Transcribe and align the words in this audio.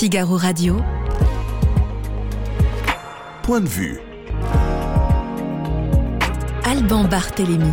Figaro 0.00 0.38
Radio. 0.38 0.78
Point 3.42 3.60
de 3.60 3.68
vue. 3.68 4.00
Alban 6.64 7.04
Barthélémy. 7.04 7.70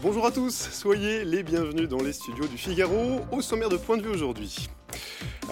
Bonjour 0.00 0.24
à 0.24 0.30
tous, 0.30 0.54
soyez 0.72 1.26
les 1.26 1.42
bienvenus 1.42 1.86
dans 1.86 2.02
les 2.02 2.14
studios 2.14 2.46
du 2.46 2.56
Figaro, 2.56 3.20
au 3.30 3.42
sommaire 3.42 3.68
de 3.68 3.76
Point 3.76 3.98
de 3.98 4.04
vue 4.04 4.14
aujourd'hui. 4.14 4.70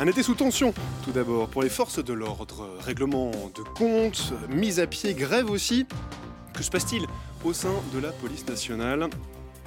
Un 0.01 0.07
été 0.07 0.23
sous 0.23 0.35
tension, 0.35 0.73
tout 1.05 1.13
d'abord, 1.13 1.49
pour 1.49 1.63
les 1.63 1.69
forces 1.69 2.03
de 2.03 2.15
l'ordre. 2.15 2.71
Règlement 2.81 3.33
de 3.55 3.63
compte, 3.77 4.33
mise 4.49 4.81
à 4.81 4.87
pied, 4.87 5.13
grève 5.13 5.51
aussi. 5.51 5.85
Que 6.55 6.63
se 6.63 6.71
passe-t-il 6.71 7.05
au 7.45 7.53
sein 7.53 7.75
de 7.93 7.99
la 7.99 8.13
police 8.13 8.47
nationale? 8.49 9.11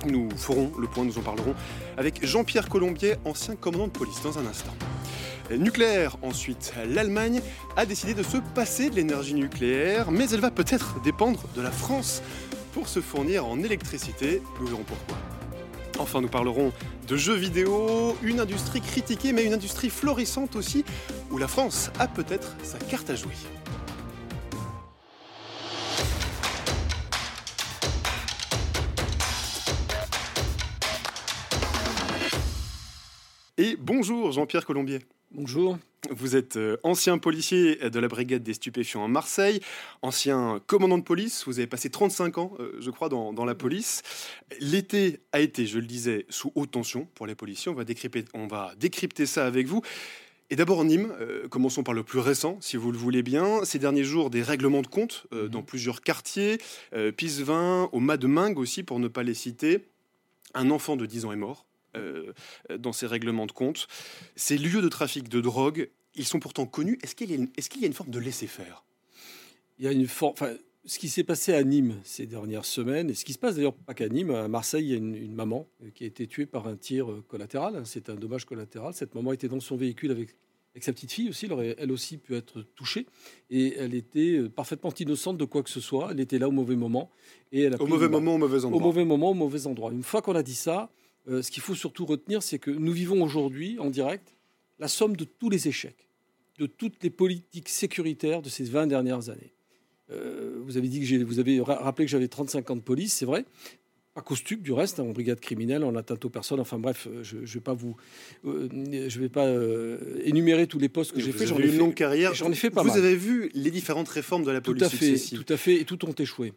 Nous 0.06 0.30
ferons 0.36 0.72
le 0.78 0.88
point, 0.88 1.06
nous 1.06 1.18
en 1.18 1.22
parlerons 1.22 1.56
avec 1.98 2.26
Jean-Pierre 2.26 2.70
Colombier, 2.70 3.16
ancien 3.26 3.56
commandant 3.56 3.88
de 3.88 3.92
police, 3.92 4.22
dans 4.22 4.38
un 4.38 4.46
instant. 4.46 4.74
Nucléaire 5.52 6.18
ensuite, 6.22 6.74
l'Allemagne 6.88 7.42
a 7.76 7.86
décidé 7.86 8.14
de 8.14 8.24
se 8.24 8.38
passer 8.56 8.90
de 8.90 8.96
l'énergie 8.96 9.36
nucléaire, 9.36 10.12
mais 10.12 10.30
elle 10.30 10.42
va 10.42 10.52
peut-être 10.52 11.02
dépendre 11.02 11.44
de 11.56 11.62
la 11.62 11.72
France 11.72 12.22
pour 12.74 12.88
se 12.88 13.00
fournir 13.00 13.46
en 13.46 13.60
électricité. 13.60 14.42
Nous 14.60 14.68
verrons 14.68 14.84
pourquoi. 14.84 15.18
Enfin, 16.00 16.20
nous 16.20 16.28
parlerons 16.28 16.74
de 17.08 17.16
jeux 17.16 17.36
vidéo, 17.36 18.18
une 18.22 18.40
industrie 18.40 18.82
critiquée, 18.82 19.32
mais 19.32 19.46
une 19.46 19.54
industrie 19.54 19.90
florissante 19.90 20.56
aussi, 20.56 20.84
où 21.32 21.38
la 21.38 21.48
France 21.48 21.92
a 22.00 22.08
peut-être 22.08 22.56
sa 22.64 22.78
carte 22.78 23.10
à 23.10 23.16
jouer. 23.16 23.34
Et 33.58 33.78
bonjour 33.80 34.32
Jean-Pierre 34.32 34.66
Colombier. 34.66 35.00
Bonjour. 35.32 35.78
Vous 36.12 36.36
êtes 36.36 36.56
euh, 36.58 36.78
ancien 36.84 37.18
policier 37.18 37.90
de 37.90 38.00
la 38.00 38.08
brigade 38.08 38.44
des 38.44 38.54
stupéfiants 38.54 39.04
à 39.04 39.08
Marseille, 39.08 39.60
ancien 40.02 40.62
commandant 40.68 40.98
de 40.98 41.04
police, 41.04 41.46
vous 41.46 41.58
avez 41.58 41.68
passé 41.68 41.90
35 41.90 42.38
ans, 42.38 42.54
euh, 42.60 42.78
je 42.80 42.92
crois, 42.92 43.10
dans, 43.10 43.34
dans 43.34 43.46
la 43.46 43.56
police. 43.56 44.04
L'été 44.60 45.20
a 45.32 45.40
été, 45.40 45.66
je 45.66 45.80
le 45.80 45.86
disais, 45.86 46.26
sous 46.30 46.52
haute 46.54 46.72
tension 46.72 47.08
pour 47.16 47.26
les 47.26 47.36
policiers, 47.36 47.72
on 47.72 47.76
va 47.76 47.86
décrypter, 47.86 48.26
on 48.34 48.46
va 48.46 48.74
décrypter 48.78 49.26
ça 49.26 49.48
avec 49.48 49.68
vous. 49.68 49.82
Et 50.52 50.56
d'abord 50.56 50.84
Nîmes, 50.84 51.12
euh, 51.20 51.48
commençons 51.48 51.82
par 51.82 51.96
le 51.96 52.04
plus 52.04 52.20
récent, 52.20 52.58
si 52.62 52.78
vous 52.78 52.92
le 52.92 52.98
voulez 52.98 53.24
bien. 53.24 53.66
Ces 53.66 53.80
derniers 53.80 54.04
jours, 54.04 54.30
des 54.30 54.44
règlements 54.44 54.84
de 54.84 54.88
compte 54.88 55.26
euh, 55.34 55.48
dans 55.48 55.64
plusieurs 55.64 56.02
quartiers, 56.02 56.60
euh, 56.94 57.12
Pisevin, 57.12 57.90
au 57.92 58.00
Mas 58.00 58.18
de 58.18 58.28
Mingue 58.28 58.60
aussi, 58.60 58.84
pour 58.84 59.00
ne 59.00 59.08
pas 59.08 59.24
les 59.24 59.34
citer. 59.34 59.88
Un 60.54 60.70
enfant 60.70 60.98
de 60.98 61.06
10 61.08 61.26
ans 61.26 61.32
est 61.32 61.38
mort 61.38 61.66
euh, 61.96 62.34
dans 62.78 62.94
ces 62.94 63.08
règlements 63.08 63.46
de 63.46 63.52
compte. 63.52 63.88
Ces 64.36 64.58
lieux 64.58 64.82
de 64.82 64.90
trafic 64.90 65.30
de 65.30 65.42
drogue, 65.42 65.90
ils 66.16 66.26
sont 66.26 66.40
pourtant 66.40 66.66
connus. 66.66 66.98
Est-ce 67.04 67.16
qu'il 67.16 67.30
y, 67.30 67.34
a 67.34 67.38
une- 67.38 67.50
est-ce 67.58 67.70
qu'il 67.70 67.82
y 67.82 67.86
a 67.86 67.88
une 67.88 67.94
forme 67.94 68.10
de 68.12 68.20
laisser-faire? 68.20 68.84
Il 69.80 69.86
y 69.86 69.88
a 69.88 69.92
une 69.92 70.08
forme. 70.08 70.34
Enfin, 70.34 70.54
ce 70.86 71.00
qui 71.00 71.10
s'est 71.10 71.24
passé 71.24 71.54
à 71.54 71.64
Nîmes 71.64 71.96
ces 72.04 72.26
dernières 72.28 72.64
semaines, 72.66 73.10
et 73.10 73.14
ce 73.16 73.26
qui 73.26 73.34
se 73.34 73.40
passe 73.40 73.56
d'ailleurs 73.56 73.74
pas 73.74 73.94
qu'à 73.94 74.08
Nîmes, 74.08 74.30
à 74.32 74.48
Marseille, 74.48 74.86
il 74.86 74.92
y 74.92 74.94
a 74.94 74.98
une, 74.98 75.16
une 75.16 75.34
maman 75.34 75.68
euh, 75.84 75.90
qui 75.94 76.04
a 76.04 76.08
été 76.08 76.28
tuée 76.28 76.46
par 76.46 76.68
un 76.68 76.76
tir 76.78 77.12
euh, 77.12 77.24
collatéral. 77.28 77.82
C'est 77.86 78.10
un 78.10 78.16
dommage 78.16 78.46
collatéral. 78.46 78.94
Cette 78.94 79.16
maman 79.16 79.34
était 79.34 79.48
dans 79.48 79.60
son 79.60 79.76
véhicule 79.76 80.12
avec, 80.12 80.30
avec 80.74 80.84
sa 80.84 80.94
petite 80.94 81.12
fille 81.12 81.30
aussi. 81.30 81.46
Elle 81.48 81.54
aurait 81.54 81.76
elle 81.80 81.92
aussi 81.92 82.18
pu 82.18 82.36
être 82.36 82.62
touchée. 82.76 83.08
Et 83.50 83.74
elle 83.78 83.96
était 83.96 84.38
euh, 84.38 84.48
parfaitement 84.48 84.94
innocente 84.98 85.38
de 85.38 85.46
quoi 85.46 85.64
que 85.64 85.70
ce 85.72 85.82
soit. 85.82 86.10
Elle 86.12 86.20
était 86.20 86.38
là 86.40 86.48
au 86.48 86.52
mauvais 86.52 86.76
moment. 86.76 87.10
Et 87.52 87.62
elle 87.64 87.74
a 87.74 87.82
Au 87.82 87.88
mauvais 87.88 88.08
moment, 88.08 88.36
au 88.36 88.38
mauvais 88.38 88.60
Au 88.64 88.66
endroit. 88.68 88.82
mauvais 88.82 89.06
moment, 89.06 89.32
au 89.32 89.34
mauvais 89.34 89.66
endroit. 89.68 89.92
Une 89.92 90.04
fois 90.04 90.22
qu'on 90.22 90.36
a 90.36 90.44
dit 90.44 90.56
ça, 90.56 90.90
euh, 91.28 91.42
ce 91.42 91.52
qu'il 91.52 91.64
faut 91.64 91.76
surtout 91.76 92.06
retenir, 92.06 92.44
c'est 92.44 92.60
que 92.60 92.72
nous 92.72 92.92
vivons 92.92 93.22
aujourd'hui 93.24 93.78
en 93.80 93.90
direct 93.90 94.36
la 94.80 94.88
somme 94.88 95.16
de 95.16 95.24
tous 95.26 95.50
les 95.50 95.68
échecs, 95.68 96.10
de 96.60 96.66
toutes 96.68 97.02
les 97.04 97.10
politiques 97.10 97.70
sécuritaires 97.70 98.42
de 98.42 98.50
ces 98.50 98.64
20 98.66 98.88
dernières 98.88 99.30
années. 99.30 99.54
Euh, 100.12 100.60
vous 100.64 100.78
avez 100.78 100.88
dit 100.88 101.00
que 101.02 101.24
vous 101.24 101.40
avez 101.40 101.60
ra- 101.60 101.76
rappelé 101.82 102.06
que 102.06 102.12
j'avais 102.12 102.28
35 102.28 102.70
ans 102.70 102.76
de 102.76 102.82
police, 102.82 103.14
c'est 103.14 103.26
vrai. 103.26 103.46
Pas 104.14 104.22
costume 104.22 104.62
du 104.62 104.72
reste, 104.72 105.00
hein, 105.00 105.04
en 105.04 105.12
brigade 105.12 105.40
criminelle, 105.42 105.84
en 105.84 105.94
atteinte 105.96 106.24
aux 106.24 106.30
personnes. 106.30 106.60
Enfin 106.62 106.78
bref, 106.80 107.08
euh, 107.10 107.22
je 107.24 107.38
ne 107.38 107.46
vais 107.46 107.60
pas 107.60 107.74
vous, 107.74 107.98
euh, 108.46 108.70
je 109.10 109.20
vais 109.20 109.28
pas 109.30 109.50
énumérer 110.24 110.68
tous 110.68 110.80
les 110.80 110.88
postes 110.90 111.12
que 111.12 111.20
j'ai 111.20 111.32
Vous 111.32 111.38
fait. 111.38 111.48
J'en 111.48 111.58
ai 111.60 111.64
une 111.66 111.72
fait- 111.72 111.78
longue 111.78 111.94
carrière. 111.96 112.34
j'en 112.34 112.52
ai 112.52 112.56
fait 112.56 112.70
pas 112.70 112.82
Vous 112.84 112.90
mal. 112.90 113.00
avez 113.00 113.16
vu 113.16 113.50
les 113.54 113.72
différentes 113.72 114.08
réformes 114.08 114.44
de 114.44 114.52
la 114.52 114.62
tout 114.62 114.72
police 114.72 114.84
à 114.84 114.90
fait, 114.90 114.98
successives, 115.08 115.44
tout 115.44 115.54
à 115.54 115.58
fait, 115.58 115.76
et 115.82 115.86
tout 115.86 116.06
ont 116.06 116.14
échoué. 116.14 116.54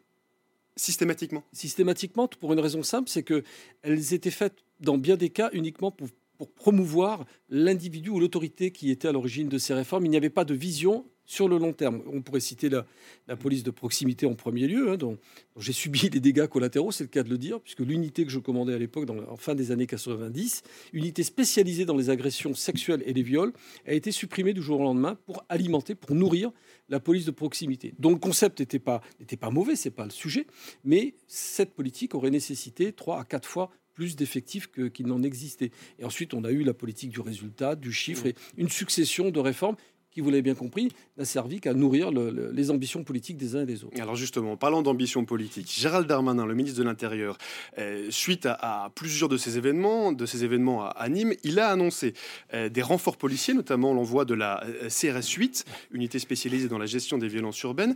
Systématiquement. 0.79 1.45
systématiquement 1.53 2.29
pour 2.29 2.53
une 2.53 2.61
raison 2.61 2.83
simple, 2.83 3.09
c'est 3.09 3.23
que 3.23 3.43
elles 3.83 4.15
étaient 4.15 4.31
faites 4.31 4.65
dans 4.81 4.97
bien 4.97 5.17
des 5.17 5.31
cas 5.31 5.51
uniquement 5.53 5.91
pour, 5.91 6.09
pour 6.39 6.51
promouvoir 6.53 7.27
l'individu 7.49 8.11
ou 8.11 8.21
l'autorité 8.21 8.71
qui 8.71 8.91
était 8.91 9.09
à 9.09 9.13
l'origine 9.13 9.49
de 9.49 9.59
ces 9.59 9.75
réformes. 9.75 10.07
Il 10.07 10.11
n'y 10.11 10.17
avait 10.17 10.31
pas 10.31 10.45
de 10.45 10.55
vision 10.55 11.05
sur 11.29 11.47
le 11.47 11.59
long 11.59 11.75
terme. 11.75 12.03
On 12.13 12.23
pourrait 12.23 12.41
citer 12.41 12.71
la, 12.71 12.87
la 13.29 13.37
police 13.37 13.63
de 13.63 13.71
proximité 13.71 14.27
en 14.27 14.35
premier 14.35 14.67
lieu, 14.67 14.91
hein, 14.91 14.97
dont, 14.97 15.19
dont 15.55 15.61
j'ai 15.61 15.73
subi 15.85 16.11
des 16.11 16.21
dégâts 16.21 16.47
collatéraux, 16.47 16.91
c'est 16.91 17.05
le 17.05 17.09
cas 17.09 17.23
de 17.23 17.29
le 17.29 17.39
dire, 17.39 17.61
puisque 17.61 17.81
l'unité 17.81 18.25
que 18.25 18.33
je 18.33 18.39
commandais 18.39 18.75
à 18.75 18.79
l'époque, 18.79 19.09
en 19.11 19.37
fin 19.37 19.55
des 19.55 19.71
années 19.71 19.87
90, 19.87 20.63
unité 20.95 21.23
spécialisée 21.23 21.85
dans 21.85 21.97
les 21.97 22.11
agressions 22.11 22.55
sexuelles 22.55 23.03
et 23.05 23.13
les 23.13 23.23
viols, 23.23 23.53
a 23.87 23.93
été 23.93 24.11
supprimée 24.11 24.55
du 24.55 24.63
jour 24.63 24.81
au 24.81 24.85
lendemain 24.85 25.19
pour 25.27 25.45
alimenter, 25.51 25.95
pour 25.95 26.17
nourrir 26.17 26.51
la 26.89 26.99
police 26.99 27.27
de 27.27 27.31
proximité. 27.31 27.93
Donc 27.99 28.15
le 28.15 28.21
concept 28.21 28.61
n'était 28.61 28.79
pas, 28.79 29.03
n'était 29.21 29.37
pas 29.37 29.51
mauvais, 29.51 29.77
c'est 29.77 29.91
pas 29.91 30.05
le 30.05 30.11
sujet, 30.11 30.47
mais 30.83 31.15
cette 31.27 31.75
politique 31.75 32.15
aurait 32.15 32.31
nécessité 32.31 32.93
trois 32.93 33.21
à 33.21 33.25
quatre 33.25 33.47
fois 33.47 33.71
plus 33.93 34.15
d'effectifs 34.15 34.71
qu'il 34.71 35.09
n'en 35.09 35.25
existait. 35.25 35.73
Et 35.99 36.05
ensuite, 36.05 36.33
on 36.33 36.45
a 36.45 36.53
eu 36.53 36.63
la 36.63 36.73
politique 36.73 37.11
du 37.11 37.21
résultat, 37.21 37.75
du 37.75 37.93
chiffre, 37.93 38.27
et 38.27 38.37
une 38.57 38.69
succession 38.69 39.33
de 39.33 39.41
réformes 39.41 39.75
qui, 40.19 40.25
vous 40.25 40.31
l'avez 40.31 40.43
bien 40.43 40.55
compris, 40.55 40.89
n'a 41.17 41.25
servi 41.25 41.61
qu'à 41.61 41.75
nourrir 41.75 42.11
le- 42.11 42.31
le- 42.31 42.51
les 42.51 42.71
ambitions 42.71 43.05
politiques 43.05 43.37
des 43.37 43.55
uns 43.55 43.63
et 43.63 43.67
des 43.67 43.85
autres. 43.85 44.01
Alors 44.01 44.17
justement, 44.17 44.57
parlant 44.57 44.83
d'ambition 44.83 45.25
politique, 45.25 45.71
Gérald 45.73 46.07
Darmanin, 46.09 46.45
le 46.45 46.55
ministre 46.55 46.79
de 46.79 46.85
l'Intérieur, 46.85 47.39
euh, 47.79 48.09
suite 48.11 48.47
à, 48.47 48.85
à 48.87 48.91
plusieurs 48.91 49.29
de 49.29 49.37
ces 49.37 49.57
événements, 49.59 50.13
de 50.13 50.27
ces 50.27 50.45
événements 50.45 50.85
à, 50.85 50.89
à 50.89 51.09
Nîmes, 51.09 51.35
il 51.45 51.59
a 51.61 51.69
annoncé 51.71 52.15
euh, 52.55 52.69
des 52.69 52.83
renforts 52.83 53.17
policiers, 53.17 53.55
notamment 53.55 53.95
l'envoi 53.95 54.25
de 54.25 54.35
la 54.35 54.65
euh, 54.65 54.89
CRS 54.89 55.29
8, 55.37 55.65
unité 55.93 56.19
spécialisée 56.19 56.69
dans 56.69 56.79
la 56.79 56.87
gestion 56.87 57.17
des 57.19 57.29
violences 57.29 57.61
urbaines. 57.63 57.95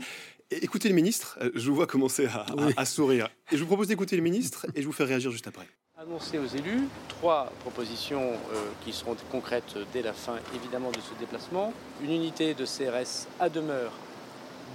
Et 0.50 0.62
écoutez 0.65 0.88
le 0.88 0.94
ministre, 0.94 1.38
je 1.55 1.69
vous 1.69 1.75
vois 1.75 1.87
commencer 1.87 2.27
à, 2.27 2.41
à- 2.43 2.55
Oui. 2.66 2.72
à 2.77 2.84
sourire. 2.84 3.28
Et 3.50 3.56
je 3.56 3.61
vous 3.62 3.66
propose 3.66 3.88
d'écouter 3.88 4.16
le 4.16 4.22
ministre 4.22 4.66
et 4.75 4.82
je 4.82 4.87
vous 4.87 4.93
fais 4.93 5.05
réagir 5.05 5.31
juste 5.31 5.49
après. 5.49 5.66
Annoncer 6.03 6.39
aux 6.39 6.47
élus 6.47 6.89
trois 7.07 7.53
propositions 7.61 8.33
euh, 8.33 8.71
qui 8.85 8.93
seront 8.93 9.15
concrètes 9.31 9.77
dès 9.93 10.03
la 10.03 10.13
fin 10.13 10.35
évidemment 10.53 10.91
de 10.91 10.99
ce 11.01 11.17
déplacement. 11.21 11.73
Une 12.03 12.11
unité 12.11 12.55
de 12.55 12.65
CRS 12.65 13.29
à 13.39 13.49
demeure 13.49 13.93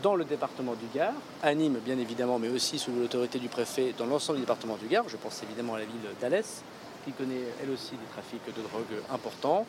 dans 0.02 0.16
le 0.16 0.24
département 0.24 0.74
du 0.76 0.86
Gard, 0.96 1.14
à 1.44 1.54
Nîmes 1.54 1.80
bien 1.84 1.98
évidemment, 1.98 2.40
mais 2.40 2.48
aussi 2.48 2.80
sous 2.80 2.92
l'autorité 2.94 3.40
du 3.40 3.50
préfet 3.50 3.94
dans 3.98 4.06
l'ensemble 4.06 4.38
du 4.38 4.46
département 4.46 4.78
du 4.78 4.88
Gard. 4.88 5.10
Je 5.10 5.18
pense 5.18 5.44
évidemment 5.44 5.76
à 5.76 5.80
la 5.80 5.86
ville 5.86 5.96
d'Alès, 6.22 6.64
qui 7.04 7.12
connaît 7.12 7.44
elle 7.62 7.72
aussi 7.72 7.92
des 7.92 8.12
trafics 8.14 8.46
de 8.46 8.62
drogue 8.62 9.04
importants, 9.12 9.66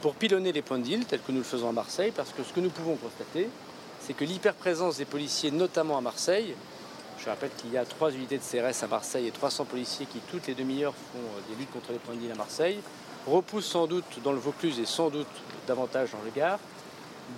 pour 0.00 0.14
pilonner 0.14 0.52
les 0.52 0.62
points 0.62 0.78
de 0.78 0.84
deal 0.84 1.04
tels 1.04 1.20
que 1.20 1.32
nous 1.32 1.38
le 1.38 1.44
faisons 1.44 1.68
à 1.68 1.72
Marseille, 1.72 2.12
parce 2.16 2.30
que 2.30 2.42
ce 2.42 2.54
que 2.54 2.60
nous 2.60 2.70
pouvons 2.70 2.96
constater, 2.96 3.50
c'est 4.00 4.14
que 4.14 4.24
l'hyperprésence 4.24 4.96
des 4.96 5.04
policiers, 5.04 5.50
notamment 5.50 5.98
à 5.98 6.00
Marseille, 6.00 6.54
je 7.22 7.28
rappelle 7.30 7.50
qu'il 7.56 7.70
y 7.72 7.76
a 7.76 7.84
trois 7.84 8.10
unités 8.12 8.36
de 8.36 8.42
CRS 8.42 8.82
à 8.82 8.88
Marseille 8.88 9.28
et 9.28 9.30
300 9.30 9.64
policiers 9.64 10.06
qui, 10.06 10.18
toutes 10.30 10.46
les 10.48 10.54
demi-heures, 10.54 10.94
font 10.94 11.18
euh, 11.18 11.40
des 11.48 11.58
luttes 11.58 11.70
contre 11.70 11.92
les 11.92 11.98
points 11.98 12.14
de 12.14 12.20
deal 12.20 12.32
à 12.32 12.34
Marseille, 12.34 12.78
repousse 13.26 13.66
sans 13.66 13.86
doute 13.86 14.20
dans 14.24 14.32
le 14.32 14.38
Vaucluse 14.38 14.80
et 14.80 14.86
sans 14.86 15.10
doute 15.10 15.28
davantage 15.66 16.10
dans 16.10 16.22
le 16.24 16.30
Gard 16.30 16.58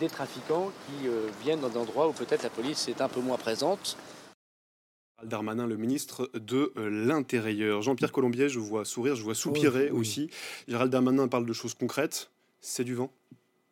des 0.00 0.09
trafiquants 0.09 0.72
qui 0.87 1.06
euh, 1.06 1.28
viennent 1.43 1.61
dans 1.61 1.69
des 1.69 1.77
endroits 1.77 2.09
où 2.09 2.12
peut-être 2.12 2.43
la 2.43 2.50
police 2.50 2.89
est 2.89 3.03
un 3.03 3.09
peu 3.09 3.21
moins 3.21 3.37
présente. 3.37 3.97
Gérald 5.17 5.31
Darmanin, 5.31 5.67
le 5.67 5.77
ministre 5.77 6.31
de 6.34 6.72
euh, 6.77 6.89
l'Intérieur. 6.89 7.83
Jean-Pierre 7.83 8.11
Colombier, 8.11 8.49
je 8.49 8.59
vous 8.59 8.66
vois 8.66 8.87
sourire, 8.87 9.15
je 9.15 9.21
vous 9.21 9.27
vois 9.27 9.34
soupirer 9.34 9.91
oui. 9.91 10.01
aussi. 10.01 10.31
Gérald 10.66 10.91
Darmanin 10.91 11.28
parle 11.28 11.45
de 11.45 11.53
choses 11.53 11.75
concrètes. 11.75 12.31
C'est 12.60 12.84
du 12.84 12.95
vent? 12.95 13.10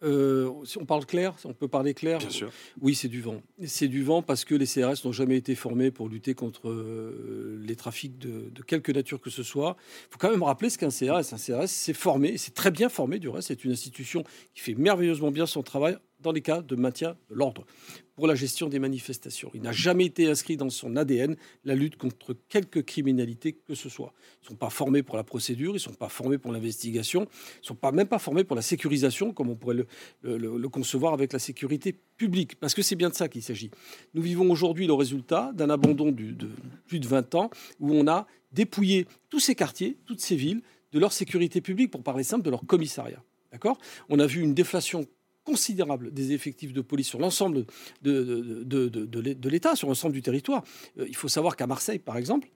Euh, 0.03 0.51
si 0.65 0.79
on 0.79 0.85
parle 0.85 1.07
clair, 1.07 1.35
on 1.45 1.53
peut 1.53 1.69
parler 1.69 1.95
clair, 1.95 2.19
Bien 2.19 2.31
sûr. 2.31 2.51
Oui, 2.81 2.95
c'est 2.95 3.09
du 3.09 3.21
vent. 3.21 3.43
C'est 3.65 3.89
du 3.89 4.03
vent 4.03 4.23
parce 4.23 4.45
que 4.45 4.55
les 4.55 4.67
CRS 4.67 5.05
n'ont 5.05 5.13
jamais 5.13 5.37
été 5.37 5.55
formés 5.55 5.91
pour 5.91 6.09
lutter 6.09 6.35
contre 6.35 6.69
euh, 6.69 7.61
les 7.65 7.77
trafics 7.77 8.19
de, 8.19 8.51
de 8.51 8.63
quelque 8.63 8.93
nature 8.93 9.21
que 9.21 9.31
ce 9.31 9.43
soit. 9.43 9.77
Il 10.09 10.13
faut 10.13 10.19
quand 10.19 10.31
même 10.31 10.43
rappeler 10.43 10.71
ce 10.71 10.79
qu'un 10.79 10.89
CRS. 10.89 11.33
Un 11.33 11.37
CRS, 11.37 11.69
c'est 11.69 11.95
formé, 11.95 12.37
c'est 12.39 12.55
très 12.55 12.71
bien 12.71 12.89
formé 12.89 13.19
du 13.19 13.29
reste. 13.29 13.49
C'est 13.49 13.65
une 13.65 13.73
institution 13.73 14.25
qui 14.55 14.63
fait 14.63 14.75
merveilleusement 14.75 15.31
bien 15.31 15.47
son 15.47 15.63
travail 15.63 15.97
dans 16.23 16.33
les 16.33 16.41
cas 16.41 16.63
de 16.63 16.77
maintien 16.77 17.17
de 17.31 17.35
l'ordre 17.35 17.67
pour 18.15 18.27
la 18.27 18.35
gestion 18.35 18.69
des 18.69 18.79
manifestations. 18.79 19.51
Il 19.55 19.63
n'a 19.63 19.73
jamais 19.73 20.05
été 20.05 20.29
inscrit 20.29 20.57
dans 20.57 20.69
son 20.71 20.97
ADN 20.97 21.37
la 21.65 21.75
lutte 21.75 21.97
contre 21.97 22.37
quelque 22.49 22.79
criminalité 22.81 23.53
que 23.53 23.75
ce 23.75 23.89
soit. 23.89 24.13
Ils 24.41 24.45
ne 24.45 24.49
sont 24.51 24.57
pas 24.57 24.71
formés 24.71 25.03
pour 25.03 25.17
la 25.17 25.25
procédure, 25.25 25.73
ils 25.73 25.75
ne 25.75 25.79
sont 25.79 25.95
pas 25.95 26.09
formés 26.09 26.39
pour 26.39 26.53
l'investigation, 26.53 27.23
ils 27.23 27.63
ne 27.63 27.67
sont 27.67 27.75
pas, 27.75 27.91
même 27.91 28.09
pas 28.09 28.19
formés 28.19 28.45
pour 28.45 28.57
la 28.57 28.63
sécurisation, 28.63 29.33
comme 29.33 29.51
on 29.51 29.57
pourrait 29.57 29.85
le, 30.23 30.69
concevoir 30.69 31.15
avec 31.15 31.33
la 31.33 31.39
sécurité 31.39 31.95
publique. 32.17 32.59
Parce 32.61 32.75
que 32.75 32.83
c'est 32.83 32.97
bien 32.97 33.09
de 33.09 33.15
ça 33.15 33.29
qu'il 33.29 33.43
s'agit. 33.43 33.71
Nous 34.15 34.23
vivons 34.23 34.51
aujourd'hui 34.51 34.87
le 34.87 34.95
résultat 34.95 35.53
d'un 35.55 35.71
abandon 35.71 36.13
de 36.13 36.49
plus 36.87 37.01
de 37.01 37.09
20 37.09 37.35
ans 37.35 37.51
où 37.81 37.93
on 37.93 38.07
a 38.07 38.27
dépouiller 38.53 39.07
tous 39.31 39.41
ces 39.41 39.55
quartiers, 39.55 39.97
toutes 40.07 40.21
ces 40.21 40.37
villes, 40.37 40.63
de 40.93 40.99
leur 40.99 41.13
sécurité 41.13 41.61
publique, 41.61 41.91
pour 41.91 42.03
parler 42.03 42.23
simple, 42.23 42.45
de 42.45 42.51
leur 42.51 42.65
commissariat. 42.67 43.23
D'accord? 43.51 43.79
On 44.09 44.19
a 44.19 44.27
vu 44.27 44.41
une 44.43 44.55
déflation 44.55 45.07
considérable 45.45 46.13
des 46.13 46.33
effectifs 46.33 46.73
de 46.73 46.81
police 46.81 47.09
sur 47.09 47.19
l'ensemble 47.19 47.67
de, 48.03 48.65
de, 48.65 48.89
de 48.89 49.49
l'État, 49.49 49.77
sur 49.77 49.89
l'ensemble 49.89 50.15
du 50.15 50.23
territoire. 50.23 50.63
Euh, 50.99 51.07
il 51.09 51.17
faut 51.17 51.29
savoir 51.29 51.57
qu'à 51.57 51.67
Marseille, 51.67 51.99
par 51.99 52.17
exemple, 52.17 52.49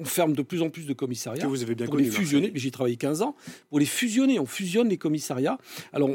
on 0.00 0.04
ferme 0.04 0.32
de 0.32 0.42
plus 0.42 0.62
en 0.62 0.70
plus 0.70 0.86
de 0.86 0.94
commissariats. 0.94 1.42
Que 1.42 1.48
vous 1.48 1.62
avez 1.62 1.74
bien 1.74 1.86
pour 1.86 1.98
les 1.98 2.10
fusionner. 2.10 2.52
J'ai 2.54 2.70
travaillé 2.70 2.96
15 2.96 3.22
ans. 3.22 3.36
Pour 3.68 3.78
les 3.78 3.86
fusionner, 3.86 4.38
on 4.40 4.46
fusionne 4.46 4.88
les 4.88 4.96
commissariats. 4.96 5.58
Alors, 5.92 6.08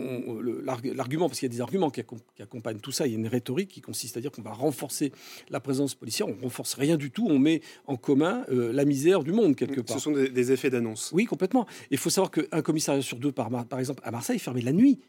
l'argument, 0.64 1.30
parce 1.30 1.40
qu'il 1.40 1.48
y 1.48 1.52
a 1.52 1.56
des 1.56 1.62
arguments 1.62 1.92
qui, 1.92 2.02
accompagnent 2.42 2.80
tout 2.80 2.92
ça, 2.92 3.06
il 3.06 3.14
y 3.14 3.16
a 3.16 3.20
une 3.20 3.28
rhétorique 3.28 3.70
qui 3.70 3.82
consiste 3.82 4.18
à 4.18 4.22
dire 4.22 4.32
qu'on 4.32 4.42
va 4.42 4.54
renforcer 4.54 5.12
la 5.50 5.60
présence 5.60 5.94
policière. 5.94 6.28
On 6.28 6.36
renforce 6.42 6.74
rien 6.74 6.98
du 6.98 7.12
tout. 7.12 7.28
On 7.30 7.38
met 7.38 7.62
en 7.86 7.96
commun 7.96 8.44
euh, 8.50 8.74
la 8.74 8.86
misère 8.86 9.24
du 9.24 9.32
monde, 9.32 9.56
quelque 9.56 9.82
part. 9.82 9.98
Ce 9.98 10.04
sont 10.04 10.12
des, 10.12 10.52
effets 10.52 10.70
d'annonce. 10.70 11.12
Oui, 11.14 11.26
complètement. 11.26 11.68
Il 11.92 11.98
faut 11.98 12.10
savoir 12.10 12.32
qu'un 12.32 12.62
commissariat 12.62 13.02
sur 13.02 13.18
deux, 13.18 13.32
par, 13.32 13.50
par 13.68 13.80
exemple, 13.80 14.02
à 14.04 14.12
Marseille, 14.12 14.38
est 14.38 14.40
fermé 14.40 14.62
la 14.62 14.74
nuit. 14.74 15.00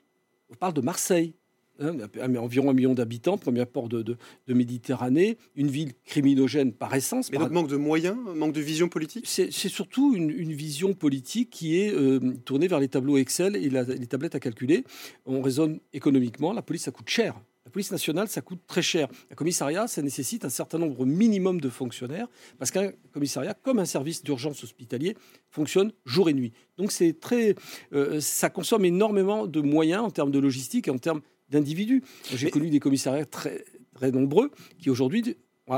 On 0.50 0.54
parle 0.54 0.74
de 0.74 0.80
Marseille. 0.80 1.34
Hein, 1.78 1.94
environ 2.38 2.70
un 2.70 2.72
million 2.72 2.94
d'habitants, 2.94 3.36
premier 3.36 3.66
port 3.66 3.90
de, 3.90 4.16
Méditerranée, 4.48 5.36
une 5.56 5.68
ville 5.68 5.92
criminogène 6.06 6.72
par 6.72 6.94
essence. 6.94 7.30
Mais 7.30 7.36
donc 7.36 7.50
manque 7.50 7.68
de 7.68 7.76
moyens, 7.76 8.16
manque 8.34 8.54
de 8.54 8.62
vision 8.62 8.88
politique? 8.88 9.26
C'est 9.26 9.50
surtout 9.50 10.14
une, 10.14 10.52
vision 10.52 10.94
politique 10.94 11.50
qui 11.50 11.78
est 11.78 11.92
euh, 11.92 12.18
tournée 12.46 12.66
vers 12.66 12.80
les 12.80 12.88
tableaux 12.88 13.18
Excel 13.18 13.56
et 13.56 13.68
les 13.68 14.06
tablettes 14.06 14.34
à 14.34 14.40
calculer. 14.40 14.84
On 15.26 15.42
raisonne 15.42 15.80
économiquement, 15.92 16.54
la 16.54 16.62
police, 16.62 16.84
ça 16.84 16.92
coûte 16.92 17.10
cher. 17.10 17.38
La 17.66 17.70
police 17.70 17.90
nationale, 17.90 18.28
ça 18.28 18.42
coûte 18.42 18.60
très 18.68 18.80
cher. 18.80 19.08
Un 19.28 19.34
commissariat, 19.34 19.88
ça 19.88 20.00
nécessite 20.00 20.44
un 20.44 20.48
certain 20.48 20.78
nombre 20.78 21.04
minimum 21.04 21.60
de 21.60 21.68
fonctionnaires, 21.68 22.28
parce 22.60 22.70
qu'un 22.70 22.92
commissariat, 23.12 23.54
comme 23.54 23.80
un 23.80 23.84
service 23.84 24.22
d'urgence 24.22 24.62
hospitalier, 24.62 25.16
fonctionne 25.50 25.92
jour 26.04 26.28
et 26.28 26.32
nuit. 26.32 26.52
Donc 26.78 26.92
c'est 26.92 27.18
très, 27.18 27.56
euh, 27.92 28.20
ça 28.20 28.50
consomme 28.50 28.84
énormément 28.84 29.48
de 29.48 29.60
moyens 29.60 30.04
en 30.04 30.10
termes 30.10 30.30
de 30.30 30.38
logistique 30.38 30.86
et 30.86 30.92
en 30.92 30.98
termes 30.98 31.22
d'individus. 31.48 32.04
J'ai 32.32 32.50
connu 32.50 32.70
des 32.70 32.78
commissariats 32.78 33.26
très, 33.26 33.64
très 33.94 34.12
nombreux 34.12 34.52
qui 34.78 34.88
aujourd'hui 34.88 35.36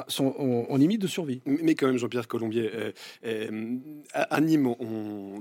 sont 0.09 0.35
en, 0.69 0.77
limite 0.77 1.01
de 1.01 1.07
survie. 1.07 1.41
Mais 1.47 1.75
quand 1.75 1.87
même, 1.87 1.99
Jean-Pierre 1.99 2.29
Colombier, 2.29 2.71
euh, 2.75 2.93
euh, 3.25 3.77
à 4.13 4.41
Nîmes, 4.41 4.75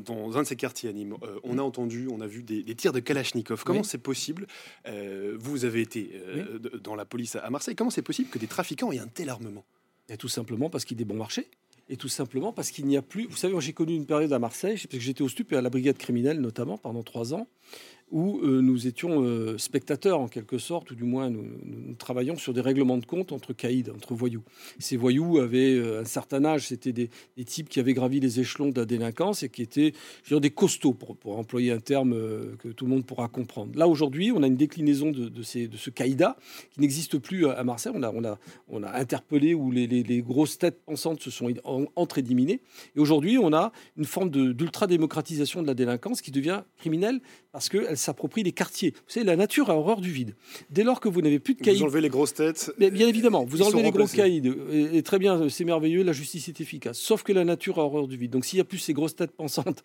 dans 0.06 0.38
un 0.38 0.42
de 0.42 0.48
ces 0.48 0.56
quartiers 0.56 0.90
à 0.90 0.94
Nîmes, 0.94 1.16
euh, 1.24 1.40
on 1.44 1.58
a 1.58 1.62
entendu, 1.62 2.08
on 2.12 2.22
a 2.22 2.28
vu 2.28 2.44
des, 2.44 2.64
tirs 2.76 2.94
de 2.94 3.00
Kalachnikov. 3.00 3.64
Comment 3.64 3.84
c'est 3.84 3.98
possible 3.98 4.48
Vous 4.86 5.66
avez 5.66 5.82
été 5.82 6.12
dans 6.84 6.96
la 6.96 7.06
police 7.06 7.36
à 7.36 7.50
Marseille. 7.50 7.76
Comment 7.76 7.90
c'est 7.90 8.02
possible 8.02 8.30
que 8.30 8.40
des 8.40 8.48
trafiquants 8.48 8.92
aient 8.92 9.00
un 9.00 9.08
tel 9.08 9.30
armement? 9.30 9.66
Et 10.10 10.18
Tout 10.18 10.30
simplement 10.30 10.70
parce 10.70 10.86
qu'il 10.86 11.02
est 11.02 11.06
bon 11.06 11.16
marché. 11.16 11.48
Et 11.90 11.98
tout 11.98 12.10
simplement 12.10 12.52
parce 12.52 12.72
qu'il 12.72 12.86
n'y 12.86 12.98
a 12.98 13.02
plus. 13.02 13.28
Vous 13.28 13.38
savez, 13.38 13.54
j'ai 13.60 13.74
connu 13.74 13.96
une 13.96 14.06
période 14.06 14.34
à 14.34 14.40
Marseille, 14.40 14.76
parce 14.76 14.88
que 14.88 15.00
j'étais 15.00 15.22
au 15.22 15.30
STUP 15.30 15.54
et 15.54 15.56
à 15.56 15.62
la 15.62 15.70
brigade 15.70 15.98
criminelle 15.98 16.42
notamment 16.42 16.78
pendant 16.78 17.04
trois 17.04 17.34
ans 17.34 17.48
où 18.12 18.40
euh, 18.40 18.62
nous 18.62 18.88
étions 18.88 19.22
euh, 19.24 19.58
spectateurs 19.58 20.20
en 20.20 20.28
quelque 20.28 20.58
sorte, 20.58 20.92
ou 20.92 20.96
du 20.96 21.04
moins 21.04 21.30
nous, 21.30 21.46
travaillions 21.98 22.38
sur 22.38 22.54
des 22.54 22.62
règlements 22.62 22.98
de 22.98 23.06
compte 23.06 23.32
entre 23.32 23.54
caïds, 23.54 23.84
entre 23.94 24.14
voyous. 24.14 24.44
Ces 24.80 24.96
voyous 24.96 25.40
avaient 25.40 25.74
euh, 25.74 26.02
un 26.02 26.06
certain 26.06 26.46
âge, 26.46 26.68
c'était 26.68 26.94
des, 26.94 27.10
types 27.46 27.70
qui 27.70 27.80
avaient 27.80 27.94
gravi 27.94 28.20
les 28.20 28.40
échelons 28.40 28.70
de 28.70 28.80
la 28.80 28.86
délinquance 28.86 29.44
et 29.44 29.50
qui 29.50 29.62
étaient 29.62 29.94
je 30.24 30.36
des 30.36 30.52
costauds, 30.52 30.94
pour, 30.94 31.38
employer 31.38 31.72
un 31.72 31.80
terme 31.80 32.14
que 32.60 32.70
tout 32.70 32.86
le 32.86 32.92
monde 32.92 33.06
pourra 33.06 33.28
comprendre. 33.28 33.78
Là 33.78 33.88
aujourd'hui, 33.88 34.32
on 34.32 34.44
a 34.44 34.48
une 34.48 34.56
déclinaison 34.56 35.12
de, 35.12 35.30
de 35.30 35.44
ce 35.44 35.90
caïda 35.90 36.38
qui 36.72 36.80
n'existe 36.80 37.18
plus 37.18 37.48
à, 37.48 37.64
Marseille. 37.64 37.92
On 37.96 38.04
a, 38.04 38.12
on, 38.12 38.24
a, 38.24 38.38
on 38.70 38.84
a 38.84 38.92
interpellé 38.92 39.54
où 39.54 39.72
les, 39.72 39.88
les, 39.88 40.22
grosses 40.22 40.58
têtes 40.58 40.80
pensantes 40.86 41.22
se 41.22 41.32
sont 41.32 41.50
entre 41.96 42.18
Et 42.20 42.60
aujourd'hui, 42.98 43.38
on 43.38 43.54
a 43.54 43.72
une 43.96 44.06
forme 44.06 44.30
d'ultra-démocratisation 44.30 45.62
de 45.62 45.68
la 45.68 45.74
délinquance 45.74 46.22
qui 46.22 46.32
devient 46.32 46.64
criminelle 46.78 47.22
parce 47.52 47.70
qu'elle 47.70 47.98
s'approprie 47.98 48.44
les 48.44 48.52
quartiers. 48.52 48.92
Vous 48.92 49.14
savez, 49.14 49.26
la 49.26 49.36
nature 49.36 49.70
a 49.70 49.76
horreur 49.76 50.02
du 50.02 50.12
vide. 50.12 50.36
Dès 50.70 50.84
lors 50.84 51.00
que 51.00 51.10
vous 51.10 51.22
n'avez 51.22 51.40
plus 51.40 51.56
de 51.56 51.62
caïds... 51.62 51.78
Vous 51.78 51.84
enlevez 51.84 52.02
les 52.02 52.10
grosses 52.10 52.34
têtes. 52.34 52.72
Mais 52.78 52.90
bien 52.90 53.08
évidemment, 53.08 53.46
vous 53.46 53.62
enlevez 53.62 53.84
les 53.84 53.92
gros 53.92 54.08
caïds. 54.08 54.42
Et, 54.72 55.04
très 55.04 55.20
bien, 55.20 55.50
c'est 55.50 55.66
merveilleux, 55.66 56.04
la 56.04 56.14
justice 56.14 56.48
est 56.48 56.62
efficace. 56.62 56.98
Sauf 56.98 57.24
que 57.24 57.34
la 57.34 57.46
nature 57.46 57.80
a 57.80 57.84
horreur 57.84 58.08
du 58.08 58.18
vide. 58.18 58.32
Donc 58.32 58.46
s'il 58.46 58.58
n'y 58.58 58.62
a 58.62 58.66
plus 58.66 58.80
ces 58.80 58.94
grosses 58.94 59.16
têtes 59.16 59.32
pensantes 59.32 59.84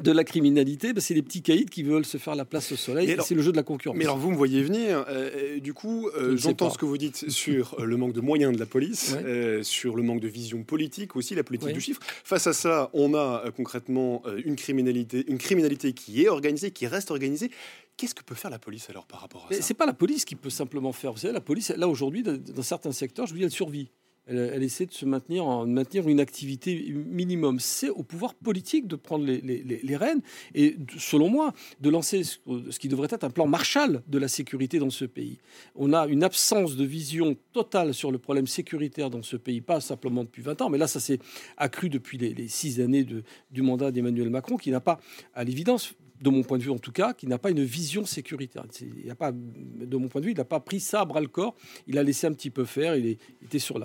de 0.00 0.10
la 0.10 0.24
criminalité, 0.24 0.92
bah, 0.92 1.00
c'est 1.00 1.14
les 1.14 1.22
petits 1.22 1.42
caïds 1.42 1.66
qui 1.66 1.82
veulent 1.82 2.04
se 2.04 2.16
faire 2.16 2.34
la 2.34 2.44
place 2.44 2.72
au 2.72 2.76
soleil. 2.76 3.14
C'est 3.24 3.34
le 3.34 3.42
jeu 3.42 3.52
de 3.52 3.56
la 3.56 3.62
concurrence. 3.62 3.96
Mais 3.96 4.04
alors 4.04 4.18
vous 4.18 4.30
me 4.30 4.36
voyez 4.36 4.62
venir. 4.62 5.04
Euh, 5.08 5.30
euh, 5.34 5.60
du 5.60 5.74
coup, 5.74 6.08
euh, 6.16 6.36
j'entends 6.36 6.70
ce 6.70 6.78
que 6.78 6.86
vous 6.86 6.98
dites 6.98 7.28
sur 7.30 7.76
le 7.84 7.96
manque 7.96 8.12
de 8.12 8.20
moyens 8.20 8.54
de 8.54 8.58
la 8.58 8.66
police, 8.66 9.16
sur 9.62 9.96
le 9.96 10.02
manque 10.02 10.20
de 10.20 10.28
vision 10.28 10.62
politique 10.62 11.16
aussi, 11.16 11.34
la 11.34 11.44
politique 11.44 11.72
du 11.72 11.80
chiffre. 11.80 12.00
Face 12.24 12.46
à 12.46 12.52
ça, 12.52 12.90
on 12.92 13.14
a 13.14 13.44
concrètement 13.56 14.22
une 14.44 14.56
criminalité, 14.56 15.24
une 15.28 15.38
criminalité 15.38 15.92
qui 15.92 16.22
est 16.22 16.28
organisée, 16.28 16.70
qui 16.70 16.86
reste 16.86 17.10
organisée. 17.10 17.50
Qu'est-ce 17.96 18.14
que 18.14 18.22
peut 18.22 18.34
faire 18.34 18.50
la 18.50 18.58
police 18.58 18.88
alors 18.88 19.06
par 19.06 19.20
rapport 19.20 19.46
à 19.50 19.54
ça? 19.54 19.60
C'est 19.60 19.74
pas 19.74 19.86
la 19.86 19.92
police 19.92 20.24
qui 20.24 20.34
peut 20.34 20.50
simplement 20.50 20.92
faire. 20.92 21.12
Vous 21.12 21.18
savez, 21.18 21.34
la 21.34 21.40
police, 21.40 21.70
là 21.70 21.88
aujourd'hui, 21.88 22.22
dans 22.22 22.62
certains 22.62 22.92
secteurs, 22.92 23.26
je 23.26 23.32
vous 23.32 23.38
dis, 23.38 23.44
elle 23.44 23.50
survit. 23.50 23.90
Elle, 24.28 24.62
essaie 24.62 24.86
de 24.86 24.92
se 24.92 25.04
maintenir, 25.04 25.44
en, 25.44 25.66
maintenir 25.66 26.08
une 26.08 26.20
activité 26.20 26.92
minimum. 26.92 27.58
C'est 27.58 27.90
au 27.90 28.02
pouvoir 28.02 28.34
politique 28.34 28.86
de 28.86 28.96
prendre 28.96 29.24
les, 29.26 29.96
rênes 29.96 30.20
et, 30.54 30.76
selon 30.96 31.28
moi, 31.28 31.52
de 31.80 31.90
lancer 31.90 32.22
ce, 32.22 32.38
qui 32.78 32.88
devrait 32.88 33.08
être 33.10 33.24
un 33.24 33.30
plan 33.30 33.46
Marshall 33.46 34.02
de 34.06 34.18
la 34.18 34.28
sécurité 34.28 34.78
dans 34.78 34.90
ce 34.90 35.04
pays. 35.04 35.38
On 35.74 35.92
a 35.92 36.06
une 36.06 36.22
absence 36.22 36.76
de 36.76 36.84
vision 36.84 37.36
totale 37.52 37.94
sur 37.94 38.12
le 38.12 38.18
problème 38.18 38.46
sécuritaire 38.46 39.10
dans 39.10 39.22
ce 39.22 39.36
pays, 39.36 39.60
pas 39.60 39.80
simplement 39.80 40.22
depuis 40.22 40.42
20 40.42 40.62
ans, 40.62 40.70
mais 40.70 40.78
là, 40.78 40.86
ça 40.86 41.00
s'est 41.00 41.18
accru 41.56 41.88
depuis 41.88 42.18
les, 42.18 42.48
six 42.48 42.80
années 42.80 43.04
de, 43.04 43.24
du 43.50 43.62
mandat 43.62 43.90
d'Emmanuel 43.90 44.30
Macron, 44.30 44.56
qui 44.56 44.70
n'a 44.70 44.80
pas, 44.80 45.00
à 45.34 45.44
l'évidence, 45.44 45.94
de 46.22 46.30
mon 46.30 46.42
point 46.42 46.56
de 46.56 46.62
vue 46.62 46.70
en 46.70 46.78
tout 46.78 46.92
cas, 46.92 47.12
qui 47.12 47.26
n'a 47.26 47.36
pas 47.36 47.50
une 47.50 47.64
vision 47.64 48.06
sécuritaire. 48.06 48.64
Il 49.04 49.10
a 49.10 49.16
pas, 49.16 49.32
de 49.32 49.96
mon 49.96 50.08
point 50.08 50.20
de 50.20 50.26
vue, 50.26 50.32
il 50.32 50.38
n'a 50.38 50.44
pas 50.44 50.60
pris 50.60 50.78
ça 50.78 51.00
à 51.00 51.04
bras 51.04 51.20
le 51.20 51.26
corps. 51.26 51.56
Il 51.88 51.98
a 51.98 52.02
laissé 52.02 52.28
un 52.28 52.32
petit 52.32 52.50
peu 52.50 52.64
faire. 52.64 52.94
Il, 52.94 53.18
était 53.42 53.58
sur 53.58 53.78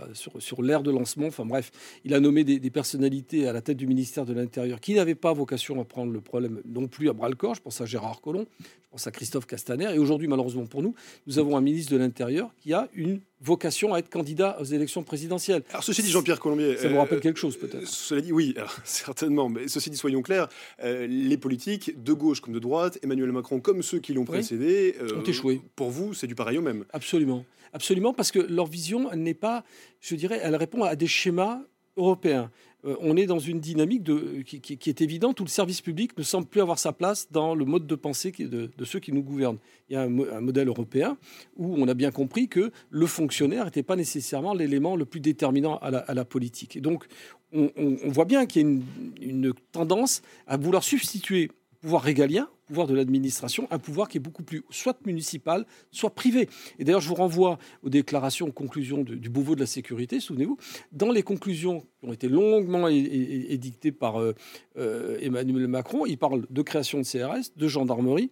l'air 0.62 0.84
de 0.84 0.92
lancement. 0.92 1.28
Enfin 1.28 1.46
bref, 1.46 1.72
il 2.06 2.14
a 2.14 2.20
nommé 2.20 2.44
des, 2.44 2.70
personnalités 2.70 3.48
à 3.48 3.54
la 3.54 3.62
tête 3.62 3.78
du 3.78 3.88
ministère 3.88 4.26
de 4.26 4.34
l'Intérieur 4.34 4.80
qui 4.80 4.94
n'avaient 4.94 5.16
pas 5.16 5.34
vocation 5.34 5.82
à 5.82 5.86
prendre 5.86 6.12
le 6.12 6.22
problème 6.22 6.62
non 6.66 6.88
plus 6.88 7.10
à 7.10 7.14
bras 7.14 7.30
le 7.30 7.36
corps. 7.36 7.56
Je 7.56 7.62
pense 7.62 7.82
à 7.82 7.86
Gérard 7.86 8.22
Collomb, 8.22 8.46
je 8.62 8.90
pense 8.92 9.08
à 9.08 9.12
Christophe 9.12 9.48
Castaner. 9.48 9.96
Et 9.96 9.98
aujourd'hui, 9.98 10.28
malheureusement 10.28 10.68
pour 10.68 10.84
nous, 10.84 10.94
nous 11.26 11.40
avons 11.40 11.58
un 11.58 11.62
ministre 11.62 11.92
de 11.92 11.98
l'Intérieur 11.98 12.54
qui 12.62 12.72
a 12.74 12.88
une 12.94 13.20
vocation 13.42 13.94
à 13.94 14.00
être 14.00 14.10
candidat 14.10 14.58
aux 14.60 14.64
élections 14.64 15.04
présidentielles. 15.04 15.64
Alors 15.70 15.84
ceci 15.84 16.02
dit, 16.02 16.12
Jean-Pierre 16.12 16.40
Colombier... 16.40 16.78
Ça 16.78 16.88
vous 16.88 16.98
rappelle 16.98 17.20
euh, 17.20 17.22
quelque 17.22 17.40
chose 17.40 17.58
peut-être 17.58 17.88
Cela 17.88 18.22
dit, 18.22 18.32
oui, 18.32 18.56
certainement. 18.84 19.50
Mais 19.50 19.68
ceci 19.68 19.90
dit, 19.90 19.98
soyons 19.98 20.22
clairs, 20.22 20.48
euh, 20.84 21.08
les 21.08 21.38
politiques, 21.38 22.04
de 22.04 22.14
gauche 22.14 22.42
comme 22.42 22.54
de 22.54 22.60
droite, 22.60 22.98
Emmanuel 23.04 23.32
Macron 23.32 23.60
comme 23.60 23.84
ceux 23.84 24.00
qui 24.00 24.14
l'ont 24.14 24.26
précédé, 24.26 24.96
euh, 25.02 25.20
ont 25.20 25.24
échoué. 25.24 25.62
Pour 25.76 25.92
vous, 25.92 26.14
c'est 26.14 26.28
du 26.28 26.36
pareil 26.36 26.58
au 26.58 26.62
même. 26.62 26.86
Absolument. 26.94 27.46
Absolument, 27.74 28.14
parce 28.14 28.32
que 28.32 28.40
leur 28.40 28.66
vision, 28.66 29.14
n'est 29.16 29.34
pas, 29.34 29.64
je 30.00 30.16
dirais, 30.16 30.40
elle 30.42 30.56
répond 30.56 30.84
à 30.84 30.96
des 30.96 31.08
schémas 31.08 31.62
européens. 31.98 32.50
Euh, 32.88 32.96
on 33.02 33.18
est 33.18 33.26
dans 33.26 33.40
une 33.40 33.60
dynamique 33.60 34.04
qui, 34.46 34.90
est 34.90 35.02
évidente 35.02 35.40
où 35.40 35.44
le 35.44 35.50
service 35.50 35.82
public 35.82 36.18
ne 36.18 36.24
semble 36.24 36.48
plus 36.48 36.62
avoir 36.62 36.80
sa 36.80 36.94
place 36.94 37.28
dans 37.32 37.54
le 37.54 37.66
mode 37.66 37.86
de 37.86 37.96
pensée 37.96 38.32
de, 38.32 38.70
ceux 38.86 39.00
qui 39.00 39.12
nous 39.12 39.24
gouvernent. 39.24 39.58
Il 39.90 39.94
y 39.94 39.96
a 39.96 40.02
un, 40.02 40.42
modèle 40.42 40.68
européen 40.68 41.18
où 41.56 41.76
on 41.78 41.88
a 41.88 41.94
bien 41.94 42.12
compris 42.12 42.48
que 42.48 42.72
le 42.90 43.06
fonctionnaire 43.06 43.66
n'était 43.66 43.84
pas 43.84 43.96
nécessairement 43.96 44.54
l'élément 44.54 44.96
le 44.96 45.06
plus 45.06 45.20
déterminant 45.20 45.78
à 45.80 46.14
la, 46.14 46.26
politique. 46.26 46.76
Et 46.76 46.82
donc, 46.82 47.06
on, 47.54 47.72
voit 48.06 48.26
bien 48.26 48.46
qu'il 48.46 48.62
y 48.62 48.66
a 48.66 48.80
une 49.22 49.54
tendance 49.72 50.22
à 50.46 50.58
vouloir 50.58 50.84
substituer 50.84 51.52
pouvoir 51.82 52.02
régalien, 52.02 52.50
pouvoir 52.66 52.88
de 52.88 52.94
l'administration, 52.94 53.68
un 53.72 53.80
pouvoir 53.80 54.10
qui 54.10 54.18
est 54.18 54.22
beaucoup 54.22 54.44
plus 54.44 54.64
soit 54.70 54.98
municipal, 55.06 55.66
soit 55.92 56.10
privé. 56.10 56.50
Et 56.80 56.84
d'ailleurs, 56.84 57.02
je 57.02 57.10
vous 57.10 57.16
renvoie 57.16 57.58
aux 57.84 57.90
déclarations, 57.90 58.48
aux 58.48 58.52
conclusions 58.52 59.04
du 59.04 59.30
Beauvau 59.30 59.56
de 59.56 59.62
la 59.62 59.66
sécurité, 59.66 60.20
souvenez-vous. 60.20 60.58
Dans 60.92 61.12
les 61.12 61.24
conclusions 61.24 61.82
qui 62.00 62.10
ont 62.10 62.14
été 62.14 62.28
longuement 62.28 62.88
édictées 62.88 63.92
par 63.92 64.20
euh, 64.20 64.34
euh, 64.78 65.18
Emmanuel 65.22 65.68
Macron, 65.68 66.06
il 66.06 66.18
parle 66.18 66.46
de 66.50 66.62
création 66.62 67.00
de 67.00 67.04
CRS, 67.04 67.52
de 67.56 67.68
gendarmerie, 67.68 68.32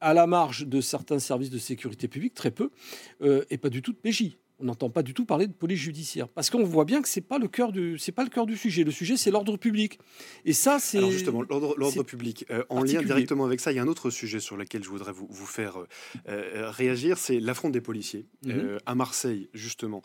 à 0.00 0.14
la 0.14 0.26
marge 0.26 0.66
de 0.66 0.80
certains 0.80 1.18
services 1.18 1.50
de 1.50 1.58
sécurité 1.58 2.08
publique, 2.08 2.34
très 2.34 2.50
peu, 2.50 2.70
euh, 3.22 3.44
et 3.50 3.58
pas 3.58 3.68
du 3.68 3.82
tout 3.82 3.92
de 3.92 3.98
PJ 3.98 4.36
on 4.60 4.64
n'entend 4.64 4.90
pas 4.90 5.02
du 5.02 5.14
tout 5.14 5.24
parler 5.24 5.46
de 5.46 5.52
police 5.52 5.78
judiciaire 5.78 6.28
parce 6.28 6.50
qu'on 6.50 6.64
voit 6.64 6.84
bien 6.84 7.02
que 7.02 7.08
c'est 7.08 7.20
pas 7.20 7.38
le 7.38 7.48
cœur 7.48 7.72
du 7.72 7.98
c'est 7.98 8.12
pas 8.12 8.24
le 8.24 8.30
cœur 8.30 8.46
du 8.46 8.56
sujet. 8.56 8.84
Le 8.84 8.90
sujet 8.90 9.16
c'est 9.16 9.30
l'ordre 9.30 9.56
public. 9.56 9.98
Et 10.44 10.52
ça 10.52 10.78
c'est 10.78 10.98
alors 10.98 11.10
justement 11.10 11.42
l'ordre 11.42 12.02
public 12.02 12.44
euh, 12.50 12.64
en 12.68 12.82
lien 12.82 13.02
directement 13.02 13.44
avec 13.44 13.60
ça. 13.60 13.72
Il 13.72 13.76
y 13.76 13.78
a 13.78 13.82
un 13.82 13.88
autre 13.88 14.10
sujet 14.10 14.40
sur 14.40 14.56
lequel 14.56 14.84
je 14.84 14.88
voudrais 14.88 15.12
vous, 15.12 15.26
vous 15.28 15.46
faire 15.46 15.78
euh, 15.78 15.86
euh, 16.28 16.70
réagir, 16.70 17.18
c'est 17.18 17.40
l'affront 17.40 17.70
des 17.70 17.80
policiers 17.80 18.26
mhm. 18.44 18.78
à 18.86 18.94
Marseille 18.94 19.48
justement. 19.54 20.02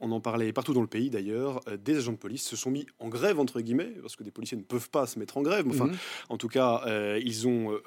on 0.00 0.10
en 0.12 0.20
parlait 0.20 0.52
partout 0.52 0.72
dans 0.72 0.80
le 0.80 0.86
pays 0.86 1.10
d'ailleurs. 1.10 1.60
des 1.84 1.96
agents 1.96 2.12
de 2.12 2.16
police 2.16 2.44
se 2.44 2.56
sont 2.56 2.70
mis 2.70 2.86
en 2.98 3.08
grève 3.08 3.38
entre 3.38 3.60
guillemets 3.60 3.92
parce 4.00 4.16
que 4.16 4.24
des 4.24 4.30
policiers 4.30 4.56
ne 4.56 4.62
peuvent 4.62 4.90
pas 4.90 5.06
se 5.06 5.18
mettre 5.18 5.36
en 5.36 5.42
grève. 5.42 5.66
Enfin, 5.68 5.86
mhm. 5.86 5.96
en 6.28 6.36
tout 6.36 6.48
cas, 6.48 6.84
ils 7.18 7.46
ont 7.46 7.78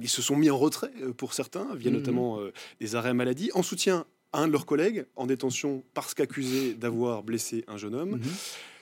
ils 0.00 0.08
se 0.08 0.22
sont 0.22 0.36
mis 0.36 0.50
en 0.50 0.58
retrait 0.58 0.92
pour 1.16 1.34
certains 1.34 1.74
via 1.74 1.90
mhm. 1.90 1.98
notamment 1.98 2.40
des 2.80 2.94
arrêts 2.94 3.14
maladie 3.14 3.50
en 3.54 3.62
soutien 3.62 4.06
un 4.32 4.46
de 4.46 4.52
leurs 4.52 4.66
collègues 4.66 5.06
en 5.16 5.26
détention 5.26 5.82
parce 5.94 6.14
qu'accusé 6.14 6.74
d'avoir 6.74 7.22
blessé 7.22 7.64
un 7.68 7.76
jeune 7.76 7.94
homme. 7.94 8.12
Mhm. 8.12 8.22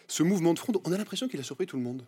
Ce 0.09 0.23
mouvement 0.25 0.55
de 0.55 0.59
front, 0.59 0.73
on 0.85 0.93
a 0.93 0.99
l'impression 0.99 1.29
qu'il 1.29 1.39
a 1.39 1.45
surpris 1.45 1.67
tout 1.67 1.77
le 1.77 1.83
monde. 1.83 2.05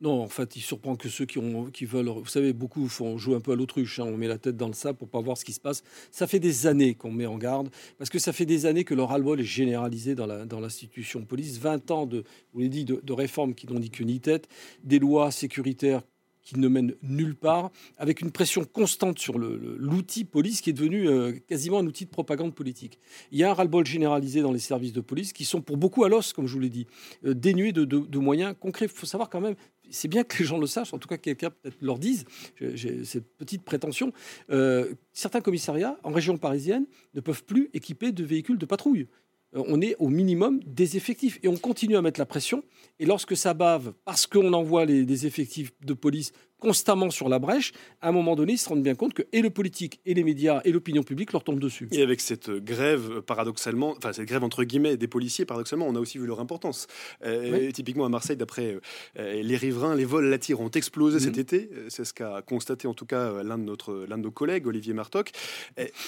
Non, 0.00 0.22
en 0.22 0.28
fait, 0.28 0.56
il 0.56 0.60
surprend 0.60 0.96
que 0.96 1.08
ceux 1.08 1.24
qui, 1.24 1.38
ont, 1.38 1.70
qui 1.70 1.86
veulent. 1.86 2.08
Vous 2.08 2.26
savez, 2.26 2.52
beaucoup 2.52 2.86
font 2.88 3.16
jouer 3.16 3.36
un 3.36 3.40
peu 3.40 3.52
à 3.52 3.56
l'autruche. 3.56 3.98
Hein. 3.98 4.04
on 4.06 4.16
met 4.16 4.28
la 4.28 4.36
tête 4.38 4.56
dans 4.56 4.66
le 4.66 4.74
sable 4.74 4.98
pour 4.98 5.08
pas 5.08 5.20
voir 5.20 5.38
ce 5.38 5.44
qui 5.44 5.52
se 5.52 5.60
passe. 5.60 5.82
Ça 6.10 6.26
fait 6.26 6.38
des 6.38 6.66
années 6.66 6.94
qu'on 6.94 7.10
met 7.10 7.26
en 7.26 7.38
garde, 7.38 7.70
parce 7.98 8.10
que 8.10 8.18
ça 8.18 8.32
fait 8.32 8.44
des 8.44 8.66
années 8.66 8.84
que 8.84 8.94
le 8.94 9.02
ras-le-bol 9.02 9.40
est 9.40 9.44
généralisé 9.44 10.14
dans, 10.14 10.26
la, 10.26 10.44
dans 10.44 10.60
l'institution 10.60 11.24
police. 11.24 11.58
20 11.58 11.90
ans 11.90 12.06
de, 12.06 12.24
vous 12.52 12.60
l'avez 12.60 12.68
dit, 12.68 12.84
de, 12.84 13.00
de 13.02 13.12
réformes 13.12 13.54
qui 13.54 13.66
n'ont 13.66 13.80
dit 13.80 13.90
que 13.90 14.02
ni 14.02 14.20
tête, 14.20 14.48
des 14.84 14.98
lois 14.98 15.30
sécuritaires 15.30 16.02
qui 16.46 16.58
ne 16.58 16.68
mène 16.68 16.94
nulle 17.02 17.34
part, 17.34 17.72
avec 17.98 18.20
une 18.20 18.30
pression 18.30 18.64
constante 18.64 19.18
sur 19.18 19.36
l'outil 19.36 20.24
police 20.24 20.60
qui 20.60 20.70
est 20.70 20.72
devenu 20.72 21.08
euh, 21.08 21.32
quasiment 21.48 21.80
un 21.80 21.86
outil 21.86 22.04
de 22.04 22.10
propagande 22.10 22.54
politique. 22.54 23.00
Il 23.32 23.38
y 23.38 23.42
a 23.42 23.50
un 23.50 23.52
ras-le-bol 23.52 23.84
généralisé 23.84 24.42
dans 24.42 24.52
les 24.52 24.60
services 24.60 24.92
de 24.92 25.00
police 25.00 25.32
qui 25.32 25.44
sont 25.44 25.60
pour 25.60 25.76
beaucoup 25.76 26.04
à 26.04 26.08
l'os, 26.08 26.32
comme 26.32 26.46
je 26.46 26.54
vous 26.54 26.60
l'ai 26.60 26.70
dit, 26.70 26.86
euh, 27.24 27.34
dénués 27.34 27.72
de, 27.72 28.18
moyens 28.18 28.54
concrets. 28.58 28.84
Il 28.84 28.90
faut 28.90 29.06
savoir 29.06 29.28
quand 29.28 29.40
même, 29.40 29.56
c'est 29.90 30.06
bien 30.06 30.22
que 30.22 30.38
les 30.38 30.44
gens 30.44 30.58
le 30.58 30.68
sachent, 30.68 30.94
en 30.94 30.98
tout 30.98 31.08
cas 31.08 31.18
quelqu'un 31.18 31.50
peut-être 31.50 31.76
leur 31.80 31.98
dise, 31.98 32.24
j'ai 32.60 33.04
cette 33.04 33.28
petite 33.36 33.62
prétention, 33.62 34.12
euh, 34.50 34.94
certains 35.12 35.40
commissariats 35.40 35.98
en 36.04 36.12
région 36.12 36.38
parisienne 36.38 36.86
ne 37.14 37.20
peuvent 37.20 37.44
plus 37.44 37.70
équiper 37.74 38.12
de 38.12 38.24
véhicules 38.24 38.58
de 38.58 38.66
patrouille 38.66 39.08
on 39.52 39.80
est 39.80 39.96
au 39.98 40.08
minimum 40.08 40.60
des 40.64 40.96
effectifs. 40.96 41.38
Et 41.42 41.48
on 41.48 41.56
continue 41.56 41.96
à 41.96 42.02
mettre 42.02 42.20
la 42.20 42.26
pression. 42.26 42.62
Et 42.98 43.06
lorsque 43.06 43.36
ça 43.36 43.54
bave, 43.54 43.92
parce 44.04 44.26
qu'on 44.26 44.52
envoie 44.52 44.86
des 44.86 45.26
effectifs 45.26 45.72
de 45.84 45.94
police 45.94 46.32
constamment 46.66 47.10
sur 47.10 47.28
la 47.28 47.38
brèche, 47.38 47.72
à 48.00 48.08
un 48.08 48.12
moment 48.12 48.34
donné, 48.34 48.54
ils 48.54 48.58
se 48.58 48.68
rendent 48.68 48.82
bien 48.82 48.96
compte 48.96 49.14
que 49.14 49.22
et 49.32 49.40
le 49.40 49.50
politique, 49.50 50.00
et 50.04 50.14
les 50.14 50.24
médias, 50.24 50.62
et 50.64 50.72
l'opinion 50.72 51.04
publique 51.04 51.32
leur 51.32 51.44
tombent 51.44 51.60
dessus. 51.60 51.86
Et 51.92 52.02
avec 52.02 52.20
cette 52.20 52.50
grève, 52.50 53.20
paradoxalement, 53.20 53.94
enfin 53.96 54.12
cette 54.12 54.26
grève 54.26 54.42
entre 54.42 54.64
guillemets 54.64 54.96
des 54.96 55.06
policiers, 55.06 55.44
paradoxalement, 55.44 55.86
on 55.86 55.94
a 55.94 56.00
aussi 56.00 56.18
vu 56.18 56.26
leur 56.26 56.40
importance. 56.40 56.88
Euh, 57.24 57.70
typiquement 57.70 58.04
à 58.04 58.08
Marseille, 58.08 58.36
d'après 58.36 58.78
euh, 59.16 59.42
les 59.42 59.56
riverains, 59.56 59.94
les 59.94 60.04
vols 60.04 60.32
à 60.32 60.38
tir 60.38 60.60
ont 60.60 60.70
explosé 60.70 61.20
cet 61.20 61.36
mhm. 61.36 61.40
été. 61.40 61.70
Euh, 61.72 61.86
c'est 61.88 62.04
ce 62.04 62.12
qu'a 62.12 62.42
constaté 62.42 62.88
en 62.88 62.94
tout 62.94 63.06
cas 63.06 63.44
l'un 63.44 63.58
de, 63.58 63.62
notre, 63.62 64.04
l'un 64.08 64.18
de 64.18 64.24
nos 64.24 64.32
collègues, 64.32 64.66
Olivier 64.66 64.92
Martoc. 64.92 65.30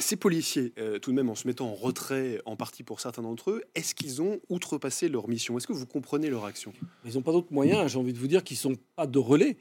ces 0.00 0.16
policiers, 0.16 0.72
tout 1.02 1.12
de 1.12 1.16
même 1.16 1.30
en 1.30 1.36
se 1.36 1.46
mettant 1.46 1.68
en 1.68 1.74
retrait 1.74 2.40
en 2.46 2.56
partie 2.56 2.82
pour 2.82 2.98
certains 2.98 3.22
d'entre 3.22 3.52
eux, 3.52 3.62
est-ce 3.76 3.94
qu'ils 3.94 4.22
ont 4.22 4.40
outrepassé 4.48 5.08
leur 5.08 5.28
mission? 5.28 5.56
Est-ce 5.56 5.68
que 5.68 5.72
vous 5.72 5.86
comprenez 5.86 6.30
leur 6.30 6.46
action? 6.46 6.72
Ils 7.04 7.14
n'ont 7.14 7.22
pas 7.22 7.30
d'autres 7.30 7.52
moyens, 7.52 7.92
j'ai 7.92 7.98
envie 7.98 8.12
de 8.12 8.18
vous 8.18 8.26
dire 8.26 8.42
qu'ils 8.42 8.56
ne 8.56 8.74
sont 8.74 8.76
pas 8.96 9.06
de 9.06 9.18
relais. 9.20 9.56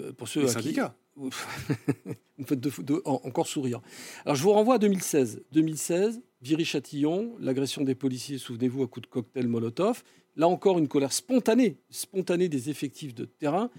Euh, 0.00 0.12
pour 0.12 0.28
ceux 0.28 0.42
Les 0.42 0.48
syndicats. 0.48 0.94
Qui... 1.14 1.20
vous 2.38 2.46
faites 2.46 2.60
de, 2.60 3.02
encore 3.04 3.46
sourire. 3.46 3.80
Alors 4.24 4.36
je 4.36 4.42
vous 4.42 4.52
renvoie 4.52 4.76
à 4.76 4.78
2016. 4.78 5.42
2016, 5.52 6.22
Viry-Châtillon, 6.42 7.36
l'agression 7.40 7.82
des 7.84 7.94
policiers, 7.94 8.38
souvenez-vous, 8.38 8.82
à 8.82 8.88
coup 8.88 9.00
de 9.00 9.06
cocktail 9.06 9.46
Molotov. 9.46 10.02
Là 10.36 10.48
encore, 10.48 10.78
une 10.78 10.88
colère 10.88 11.12
spontanée, 11.12 11.78
spontanée 11.90 12.48
des 12.48 12.70
effectifs 12.70 13.14
de 13.14 13.24
terrain. 13.24 13.70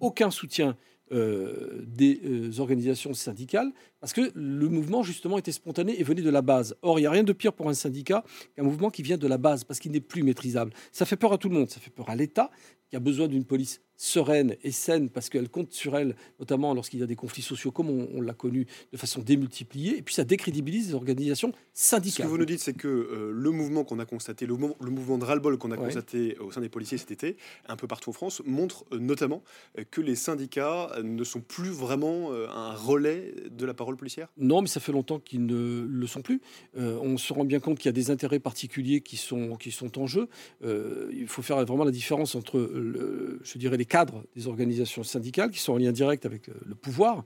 Aucun 0.00 0.30
soutien 0.30 0.76
euh, 1.12 1.84
des 1.86 2.20
euh, 2.24 2.58
organisations 2.58 3.14
syndicales, 3.14 3.70
parce 4.00 4.12
que 4.12 4.32
le 4.34 4.68
mouvement, 4.68 5.04
justement, 5.04 5.38
était 5.38 5.52
spontané 5.52 6.00
et 6.00 6.02
venait 6.02 6.20
de 6.20 6.30
la 6.30 6.42
base. 6.42 6.76
Or, 6.82 6.98
il 6.98 7.02
n'y 7.02 7.06
a 7.06 7.12
rien 7.12 7.22
de 7.22 7.32
pire 7.32 7.52
pour 7.52 7.68
un 7.68 7.74
syndicat 7.74 8.24
qu'un 8.56 8.64
mouvement 8.64 8.90
qui 8.90 9.04
vient 9.04 9.16
de 9.16 9.26
la 9.28 9.38
base, 9.38 9.62
parce 9.62 9.78
qu'il 9.78 9.92
n'est 9.92 10.00
plus 10.00 10.24
maîtrisable. 10.24 10.72
Ça 10.90 11.06
fait 11.06 11.14
peur 11.14 11.32
à 11.32 11.38
tout 11.38 11.48
le 11.48 11.54
monde, 11.54 11.70
ça 11.70 11.78
fait 11.78 11.90
peur 11.90 12.10
à 12.10 12.16
l'État, 12.16 12.50
qui 12.90 12.96
a 12.96 12.98
besoin 12.98 13.28
d'une 13.28 13.44
police 13.44 13.80
sereine 13.96 14.56
et 14.62 14.72
saine 14.72 15.08
parce 15.10 15.28
qu'elle 15.28 15.48
compte 15.48 15.72
sur 15.72 15.96
elle, 15.96 16.16
notamment 16.38 16.74
lorsqu'il 16.74 17.00
y 17.00 17.02
a 17.02 17.06
des 17.06 17.16
conflits 17.16 17.42
sociaux 17.42 17.70
comme 17.70 17.88
on, 17.90 18.20
l'a 18.20 18.34
connu 18.34 18.66
de 18.92 18.96
façon 18.96 19.20
démultipliée, 19.20 19.98
et 19.98 20.02
puis 20.02 20.14
ça 20.14 20.24
décrédibilise 20.24 20.88
les 20.88 20.94
organisations 20.94 21.52
syndicales. 21.72 22.12
Ce 22.12 22.22
que 22.22 22.28
vous 22.28 22.38
nous 22.38 22.44
dites, 22.44 22.60
c'est 22.60 22.74
que 22.74 22.88
euh, 22.88 23.30
le 23.32 23.50
mouvement 23.50 23.84
qu'on 23.84 23.98
a 23.98 24.04
constaté, 24.04 24.46
le, 24.46 24.56
mouvement, 24.56 25.18
de 25.18 25.24
ras-le-bol 25.24 25.58
qu'on 25.58 25.70
a 25.70 25.76
constaté 25.76 26.36
au 26.38 26.50
sein 26.50 26.60
des 26.60 26.68
policiers 26.68 26.98
cet 26.98 27.10
été, 27.10 27.36
un 27.68 27.76
peu 27.76 27.86
partout 27.86 28.10
en 28.10 28.12
France, 28.12 28.42
montre 28.44 28.84
euh, 28.92 28.98
notamment 28.98 29.42
euh, 29.78 29.84
que 29.90 30.00
les 30.00 30.16
syndicats 30.16 30.90
ne 31.02 31.24
sont 31.24 31.40
plus 31.40 31.70
vraiment 31.70 32.32
un 32.32 32.74
relais 32.74 33.34
de 33.50 33.66
la 33.66 33.74
parole 33.74 33.96
policière? 33.96 34.28
Non, 34.36 34.62
mais 34.62 34.68
ça 34.68 34.80
fait 34.80 34.92
longtemps 34.92 35.18
qu'ils 35.18 35.46
ne 35.46 35.86
le 35.88 36.06
sont 36.06 36.22
plus. 36.22 36.40
on 36.74 37.16
se 37.18 37.32
rend 37.32 37.44
bien 37.44 37.60
compte 37.60 37.78
qu'il 37.78 37.86
y 37.86 37.88
a 37.88 37.92
des 37.92 38.10
intérêts 38.10 38.38
particuliers 38.38 39.00
qui 39.00 39.16
sont, 39.16 39.56
qui 39.56 39.70
sont 39.70 39.98
en 39.98 40.06
jeu. 40.06 40.28
il 40.62 41.26
faut 41.28 41.42
faire 41.42 41.64
vraiment 41.64 41.84
la 41.84 41.90
différence 41.90 42.34
entre, 42.34 42.58
le, 42.58 43.40
je 43.42 43.58
dirais, 43.58 43.76
les 43.76 43.85
cadres 43.86 44.24
des 44.34 44.46
organisations 44.46 45.02
syndicales 45.02 45.50
qui 45.50 45.58
sont 45.58 45.72
en 45.72 45.78
lien 45.78 45.92
direct 45.92 46.26
avec 46.26 46.48
le, 46.48 46.74
pouvoir, 46.74 47.24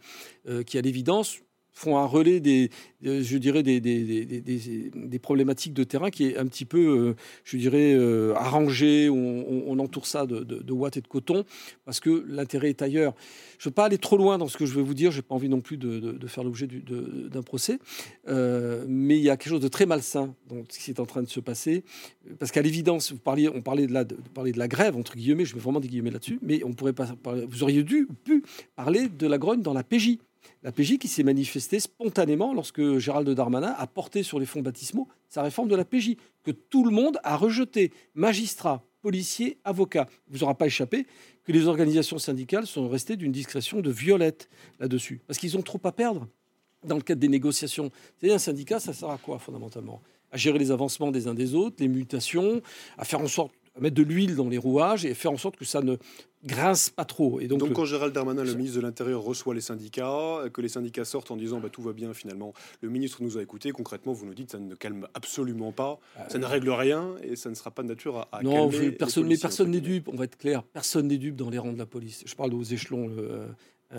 euh, 0.48 0.62
qui 0.62 0.78
à 0.78 0.80
l'évidence 0.80 1.40
font 1.72 1.98
un 1.98 2.06
relais 2.06 2.40
des, 2.40 2.70
je 3.02 3.36
dirais, 3.38 3.62
des, 3.62 3.80
des, 3.80 4.00
des, 4.94 5.18
problématiques 5.18 5.74
de 5.74 5.84
terrain 5.84 6.10
qui 6.10 6.26
est 6.26 6.36
un 6.36 6.46
petit 6.46 6.64
peu, 6.64 6.78
euh, 6.78 7.14
je 7.44 7.56
dirais, 7.56 7.94
euh, 7.94 8.34
arrangé. 8.34 9.08
On, 9.10 9.78
entoure 9.80 10.06
ça 10.06 10.26
de, 10.26 10.40
de, 10.40 10.58
de, 10.58 10.98
et 10.98 11.00
de 11.00 11.06
coton 11.06 11.44
parce 11.86 12.00
que 12.00 12.24
l'intérêt 12.28 12.68
est 12.68 12.82
ailleurs. 12.82 13.14
Je 13.58 13.68
ne 13.68 13.70
veux 13.70 13.74
pas 13.74 13.86
aller 13.86 13.96
trop 13.96 14.18
loin 14.18 14.36
dans 14.36 14.46
ce 14.46 14.58
que 14.58 14.66
je 14.66 14.74
vais 14.74 14.82
vous 14.82 14.92
dire. 14.92 15.10
Je 15.10 15.16
n'ai 15.18 15.22
pas 15.22 15.34
envie 15.34 15.48
non 15.48 15.62
plus 15.62 15.78
de, 15.78 16.26
faire 16.26 16.44
l'objet 16.44 16.66
d'un 16.66 17.42
procès. 17.42 17.78
mais 18.26 19.16
il 19.16 19.22
y 19.22 19.30
a 19.30 19.38
quelque 19.38 19.50
chose 19.50 19.60
de 19.60 19.68
très 19.68 19.86
malsain 19.86 20.34
dans 20.48 20.62
ce 20.68 20.78
qui 20.78 20.90
est 20.90 21.00
en 21.00 21.06
train 21.06 21.22
de 21.22 21.28
se 21.28 21.40
passer. 21.40 21.82
Parce 22.38 22.52
qu'à 22.52 22.60
l'évidence, 22.60 23.12
on 23.12 23.16
parlait 23.62 23.86
de, 23.86 23.92
la, 23.92 24.04
de, 24.04 24.16
parler 24.34 24.52
de 24.52 24.58
la 24.58 24.68
grève, 24.68 24.96
entre 24.96 25.16
guillemets, 25.16 25.46
je 25.46 25.54
mets 25.54 25.62
vraiment 25.62 25.80
des 25.80 25.88
guillemets 25.88 26.10
là-dessus, 26.10 26.38
mais 26.42 26.62
on 26.64 26.74
pourrait 26.74 26.92
pas 26.92 27.06
vous 27.48 27.62
auriez 27.62 27.82
dû 27.82 28.06
ou 28.08 28.14
pu 28.14 28.42
parler 28.76 29.08
de 29.08 29.26
la 29.26 29.38
grogne 29.38 29.62
dans 29.62 29.72
la 29.72 29.84
PJ. 29.84 30.18
La 30.62 30.72
PJ 30.72 30.98
qui 30.98 31.08
s'est 31.08 31.22
manifestée 31.22 31.80
spontanément 31.80 32.52
lorsque 32.52 32.98
Gérald 32.98 33.28
Darmanin 33.30 33.74
a 33.76 33.86
porté 33.86 34.22
sur 34.22 34.38
les 34.38 34.46
fonds 34.46 34.62
baptismaux 34.62 35.08
sa 35.28 35.42
réforme 35.42 35.68
de 35.68 35.76
la 35.76 35.84
PJ, 35.84 36.16
que 36.42 36.50
tout 36.50 36.84
le 36.84 36.90
monde 36.90 37.18
a 37.22 37.36
rejeté, 37.36 37.92
magistrats, 38.14 38.82
policiers, 39.00 39.58
avocats. 39.64 40.08
Il 40.28 40.36
vous 40.36 40.42
aura 40.42 40.54
pas 40.54 40.66
échappé 40.66 41.06
que 41.44 41.52
les 41.52 41.66
organisations 41.66 42.18
syndicales 42.18 42.66
sont 42.66 42.88
restées 42.88 43.16
d'une 43.16 43.32
discrétion 43.32 43.80
de 43.80 43.90
violette 43.90 44.48
là-dessus, 44.78 45.20
parce 45.26 45.38
qu'ils 45.38 45.56
ont 45.56 45.62
trop 45.62 45.80
à 45.84 45.92
perdre 45.92 46.26
dans 46.84 46.96
le 46.96 47.02
cadre 47.02 47.20
des 47.20 47.28
négociations. 47.28 47.90
C'est 48.20 48.32
un 48.32 48.38
syndicat, 48.38 48.80
ça 48.80 48.92
sert 48.92 49.10
à 49.10 49.18
quoi 49.18 49.38
fondamentalement? 49.38 50.02
À 50.32 50.36
gérer 50.36 50.58
les 50.58 50.70
avancements 50.70 51.10
des 51.10 51.28
uns 51.28 51.34
des 51.34 51.54
autres, 51.54 51.76
les 51.80 51.88
mutations, 51.88 52.60
à 52.98 53.04
faire 53.04 53.20
en 53.20 53.28
sorte 53.28 53.52
mettre 53.80 53.96
de 53.96 54.02
l'huile 54.02 54.36
dans 54.36 54.48
les 54.48 54.58
rouages 54.58 55.04
et 55.04 55.14
faire 55.14 55.32
en 55.32 55.36
sorte 55.36 55.56
que 55.56 55.64
ça 55.64 55.80
ne 55.80 55.96
grince 56.44 56.90
pas 56.90 57.04
trop. 57.04 57.40
Et 57.40 57.48
donc, 57.48 57.72
quand 57.72 57.84
Gérald 57.84 58.14
Darmanin, 58.14 58.44
le 58.44 58.54
ministre 58.54 58.76
de 58.76 58.82
l'Intérieur, 58.82 59.22
reçoit 59.22 59.54
les 59.54 59.60
syndicats, 59.60 60.42
que 60.52 60.60
les 60.60 60.68
syndicats 60.68 61.04
sortent 61.04 61.30
en 61.30 61.36
disant 61.36 61.60
bah, 61.60 61.68
tout 61.70 61.82
va 61.82 61.92
bien 61.92 62.14
finalement, 62.14 62.52
le 62.80 62.88
ministre 62.88 63.22
nous 63.22 63.38
a 63.38 63.42
écoutés, 63.42 63.72
concrètement, 63.72 64.12
vous 64.12 64.26
nous 64.26 64.34
dites 64.34 64.52
ça 64.52 64.58
ne 64.58 64.74
calme 64.74 65.06
absolument 65.14 65.72
pas, 65.72 65.98
ça 66.28 66.38
ne 66.38 66.46
règle 66.46 66.70
rien 66.70 67.14
et 67.22 67.36
ça 67.36 67.50
ne 67.50 67.54
sera 67.54 67.70
pas 67.70 67.82
de 67.82 67.88
nature 67.88 68.28
à, 68.32 68.42
non, 68.42 68.70
calmer 68.70 68.92
personne, 68.92 69.26
mais 69.26 69.36
personne 69.36 69.70
n'est 69.70 69.80
dupe, 69.80 70.08
on 70.08 70.16
va 70.16 70.24
être 70.24 70.38
clair, 70.38 70.62
personne 70.62 71.08
n'est 71.08 71.18
dupe 71.18 71.36
dans 71.36 71.50
les 71.50 71.58
rangs 71.58 71.72
de 71.72 71.78
la 71.78 71.86
police. 71.86 72.22
Je 72.26 72.34
parle 72.34 72.54
aux 72.54 72.62
échelons 72.62 73.10
euh, 73.18 73.46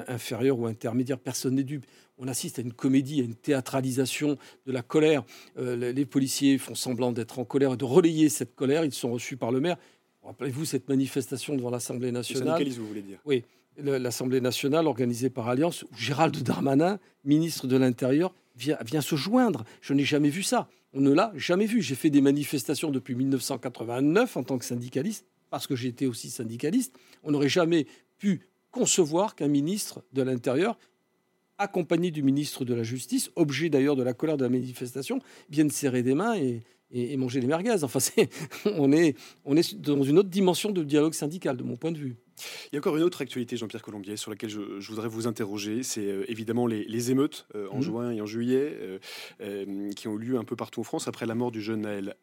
inférieurs 0.07 0.59
ou 0.59 0.65
intermédiaires, 0.65 1.19
personne 1.19 1.55
n'est 1.55 1.63
dupe. 1.63 1.85
On 2.17 2.27
assiste 2.27 2.59
à 2.59 2.61
une 2.61 2.73
comédie, 2.73 3.21
à 3.21 3.23
une 3.23 3.35
théâtralisation 3.35 4.37
de 4.67 4.71
la 4.71 4.83
colère. 4.83 5.23
Euh, 5.57 5.91
les 5.91 6.05
policiers 6.05 6.59
font 6.59 6.75
semblant 6.75 7.11
d'être 7.11 7.39
en 7.39 7.45
colère 7.45 7.73
et 7.73 7.77
de 7.77 7.85
relayer 7.85 8.29
cette 8.29 8.53
colère. 8.53 8.85
Ils 8.85 8.93
sont 8.93 9.11
reçus 9.11 9.37
par 9.37 9.51
le 9.51 9.59
maire. 9.59 9.77
Rappelez-vous 10.23 10.65
cette 10.65 10.87
manifestation 10.87 11.55
devant 11.55 11.69
l'Assemblée 11.69 12.11
nationale. 12.11 12.67
vous 12.69 12.87
voulez 12.87 13.01
dire 13.01 13.19
Oui, 13.25 13.43
l'Assemblée 13.77 14.41
nationale 14.41 14.87
organisée 14.87 15.29
par 15.29 15.47
Alliance, 15.47 15.83
où 15.83 15.95
Gérald 15.97 16.37
Darmanin, 16.43 16.99
ministre 17.25 17.67
de 17.67 17.77
l'Intérieur, 17.77 18.33
vient, 18.55 18.77
vient 18.85 19.01
se 19.01 19.15
joindre. 19.15 19.63
Je 19.81 19.93
n'ai 19.93 20.03
jamais 20.03 20.29
vu 20.29 20.43
ça. 20.43 20.69
On 20.93 21.01
ne 21.01 21.11
l'a 21.11 21.31
jamais 21.35 21.65
vu. 21.65 21.81
J'ai 21.81 21.95
fait 21.95 22.09
des 22.09 22.21
manifestations 22.21 22.91
depuis 22.91 23.15
1989 23.15 24.37
en 24.37 24.43
tant 24.43 24.57
que 24.57 24.65
syndicaliste, 24.65 25.25
parce 25.49 25.67
que 25.67 25.75
j'étais 25.75 26.05
aussi 26.05 26.29
syndicaliste. 26.29 26.97
On 27.23 27.31
n'aurait 27.31 27.49
jamais 27.49 27.87
pu 28.17 28.47
concevoir 28.71 29.35
qu'un 29.35 29.47
ministre 29.47 30.03
de 30.13 30.21
l'Intérieur 30.21 30.77
accompagné 31.57 32.09
du 32.11 32.23
ministre 32.23 32.65
de 32.65 32.73
la 32.73 32.83
Justice, 32.83 33.29
objet 33.35 33.69
d'ailleurs 33.69 33.95
de 33.95 34.03
la 34.03 34.13
colère 34.13 34.37
de 34.37 34.43
la 34.43 34.49
manifestation, 34.49 35.19
vienne 35.49 35.69
serrer 35.69 36.01
des 36.01 36.15
mains 36.15 36.35
et, 36.35 36.63
et, 36.93 37.17
manger 37.17 37.39
des 37.39 37.47
merguez. 37.47 37.83
Enfin, 37.83 37.99
on, 38.77 38.91
est, 38.91 39.15
on 39.45 39.55
est 39.55 39.75
dans 39.75 40.03
une 40.03 40.19
autre 40.19 40.29
dimension 40.29 40.71
de 40.71 40.83
dialogue 40.83 41.13
syndical, 41.13 41.57
de 41.57 41.63
mon 41.63 41.77
point 41.77 41.91
de 41.91 41.97
vue. 41.97 42.15
Il 42.71 42.75
y 42.75 42.77
a 42.77 42.79
encore 42.79 42.97
une 42.97 43.03
autre 43.03 43.21
actualité, 43.21 43.57
Jean-Pierre 43.57 43.81
Colombier, 43.81 44.17
sur 44.17 44.31
laquelle 44.31 44.49
je, 44.49 44.59
voudrais 44.89 45.07
vous 45.07 45.27
interroger. 45.27 45.83
C'est 45.83 46.05
euh, 46.05 46.29
évidemment 46.29 46.67
les, 46.67 47.11
émeutes 47.11 47.47
euh, 47.55 47.67
en 47.71 47.79
mmh. 47.79 47.81
juin 47.81 48.11
et 48.11 48.21
en 48.21 48.25
juillet 48.25 48.99
euh, 49.41 49.91
qui 49.95 50.07
ont 50.07 50.15
eu 50.15 50.19
lieu 50.19 50.37
un 50.37 50.43
peu 50.43 50.55
partout 50.55 50.81
en 50.81 50.83
France 50.83 51.07
après 51.07 51.25
la 51.25 51.35
mort 51.35 51.51
du 51.51 51.61
jeune 51.61 51.81
Naël. 51.81 52.15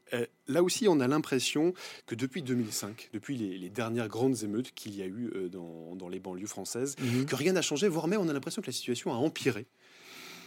là 0.47 0.63
aussi, 0.63 0.89
on 0.89 1.01
a 1.01 1.09
l'impression 1.09 1.73
que 2.07 2.15
depuis 2.15 2.43
2005, 2.43 3.11
depuis 3.13 3.37
les, 3.37 3.69
dernières 3.69 4.09
grandes 4.09 4.43
émeutes 4.43 4.73
qu'il 4.75 4.97
y 4.97 5.03
a 5.03 5.07
eu 5.07 5.31
dans, 5.51 6.09
les 6.09 6.21
banlieues 6.21 6.47
françaises, 6.47 6.97
mmh. 6.99 7.25
que 7.25 7.37
rien 7.37 7.53
n'a 7.53 7.63
changé, 7.63 7.89
voire 7.89 8.09
même 8.09 8.21
on 8.21 8.29
a 8.29 8.33
l'impression 8.33 8.63
que 8.63 8.67
la 8.67 8.73
situation 8.73 9.13
a 9.13 9.17
empiré. 9.17 9.67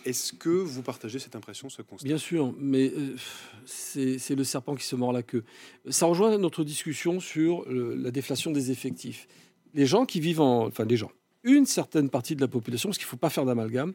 Est-ce 0.05 0.34
que 0.34 0.50
vous 0.50 0.81
partagez 0.81 1.20
cette 1.20 1.36
impression, 1.36 1.70
ce 1.70 1.81
constat? 1.81 2.08
Bien 2.08 2.17
sûr, 2.17 2.53
mais 2.58 2.91
euh, 2.91 3.15
c'est 3.65 4.36
le 4.36 4.43
serpent 4.43 4.75
qui 4.75 4.86
se 4.86 4.96
mord 4.96 5.13
la 5.13 5.24
queue. 5.24 5.43
Ça 5.89 6.05
rejoint 6.05 6.38
notre 6.38 6.63
discussion 6.63 7.20
sur 7.20 7.65
la 7.70 8.12
déflation 8.12 8.51
des 8.51 8.72
effectifs. 8.72 9.27
Les 9.74 9.86
gens 9.86 10.05
qui 10.05 10.20
vivent 10.20 10.41
en... 10.41 10.67
Enfin, 10.67 10.86
les 10.86 10.98
gens. 10.98 11.12
Une 11.43 11.65
certaine 11.65 12.10
partie 12.10 12.36
de 12.36 12.41
la 12.41 12.48
population, 12.48 12.89
parce 12.89 12.98
qu'il 12.98 13.05
ne 13.05 13.10
faut 13.10 13.17
pas 13.17 13.29
faire 13.29 13.46
d'amalgame, 13.46 13.93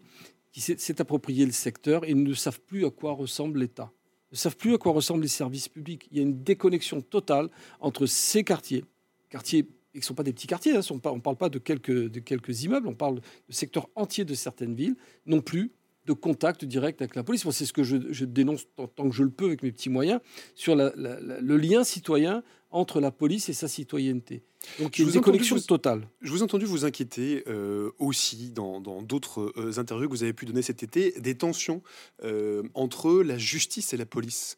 qui 0.53 0.61
s'est 0.61 1.01
approprié 1.01 1.45
le 1.45 1.53
secteur 1.53 2.05
et 2.05 2.15
ne 2.15 2.35
savent 2.35 2.61
plus 2.61 2.87
à 2.87 2.91
quoi 2.91 3.13
ressemble 3.13 3.61
l'État. 3.61 3.93
ne 4.33 4.37
savent 4.37 4.57
plus 4.57 4.75
à 4.75 4.79
quoi 4.79 4.93
ressemblent 4.93 5.23
les 5.23 5.29
services 5.29 5.69
publics. 5.69 6.09
Il 6.11 6.17
y 6.17 6.21
a 6.21 6.23
une 6.23 6.43
déconnexion 6.43 7.03
totale 7.03 7.51
entre 7.81 8.07
ces 8.07 8.43
quartiers, 8.43 8.85
quartiers 9.29 9.65
qui 9.93 9.99
ne 10.01 10.05
sont 10.05 10.15
pas 10.15 10.23
des 10.23 10.33
petits 10.33 10.47
quartiers, 10.47 10.77
hein, 10.77 10.81
on 10.91 11.17
ne 11.17 11.21
parle 11.21 11.37
pas 11.37 11.49
de 11.49 11.59
quelques, 11.59 12.09
de 12.11 12.21
quelques 12.21 12.65
immeubles, 12.65 12.87
on 12.87 12.95
parle 12.95 13.17
de 13.17 13.53
secteurs 13.53 13.89
entiers 13.97 14.25
de 14.25 14.35
certaines 14.35 14.75
villes, 14.75 14.97
non 15.25 15.41
plus 15.41 15.73
de 16.07 16.13
contact 16.13 16.65
direct 16.65 17.03
avec 17.03 17.15
la 17.17 17.23
police. 17.23 17.45
Moi, 17.45 17.53
c'est 17.53 17.67
ce 17.67 17.73
que 17.73 17.83
je, 17.83 18.25
dénonce 18.25 18.67
tant, 18.77 19.09
que 19.09 19.15
je 19.15 19.23
le 19.23 19.31
peux 19.31 19.47
avec 19.47 19.63
mes 19.63 19.73
petits 19.73 19.91
moyens 19.91 20.21
sur 20.55 20.77
le 20.77 21.57
lien 21.57 21.85
citoyen 21.85 22.43
entre 22.71 23.01
la 23.01 23.11
police 23.11 23.49
et 23.49 23.53
sa 23.53 23.69
citoyenneté. 23.69 24.43
Donc 24.81 24.99
il 24.99 25.03
y 25.03 25.05
a 25.05 25.09
une 25.09 25.15
déconnexion 25.15 25.59
totale. 25.61 26.09
Je 26.21 26.31
vous 26.31 26.41
ai 26.41 26.43
entendu 26.43 26.67
vous 26.67 26.85
inquiéter 26.85 27.45
euh, 27.47 27.93
aussi 27.99 28.51
dans 28.51 28.81
d'autres 29.03 29.53
euh, 29.57 29.79
interviews 29.79 30.09
que 30.09 30.13
vous 30.13 30.25
avez 30.25 30.33
pu 30.33 30.45
donner 30.45 30.63
cet 30.63 30.83
été 30.83 31.13
des 31.21 31.37
tensions 31.37 31.83
euh, 32.25 32.65
entre 32.75 33.23
la 33.23 33.39
justice 33.39 33.93
et 33.93 33.97
la 33.97 34.07
police. 34.07 34.57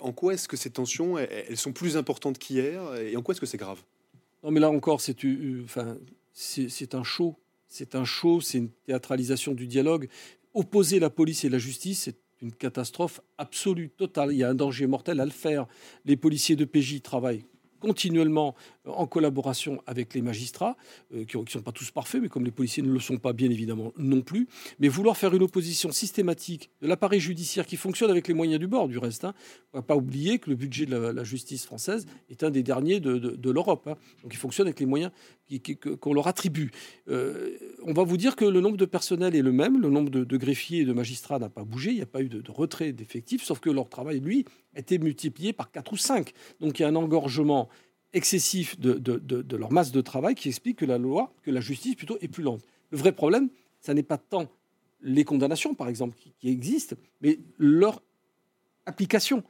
en 0.00 0.12
quoi 0.12 0.34
est-ce 0.34 0.48
que 0.48 0.56
ces 0.56 0.70
tensions 0.70 1.18
elles, 1.18 1.56
sont 1.56 1.72
plus 1.72 1.96
importantes 1.96 2.38
qu'hier 2.38 2.94
et 2.96 3.16
en 3.16 3.22
quoi 3.22 3.32
est-ce 3.32 3.40
que 3.40 3.46
c'est 3.46 3.58
grave? 3.58 3.82
Non 4.42 4.50
mais 4.50 4.60
là 4.60 4.70
encore 4.70 5.00
c'est 5.00 5.16
enfin, 5.62 5.96
c'est 6.32 6.94
un 6.94 7.04
show. 7.04 7.36
C'est 7.68 7.96
un 7.96 8.04
show, 8.04 8.40
c'est 8.40 8.58
une 8.58 8.70
théâtralisation 8.86 9.52
du 9.52 9.66
dialogue 9.66 10.08
opposer 10.54 10.98
la 10.98 11.10
police 11.10 11.44
et 11.44 11.48
la 11.48 11.58
justice, 11.58 12.02
c'est 12.04 12.16
une 12.40 12.52
catastrophe 12.52 13.20
absolue, 13.38 13.90
totale. 13.90 14.32
Il 14.32 14.38
y 14.38 14.44
a 14.44 14.48
un 14.48 14.54
danger 14.54 14.86
mortel 14.86 15.20
à 15.20 15.24
le 15.24 15.30
faire. 15.30 15.66
Les 16.04 16.16
policiers 16.16 16.56
de 16.56 16.64
PJ 16.64 17.02
travaillent 17.02 17.44
continuellement 17.80 18.54
en 18.86 19.06
collaboration 19.06 19.82
avec 19.86 20.14
les 20.14 20.22
magistrats, 20.22 20.76
euh, 21.14 21.24
qui 21.24 21.38
ne 21.38 21.46
sont 21.46 21.62
pas 21.62 21.72
tous 21.72 21.90
parfaits, 21.90 22.20
mais 22.20 22.28
comme 22.28 22.44
les 22.44 22.50
policiers 22.50 22.82
ne 22.82 22.92
le 22.92 23.00
sont 23.00 23.16
pas, 23.16 23.32
bien 23.32 23.50
évidemment, 23.50 23.92
non 23.96 24.20
plus. 24.20 24.46
Mais 24.78 24.88
vouloir 24.88 25.16
faire 25.16 25.34
une 25.34 25.42
opposition 25.42 25.90
systématique 25.90 26.70
de 26.82 26.88
l'appareil 26.88 27.20
judiciaire 27.20 27.66
qui 27.66 27.76
fonctionne 27.76 28.10
avec 28.10 28.28
les 28.28 28.34
moyens 28.34 28.60
du 28.60 28.66
bord, 28.66 28.88
du 28.88 28.98
reste. 28.98 29.24
Hein. 29.24 29.34
On 29.72 29.78
ne 29.78 29.82
va 29.82 29.86
pas 29.86 29.96
oublier 29.96 30.38
que 30.38 30.50
le 30.50 30.56
budget 30.56 30.86
de 30.86 30.96
la, 30.96 31.24
justice 31.24 31.64
française 31.64 32.06
est 32.28 32.44
un 32.44 32.50
des 32.50 32.62
derniers 32.62 33.00
de, 33.00 33.50
l'Europe. 33.50 33.86
Hein. 33.86 33.96
Donc 34.22 34.34
il 34.34 34.36
fonctionne 34.36 34.66
avec 34.66 34.80
les 34.80 34.86
moyens 34.86 35.10
qu'on 36.00 36.14
leur 36.14 36.26
attribue. 36.26 36.70
Euh, 37.08 37.56
on 37.82 37.92
va 37.92 38.02
vous 38.02 38.16
dire 38.16 38.36
que 38.36 38.44
le 38.44 38.60
nombre 38.60 38.76
de 38.76 38.84
personnel 38.84 39.34
est 39.34 39.42
le 39.42 39.52
même, 39.52 39.80
le 39.80 39.90
nombre 39.90 40.10
de, 40.10 40.36
greffiers 40.36 40.80
et 40.80 40.84
de 40.84 40.92
magistrats 40.92 41.38
n'a 41.38 41.48
pas 41.48 41.64
bougé, 41.64 41.90
il 41.90 41.96
n'y 41.96 42.02
a 42.02 42.06
pas 42.06 42.22
eu 42.22 42.28
de, 42.28 42.42
retrait 42.50 42.92
d'effectifs, 42.92 43.44
sauf 43.44 43.60
que 43.60 43.70
leur 43.70 43.88
travail, 43.88 44.20
lui, 44.20 44.44
a 44.74 44.80
été 44.80 44.98
multiplié 44.98 45.52
par 45.52 45.70
4 45.70 45.92
ou 45.92 45.96
5. 45.96 46.32
Donc 46.60 46.78
il 46.78 46.82
y 46.82 46.84
a 46.84 46.88
un 46.88 46.96
engorgement 46.96 47.68
excessif 48.14 48.78
de, 48.78 49.56
leur 49.56 49.72
masse 49.72 49.92
de 49.92 50.00
travail 50.00 50.34
qui 50.34 50.48
explique 50.48 50.78
que 50.78 50.84
la 50.84 50.98
loi, 50.98 51.32
que 51.42 51.50
la 51.50 51.60
justice 51.60 51.94
plutôt 51.96 52.16
est 52.20 52.28
plus 52.28 52.42
lente. 52.42 52.62
Le 52.90 52.98
vrai 52.98 53.12
problème, 53.12 53.50
ça 53.80 53.92
n'est 53.92 54.02
pas 54.02 54.18
tant 54.18 54.48
les 55.02 55.24
condamnations, 55.24 55.74
par 55.74 55.88
exemple, 55.88 56.16
qui, 56.38 56.48
existent, 56.48 56.96
mais 57.20 57.38
leur 57.58 58.02
application, 58.86 59.42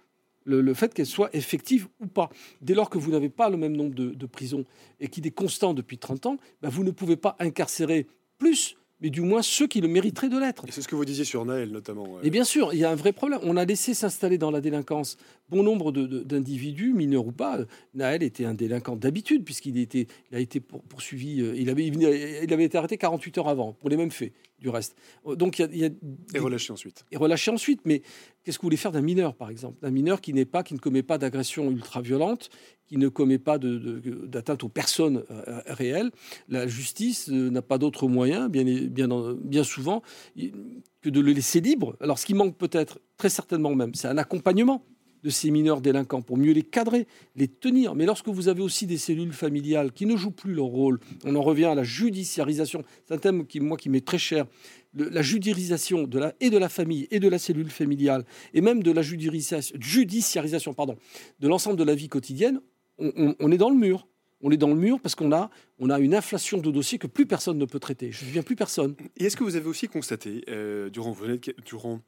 le, 0.45 0.75
fait 0.75 0.93
qu'elles 0.93 1.07
soient 1.07 1.31
effectives 1.33 1.87
ou 2.01 2.07
pas. 2.07 2.31
Dès 2.61 2.75
lors 2.75 2.91
que 2.91 2.99
vous 2.99 3.13
n'avez 3.13 3.29
pas 3.29 3.49
le 3.49 3.57
même 3.57 3.77
nombre 3.77 3.95
de, 3.95 4.27
prisons 4.27 4.65
et 4.99 5.09
qu'il 5.09 5.27
est 5.27 5.31
constant 5.31 5.73
depuis 5.75 5.99
30 5.99 6.27
ans, 6.27 6.39
ben 6.61 6.69
vous 6.69 6.83
ne 6.85 6.91
pouvez 6.91 7.17
pas 7.17 7.37
incarcérer 7.39 8.07
plus 8.39 8.77
mais 9.01 9.11
du 9.11 9.21
moins 9.21 9.43
ceux 9.43 9.67
qui 9.67 9.81
le 9.81 9.89
mériteraient 9.89 10.29
de 10.29 10.39
l'être. 10.39 10.65
C'est 10.71 10.83
ce 10.83 10.89
que 10.89 10.95
vous 10.95 11.05
disiez 11.05 11.25
sur 11.25 11.45
Naël 11.45 11.71
notamment. 11.71 12.07
Et 12.23 12.31
bien 12.31 12.45
sûr, 12.45 12.73
il 12.73 12.79
y 12.79 12.85
a 12.85 12.91
un 12.91 12.95
vrai 12.95 13.13
problème. 13.13 13.41
On 13.43 13.57
a 13.57 13.65
laissé 13.65 13.95
s'installer 13.95 14.39
dans 14.39 14.51
la 14.51 14.61
délinquance 14.61 15.17
bon 15.49 15.63
nombre 15.63 15.93
d'individus, 15.93 16.93
mineurs 16.95 17.27
ou 17.27 17.33
pas. 17.33 17.59
Naël 17.95 18.23
était 18.23 18.45
un 18.45 18.55
délinquant 18.55 18.97
d'habitude, 18.97 19.45
puisqu'il 19.45 19.77
il 19.77 20.07
a 20.33 20.39
été 20.39 20.61
poursuivi, 20.61 21.41
euh, 21.41 21.55
il 21.57 21.69
avait, 21.69 21.87
il 21.87 22.53
avait 22.53 22.65
été 22.65 22.79
arrêté 22.79 22.97
48 22.97 23.39
heures 23.39 23.49
avant, 23.49 23.73
pour 23.73 23.91
les 23.91 23.97
mêmes 23.97 24.11
faits 24.11 24.33
du 24.65 24.71
reste. 24.71 24.97
Donc 25.27 25.59
il 25.59 25.77
y 25.77 25.85
a, 25.85 25.91
et 26.35 26.39
relâché 26.39 26.73
ensuite. 26.73 27.05
Et 27.13 27.19
relâché 27.19 27.51
ensuite. 27.51 27.81
Mais 27.85 28.01
qu'est-ce 28.43 28.59
que 28.59 28.63
vous 28.63 28.69
voulez 28.69 28.79
faire 28.79 28.93
d'un 28.93 29.03
mineur, 29.03 29.35
par 29.35 29.51
exemple? 29.51 29.79
D'un 29.83 29.91
mineur 29.91 30.23
qui 30.23 30.33
n'est 30.33 30.47
pas, 30.47 30.63
qui 30.63 30.73
ne 30.73 30.79
commet 30.79 31.03
pas 31.03 31.19
d'agression 31.19 31.71
ultra-violente, 31.71 32.49
qui 32.87 32.97
ne 32.97 33.09
commet 33.09 33.39
pas 33.39 33.59
d'atteinte 33.59 34.65
aux 34.65 34.71
personnes 34.71 35.23
euh, 35.31 35.61
réelles. 35.67 36.11
La 36.49 36.67
justice 36.67 37.29
euh, 37.29 37.51
n'a 37.51 37.61
pas 37.61 37.77
d'autre 37.77 38.09
moyen, 38.09 38.49
bien, 38.49 38.65
bien, 38.65 39.09
bien 39.43 39.65
souvent, 39.65 40.03
que 40.35 41.11
de 41.11 41.21
le 41.21 41.33
laisser 41.33 41.61
libre. 41.61 41.97
Alors 42.01 42.19
ce 42.19 42.25
qui 42.25 42.33
manque 42.33 42.57
peut-être, 42.57 43.01
très 43.19 43.29
certainement 43.29 43.75
même, 43.75 43.95
c'est 43.95 44.09
un 44.09 44.19
accompagnement 44.19 44.87
de 45.25 45.31
ces 45.31 45.51
mineurs 45.51 45.81
délinquants 45.81 46.23
pour 46.23 46.37
mieux 46.37 46.53
les 46.53 46.63
cadrer, 46.63 47.09
les 47.35 47.49
tenir. 47.49 47.95
Mais 47.95 48.05
lorsque 48.05 48.29
vous 48.29 48.49
avez 48.49 48.61
aussi 48.61 48.87
des 48.87 48.99
cellules 48.99 49.33
familiales 49.33 49.91
qui 49.91 50.05
ne 50.07 50.17
jouent 50.17 50.31
plus 50.31 50.55
leur 50.55 50.67
rôle, 50.67 51.01
on 51.25 51.35
en 51.35 51.43
revient 51.43 51.65
à 51.65 51.75
la 51.75 51.83
judiciarisation. 51.83 52.85
C'est 53.09 53.15
un 53.15 53.19
thème 53.19 53.47
qui, 53.47 53.59
moi, 53.59 53.79
qui 53.79 53.89
m'est 53.89 54.05
très 54.05 54.19
cher. 54.19 54.47
la 54.93 55.23
judiciarisation 55.23 56.05
de 56.05 56.19
la, 56.19 56.35
et 56.41 56.51
de 56.51 56.59
la 56.59 56.69
famille 56.69 57.09
et 57.11 57.19
de 57.21 57.29
la 57.29 57.39
cellule 57.39 57.71
familiale, 57.71 58.25
et 58.53 58.61
même 58.61 58.83
de 58.83 58.91
la 58.93 59.03
judiciarisation, 59.03 59.77
judiciarisation 59.81 60.75
pardon, 60.75 60.97
de 61.41 61.49
l'ensemble 61.49 61.79
de 61.79 61.85
la 61.85 61.95
vie 61.95 62.09
quotidienne, 62.09 62.61
on, 62.99 63.51
est 63.51 63.59
dans 63.59 63.71
le 63.71 63.77
mur. 63.77 64.07
On 64.41 64.51
est 64.51 64.57
dans 64.59 64.69
le 64.69 64.77
mur 64.77 65.01
parce 65.01 65.15
qu'on 65.15 65.33
a, 65.33 65.51
on 65.79 65.89
a 65.89 65.99
une 65.99 66.15
inflation 66.15 66.59
de 66.59 66.71
dossiers 66.71 66.99
que 66.99 67.07
plus 67.07 67.25
personne 67.25 67.57
ne 67.57 67.65
peut 67.65 67.81
traiter. 67.81 68.13
Je 68.13 68.27
ne 68.27 68.31
viens 68.31 68.43
plus 68.43 68.57
personne. 68.57 68.95
Et 69.17 69.25
est-ce 69.25 69.37
que 69.37 69.43
vous 69.43 69.57
avez 69.57 69.67
aussi 69.67 69.89
constaté, 69.89 70.45
euh, 70.49 70.91
durant, 70.91 71.17
durant 71.65 72.03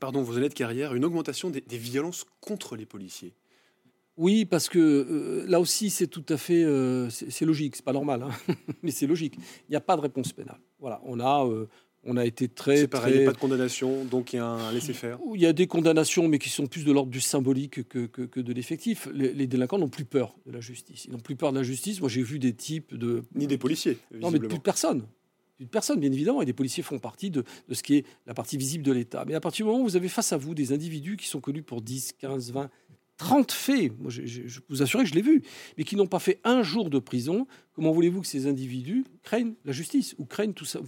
pardon, 0.00 0.22
vos 0.22 0.36
années 0.36 0.48
de 0.48 0.54
carrière, 0.54 0.94
une 0.94 1.04
augmentation 1.04 1.50
des, 1.50 1.62
violences 1.78 2.24
contre 2.40 2.76
les 2.76 2.86
policiers 2.86 3.34
oui, 4.18 4.44
parce 4.44 4.68
que 4.68 4.78
euh, 4.78 5.46
là 5.48 5.58
aussi, 5.58 5.88
c'est 5.88 6.06
tout 6.06 6.24
à 6.28 6.36
fait, 6.36 6.62
euh, 6.62 7.08
c'est 7.08 7.46
logique, 7.46 7.76
c'est 7.76 7.84
pas 7.84 7.94
normal, 7.94 8.22
hein 8.22 8.54
mais 8.82 8.90
c'est 8.90 9.06
logique. 9.06 9.36
Il 9.36 9.70
n'y 9.70 9.76
a 9.76 9.80
pas 9.80 9.96
de 9.96 10.02
réponse 10.02 10.34
pénale. 10.34 10.60
Voilà, 10.80 11.00
on 11.06 11.18
a, 11.18 11.46
euh, 11.46 11.66
on 12.04 12.18
a 12.18 12.26
été 12.26 12.46
très, 12.46 12.76
c'est 12.76 12.88
pareil, 12.88 13.14
il 13.14 13.18
n'y 13.20 13.24
a 13.24 13.28
pas 13.28 13.32
de 13.32 13.40
condamnation, 13.40 14.04
donc 14.04 14.34
il 14.34 14.36
y 14.36 14.38
a 14.38 14.44
un 14.44 14.70
laisser-faire. 14.70 15.18
Il 15.34 15.40
y 15.40 15.46
a 15.46 15.54
des 15.54 15.66
condamnations, 15.66 16.28
mais 16.28 16.38
qui 16.38 16.50
sont 16.50 16.66
plus 16.66 16.84
de 16.84 16.92
l'ordre 16.92 17.10
du 17.10 17.22
symbolique 17.22 17.88
que, 17.88 18.04
que, 18.04 18.40
de 18.40 18.52
l'effectif. 18.52 19.08
Les, 19.14 19.46
délinquants 19.46 19.78
n'ont 19.78 19.88
plus 19.88 20.04
peur 20.04 20.36
de 20.44 20.52
la 20.52 20.60
justice. 20.60 21.06
Ils 21.06 21.12
n'ont 21.12 21.18
plus 21.18 21.36
peur 21.36 21.52
de 21.52 21.56
la 21.56 21.62
justice. 21.62 22.00
Moi, 22.00 22.10
j'ai 22.10 22.22
vu 22.22 22.38
des 22.38 22.52
types 22.52 22.94
de 22.94 23.22
ni 23.34 23.46
des 23.46 23.56
policiers. 23.56 23.96
Non, 24.20 24.30
mais 24.30 24.40
plus 24.40 24.58
de 24.58 24.62
personne 25.66 25.82
personne, 25.82 26.00
bien 26.00 26.12
évidemment, 26.12 26.42
et 26.42 26.44
les 26.44 26.52
policiers 26.52 26.82
font 26.82 26.98
partie 26.98 27.30
de, 27.30 27.44
ce 27.70 27.82
qui 27.82 27.96
est 27.96 28.06
la 28.26 28.34
partie 28.34 28.56
visible 28.56 28.84
de 28.84 28.92
l'État. 28.92 29.24
Mais 29.26 29.34
à 29.34 29.40
partir 29.40 29.64
du 29.64 29.70
moment 29.70 29.82
où 29.82 29.86
vous 29.86 29.96
avez 29.96 30.08
face 30.08 30.32
à 30.32 30.36
vous 30.36 30.54
des 30.54 30.72
individus 30.72 31.16
qui 31.16 31.26
sont 31.26 31.40
connus 31.40 31.62
pour 31.62 31.82
10, 31.82 32.12
15, 32.18 32.52
20, 32.52 32.70
30 33.16 33.52
faits, 33.52 33.92
moi 33.98 34.10
je, 34.10 34.60
vous 34.68 34.82
assure 34.82 35.00
que 35.00 35.06
je 35.06 35.14
l'ai 35.14 35.22
vu, 35.22 35.42
mais 35.76 35.84
qui 35.84 35.96
n'ont 35.96 36.06
pas 36.06 36.18
fait 36.18 36.40
un 36.44 36.62
jour 36.62 36.88
de 36.88 36.98
prison, 36.98 37.46
comment 37.74 37.90
voulez-vous 37.92 38.20
que 38.20 38.26
ces 38.26 38.46
individus 38.46 39.04
craignent 39.22 39.54
la 39.64 39.72
justice 39.72 40.14
ou 40.18 40.24
craignent 40.24 40.54
tout 40.54 40.64
ça? 40.64 40.80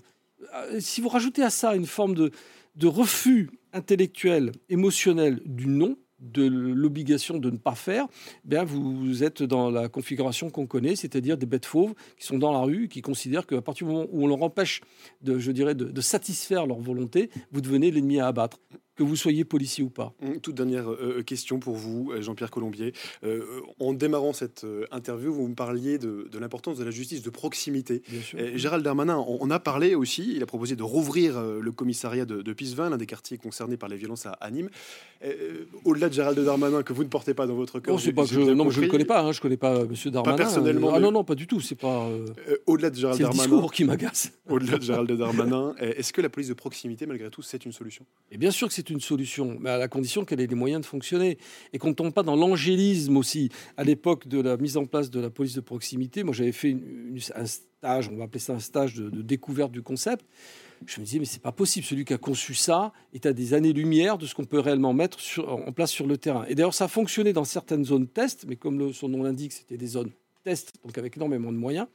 Euh, 0.55 0.79
Si 0.81 1.01
vous 1.01 1.09
rajoutez 1.09 1.43
à 1.43 1.51
ça 1.51 1.75
une 1.75 1.87
forme 1.87 2.15
de 2.15 2.87
refus 2.87 3.51
intellectuel, 3.73 4.53
émotionnel 4.69 5.41
du 5.45 5.67
non, 5.67 5.97
de 6.33 6.47
l'obligation 6.47 7.39
de 7.39 7.51
ne 7.51 7.57
pas 7.57 7.75
faire, 7.75 8.07
bien 8.45 8.65
vous 8.65 9.23
êtes 9.23 9.43
dans 9.43 9.71
la 9.71 9.89
configuration 9.89 10.51
qu'on 10.51 10.67
connaît, 10.67 10.97
c'est-à-dire 10.97 11.37
des 11.37 11.47
bêtes 11.47 11.67
fauves 11.67 11.95
qui 12.19 12.27
sont 12.27 12.39
dans 12.39 12.53
la 12.53 12.61
rue, 12.61 12.89
qui 12.89 13.03
considèrent 13.03 13.47
qu'à 13.47 13.61
partir 13.61 13.87
du 13.87 13.93
moment 13.93 14.07
où 14.11 14.25
on 14.25 14.27
leur 14.27 14.43
empêche 14.43 14.81
de, 15.23 15.39
je 15.39 15.53
dirais, 15.53 15.75
de 15.75 16.01
satisfaire 16.01 16.67
leur 16.67 16.79
volonté, 16.79 17.31
vous 17.53 17.61
devenez 17.61 17.91
l'ennemi 17.91 18.21
à 18.21 18.29
abattre 18.29 18.59
que 18.97 19.03
vous 19.03 19.17
soyez 19.17 19.45
policier 19.45 19.83
ou 19.83 19.91
pas. 19.91 20.15
Toute 20.43 20.55
dernière 20.55 20.91
euh, 20.91 21.17
euh, 21.19 21.23
question 21.23 21.59
pour 21.59 21.75
vous, 21.75 22.13
euh, 22.13 22.23
Jean-Pierre 22.23 22.51
Colombier. 22.51 22.93
en 23.81 23.93
démarrant 23.93 24.33
cette 24.33 24.67
interview, 24.91 25.33
vous 25.33 25.49
me 25.49 25.55
parliez 25.55 25.99
de, 25.99 26.29
l'importance 26.39 26.79
de 26.79 26.85
la 26.85 26.91
justice 26.91 27.23
de 27.23 27.31
proximité. 27.31 28.03
Gérald 28.55 28.85
Darmanin 28.85 29.25
on 29.27 29.51
a 29.51 29.59
parlé 29.59 29.95
aussi, 29.95 30.35
il 30.35 30.43
a 30.43 30.47
proposé 30.47 30.77
de 30.77 30.83
rouvrir 30.83 31.41
le 31.41 31.73
commissariat 31.73 32.25
de, 32.25 32.43
de 32.43 32.53
Pisevin, 32.53 32.91
l'un 32.91 32.97
des 32.97 33.07
quartiers 33.07 33.39
concernés 33.39 33.77
par 33.77 33.89
les 33.89 33.97
violences 33.97 34.27
à, 34.27 34.51
Nîmes. 34.51 34.71
Au-delà 35.85 36.09
de 36.09 36.15
Gérald 36.15 36.39
Darmanin, 36.39 36.83
que 36.83 36.93
vous 36.93 37.05
ne 37.05 37.09
portez 37.09 37.35
pas 37.35 37.47
dans 37.47 37.55
votre 37.55 37.81
cœur. 37.81 37.95
Non, 37.95 37.99
je, 37.99 38.11
non 38.11 38.71
je 38.71 38.81
ne 38.81 38.85
le 38.85 38.91
connais 38.91 39.05
pas, 39.05 39.23
hein, 39.23 39.33
je 39.33 39.39
ne 39.39 39.43
connais 39.43 39.57
pas 39.57 39.81
M. 39.81 39.95
Darmanin. 40.07 40.37
Pas 40.37 40.37
personnellement. 40.37 40.93
Ah 40.95 41.01
non, 41.01 41.11
non, 41.11 41.25
pas 41.25 41.35
du 41.35 41.47
tout. 41.47 41.61
C'est 41.61 41.75
pas. 41.75 42.09
au-delà 42.67 42.91
de 42.91 42.97
Gérald 42.97 43.21
Darmanin. 43.21 43.43
C'est 43.43 43.49
le 43.49 43.55
discours 43.55 43.73
qui 43.73 43.85
m'agace. 43.85 44.33
Au-delà 44.49 44.79
de 44.79 44.83
Gérald 44.83 45.11
Darmanin, 45.13 45.75
est-ce 45.81 46.13
que 46.13 46.21
la 46.21 46.29
police 46.29 46.49
de 46.49 46.55
proximité, 46.55 47.07
malgré 47.07 47.31
tout, 47.31 47.43
c'est 47.43 47.65
une 47.65 47.73
solution? 47.73 48.05
Et 48.31 48.39
bien 48.39 48.51
sûr 48.51 48.69
que 48.69 48.75
c'est 48.75 48.84
une 48.91 49.01
solution, 49.01 49.57
mais 49.61 49.71
à 49.71 49.79
la 49.79 49.89
condition 49.89 50.25
qu'elle 50.25 50.41
ait 50.41 50.47
les 50.47 50.55
moyens 50.55 50.83
de 50.83 50.87
fonctionner 50.87 51.39
et 51.73 51.79
qu'on 51.79 51.89
ne 51.89 51.95
tombe 51.95 52.13
pas 52.13 52.23
dans 52.23 52.37
l'angélisme 52.37 53.17
aussi. 53.17 53.51
À 53.77 53.85
l'époque 53.85 54.29
de 54.29 54.41
la 54.41 54.57
mise 54.57 54.77
en 54.77 54.87
place 54.87 55.11
de 55.11 55.21
la 55.21 55.31
police 55.31 55.55
de 55.55 55.61
proximité, 55.61 56.23
moi 56.23 56.35
j'avais 56.35 56.53
fait 56.53 56.77
un 57.35 57.47
stage, 57.47 58.09
on 58.09 58.17
va 58.17 58.25
appeler 58.25 58.41
ça 58.41 58.55
un 58.55 58.61
stage 58.61 58.95
de, 58.95 59.23
découverte 59.23 59.73
du 59.73 59.83
concept. 59.83 60.25
Je 60.87 61.01
me 61.01 61.07
disais, 61.07 61.19
mais 61.19 61.25
c'est 61.25 61.43
pas 61.43 61.53
possible. 61.53 61.87
Celui 61.87 62.05
qui 62.05 62.13
a 62.13 62.19
conçu 62.19 62.55
ça 62.55 62.93
est 63.13 63.27
à 63.27 63.33
des 63.33 63.55
années-lumière 63.55 64.19
de 64.19 64.27
ce 64.27 64.35
qu'on 64.35 64.45
peut 64.45 64.59
réellement 64.59 64.93
mettre 64.93 65.19
en 65.39 65.73
place 65.73 65.91
sur 65.91 66.07
le 66.07 66.19
terrain. 66.19 66.45
Et 66.47 66.55
d'ailleurs, 66.55 66.75
ça 66.75 66.85
a 66.85 66.89
fonctionné 66.89 67.33
dans 67.33 67.45
certaines 67.45 67.85
zones 67.85 68.07
test, 68.07 68.45
mais 68.47 68.57
comme 68.57 68.93
son 68.93 69.09
nom 69.09 69.23
l'indique, 69.23 69.53
c'était 69.53 69.79
des 69.79 69.87
zones 69.87 70.11
test, 70.43 70.75
donc 70.85 70.99
avec 70.99 71.17
énormément 71.17 71.53
de 71.53 71.57
moyens. 71.57 71.87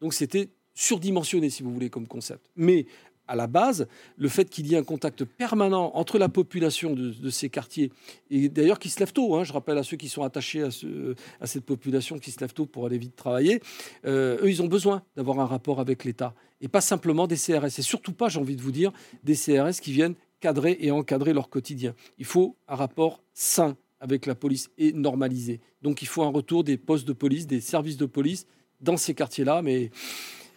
Donc 0.00 0.12
c'était 0.12 0.48
surdimensionné, 0.74 1.50
si 1.50 1.62
vous 1.62 1.72
voulez, 1.72 1.90
comme 1.90 2.06
concept. 2.06 2.50
Mais 2.56 2.86
à 3.32 3.34
la 3.34 3.46
base, 3.46 3.88
le 4.18 4.28
fait 4.28 4.50
qu'il 4.50 4.66
y 4.66 4.74
ait 4.74 4.76
un 4.76 4.84
contact 4.84 5.24
permanent 5.24 5.90
entre 5.94 6.18
la 6.18 6.28
population 6.28 6.94
de, 6.94 7.30
ces 7.30 7.48
quartiers, 7.48 7.90
et 8.30 8.50
d'ailleurs 8.50 8.78
qui 8.78 8.90
se 8.90 9.00
lèvent 9.00 9.14
tôt, 9.14 9.36
hein, 9.36 9.42
je 9.42 9.54
rappelle 9.54 9.78
à 9.78 9.82
ceux 9.82 9.96
qui 9.96 10.10
sont 10.10 10.22
attachés 10.22 10.62
à, 10.62 11.46
cette 11.46 11.64
population 11.64 12.18
qui 12.18 12.30
se 12.30 12.38
lèvent 12.40 12.52
tôt 12.52 12.66
pour 12.66 12.84
aller 12.84 12.98
vite 12.98 13.16
travailler, 13.16 13.62
euh, 14.04 14.36
eux, 14.42 14.50
ils 14.50 14.60
ont 14.60 14.66
besoin 14.66 15.02
d'avoir 15.16 15.40
un 15.40 15.46
rapport 15.46 15.80
avec 15.80 16.04
l'État, 16.04 16.34
et 16.60 16.68
pas 16.68 16.82
simplement 16.82 17.26
des 17.26 17.36
CRS, 17.36 17.78
et 17.78 17.82
surtout 17.82 18.12
pas, 18.12 18.28
j'ai 18.28 18.38
envie 18.38 18.56
de 18.56 18.60
vous 18.60 18.70
dire, 18.70 18.92
des 19.24 19.34
CRS 19.34 19.80
qui 19.80 19.92
viennent 19.92 20.14
cadrer 20.40 20.76
et 20.80 20.90
encadrer 20.90 21.32
leur 21.32 21.48
quotidien. 21.48 21.94
Il 22.18 22.26
faut 22.26 22.56
un 22.68 22.74
rapport 22.74 23.22
sain 23.32 23.78
avec 23.98 24.26
la 24.26 24.34
police 24.34 24.68
et 24.76 24.92
normalisé. 24.92 25.60
Donc 25.80 26.02
il 26.02 26.08
faut 26.08 26.22
un 26.22 26.30
retour 26.30 26.64
des 26.64 26.76
postes 26.76 27.08
de 27.08 27.14
police, 27.14 27.46
des 27.46 27.62
services 27.62 27.96
de 27.96 28.04
police 28.04 28.46
dans 28.82 28.98
ces 28.98 29.14
quartiers-là, 29.14 29.62
mais 29.62 29.90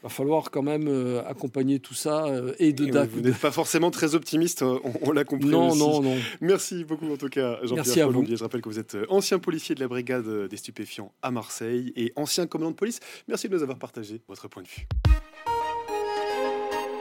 va 0.05 0.09
falloir 0.09 0.51
quand 0.51 0.61
même 0.61 0.87
euh, 0.87 1.23
accompagner 1.27 1.79
tout 1.79 1.95
ça 1.95 2.25
euh, 2.25 2.53
et 2.59 2.73
de 2.73 2.85
Vous 3.07 3.21
n'êtes 3.21 3.39
pas 3.39 3.51
forcément 3.51 3.89
très 3.91 4.13
optimiste, 4.13 4.61
on, 4.61 4.79
on 5.01 5.11
l'a 5.11 5.23
compris. 5.23 5.49
Non, 5.49 5.69
aussi. 5.69 5.79
non, 5.79 6.01
non. 6.01 6.15
Merci 6.41 6.83
beaucoup 6.83 7.11
en 7.11 7.17
tout 7.17 7.29
cas, 7.29 7.57
Jean-Pierre 7.63 8.07
Colombier. 8.07 8.37
Je 8.37 8.43
rappelle 8.43 8.61
que 8.61 8.69
vous 8.69 8.79
êtes 8.79 8.95
euh, 8.95 9.05
ancien 9.09 9.39
policier 9.39 9.73
de 9.73 9.79
la 9.79 9.87
brigade 9.87 10.47
des 10.47 10.57
stupéfiants 10.57 11.11
à 11.21 11.31
Marseille 11.31 11.91
et 11.95 12.13
ancien 12.15 12.45
commandant 12.45 12.71
de 12.71 12.75
police. 12.75 12.99
Merci 13.27 13.49
de 13.49 13.55
nous 13.55 13.63
avoir 13.63 13.79
partagé 13.79 14.21
votre 14.27 14.47
point 14.47 14.63
de 14.63 14.67
vue. 14.67 14.87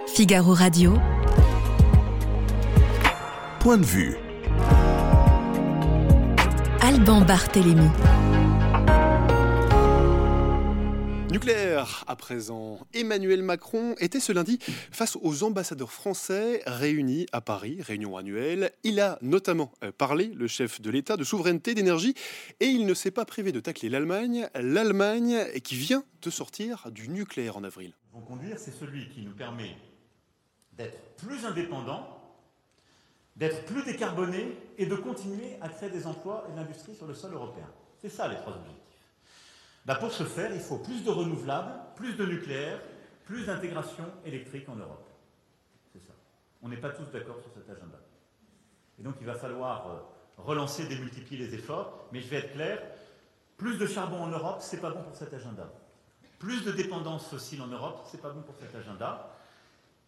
Figaro 0.06 0.54
Radio. 0.54 0.94
Point 3.60 3.78
de 3.78 3.84
vue. 3.84 4.16
Alban 6.80 7.22
Barthélémy. 7.22 7.88
Nucléaire 11.34 12.04
à 12.06 12.14
présent. 12.14 12.78
Emmanuel 12.94 13.42
Macron 13.42 13.96
était 13.98 14.20
ce 14.20 14.30
lundi 14.30 14.60
face 14.92 15.18
aux 15.20 15.42
ambassadeurs 15.42 15.90
français 15.90 16.62
réunis 16.64 17.26
à 17.32 17.40
Paris, 17.40 17.82
réunion 17.82 18.16
annuelle. 18.16 18.70
Il 18.84 19.00
a 19.00 19.18
notamment 19.20 19.72
euh, 19.82 19.90
parlé, 19.90 20.26
le 20.28 20.46
chef 20.46 20.80
de 20.80 20.90
l'État, 20.90 21.16
de 21.16 21.24
souveraineté 21.24 21.74
d'énergie 21.74 22.14
et 22.60 22.66
il 22.66 22.86
ne 22.86 22.94
s'est 22.94 23.10
pas 23.10 23.24
privé 23.24 23.50
de 23.50 23.58
tacler 23.58 23.88
l'Allemagne. 23.88 24.48
L'Allemagne 24.54 25.44
qui 25.64 25.74
vient 25.74 26.04
de 26.22 26.30
sortir 26.30 26.92
du 26.92 27.08
nucléaire 27.08 27.56
en 27.56 27.64
avril. 27.64 27.94
Vont 28.12 28.20
conduire, 28.20 28.56
c'est 28.56 28.70
celui 28.70 29.08
qui 29.08 29.22
nous 29.22 29.34
permet 29.34 29.76
d'être 30.74 31.16
plus 31.16 31.44
indépendants, 31.44 32.16
d'être 33.34 33.64
plus 33.64 33.82
décarbonés 33.82 34.56
et 34.78 34.86
de 34.86 34.94
continuer 34.94 35.56
à 35.60 35.68
créer 35.68 35.90
des 35.90 36.06
emplois 36.06 36.46
et 36.48 36.52
de 36.52 36.58
l'industrie 36.58 36.94
sur 36.94 37.08
le 37.08 37.14
sol 37.14 37.34
européen. 37.34 37.68
C'est 38.00 38.08
ça 38.08 38.28
les 38.28 38.36
trois 38.36 38.52
objectifs. 38.52 38.83
Bah 39.84 39.96
pour 39.96 40.12
ce 40.12 40.24
faire, 40.24 40.52
il 40.52 40.60
faut 40.60 40.78
plus 40.78 41.04
de 41.04 41.10
renouvelables, 41.10 41.72
plus 41.96 42.14
de 42.14 42.24
nucléaire, 42.24 42.80
plus 43.24 43.44
d'intégration 43.44 44.04
électrique 44.24 44.68
en 44.68 44.76
Europe. 44.76 45.06
C'est 45.92 46.00
ça. 46.00 46.14
On 46.62 46.68
n'est 46.68 46.78
pas 46.78 46.90
tous 46.90 47.10
d'accord 47.12 47.38
sur 47.40 47.52
cet 47.52 47.68
agenda. 47.68 47.98
Et 48.98 49.02
donc 49.02 49.16
il 49.20 49.26
va 49.26 49.34
falloir 49.34 49.90
euh, 49.90 50.42
relancer, 50.42 50.86
démultiplier 50.86 51.46
les 51.46 51.54
efforts, 51.54 52.06
mais 52.12 52.20
je 52.20 52.28
vais 52.28 52.36
être 52.36 52.52
clair, 52.52 52.82
plus 53.58 53.78
de 53.78 53.86
charbon 53.86 54.22
en 54.22 54.28
Europe, 54.28 54.58
c'est 54.60 54.80
pas 54.80 54.90
bon 54.90 55.02
pour 55.02 55.16
cet 55.16 55.34
agenda. 55.34 55.70
Plus 56.38 56.64
de 56.64 56.72
dépendance 56.72 57.28
fossile 57.28 57.60
en 57.60 57.66
Europe, 57.66 58.06
c'est 58.10 58.20
pas 58.20 58.30
bon 58.30 58.42
pour 58.42 58.54
cet 58.56 58.74
agenda. 58.74 59.30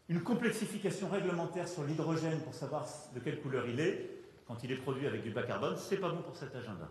Une 0.08 0.22
complexification 0.22 1.08
réglementaire 1.08 1.68
sur 1.68 1.84
l'hydrogène 1.84 2.40
pour 2.40 2.54
savoir 2.54 2.86
de 3.14 3.20
quelle 3.20 3.40
couleur 3.40 3.66
il 3.68 3.80
est, 3.80 4.10
quand 4.46 4.62
il 4.62 4.72
est 4.72 4.76
produit 4.76 5.06
avec 5.06 5.22
du 5.22 5.30
bas 5.30 5.42
carbone, 5.42 5.76
c'est 5.76 5.96
pas 5.98 6.08
bon 6.08 6.22
pour 6.22 6.36
cet 6.36 6.54
agenda 6.54 6.88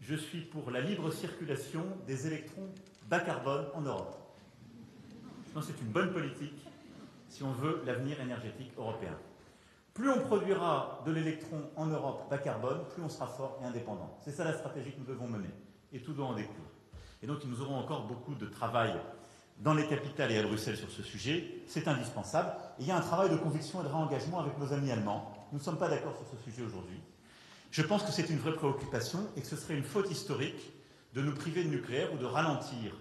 je 0.00 0.14
suis 0.14 0.42
pour 0.42 0.70
la 0.70 0.80
libre 0.80 1.10
circulation 1.10 1.84
des 2.06 2.26
électrons 2.26 2.68
bas 3.08 3.20
carbone 3.20 3.66
en 3.74 3.80
Europe. 3.80 4.16
Je 5.46 5.52
pense 5.52 5.66
que 5.66 5.72
c'est 5.72 5.82
une 5.84 5.92
bonne 5.92 6.12
politique 6.12 6.66
si 7.28 7.42
on 7.42 7.52
veut 7.52 7.82
l'avenir 7.84 8.20
énergétique 8.20 8.72
européen. 8.76 9.16
Plus 9.94 10.10
on 10.10 10.20
produira 10.20 11.02
de 11.04 11.12
l'électron 11.12 11.70
en 11.76 11.86
Europe 11.86 12.30
bas 12.30 12.38
carbone, 12.38 12.84
plus 12.94 13.02
on 13.02 13.08
sera 13.08 13.26
fort 13.26 13.58
et 13.62 13.64
indépendant. 13.64 14.16
C'est 14.20 14.30
ça 14.30 14.44
la 14.44 14.52
stratégie 14.52 14.92
que 14.92 15.00
nous 15.00 15.06
devons 15.06 15.26
mener. 15.26 15.50
Et 15.92 16.00
tout 16.00 16.12
doit 16.12 16.26
en 16.26 16.34
découdre. 16.34 16.70
Et 17.22 17.26
donc 17.26 17.44
nous 17.44 17.60
aurons 17.60 17.76
encore 17.76 18.06
beaucoup 18.06 18.34
de 18.34 18.46
travail 18.46 18.94
dans 19.58 19.74
les 19.74 19.86
capitales 19.86 20.30
et 20.30 20.38
à 20.38 20.42
Bruxelles 20.42 20.76
sur 20.76 20.90
ce 20.90 21.02
sujet. 21.02 21.62
C'est 21.66 21.88
indispensable. 21.88 22.52
Et 22.78 22.82
il 22.82 22.86
y 22.86 22.90
a 22.90 22.96
un 22.96 23.00
travail 23.00 23.30
de 23.30 23.36
conviction 23.36 23.80
et 23.80 23.84
de 23.84 23.88
réengagement 23.88 24.40
avec 24.40 24.56
nos 24.58 24.72
amis 24.72 24.90
allemands. 24.90 25.32
Nous 25.52 25.58
ne 25.58 25.62
sommes 25.64 25.78
pas 25.78 25.88
d'accord 25.88 26.16
sur 26.16 26.26
ce 26.26 26.36
sujet 26.50 26.62
aujourd'hui. 26.62 27.00
Je 27.70 27.82
pense 27.82 28.02
que 28.02 28.12
c'est 28.12 28.30
une 28.30 28.38
vraie 28.38 28.54
préoccupation 28.54 29.20
et 29.36 29.42
que 29.42 29.46
ce 29.46 29.56
serait 29.56 29.76
une 29.76 29.84
faute 29.84 30.10
historique 30.10 30.72
de 31.14 31.22
nous 31.22 31.34
priver 31.34 31.64
de 31.64 31.68
nucléaire 31.68 32.12
ou 32.14 32.18
de 32.18 32.24
ralentir 32.24 32.96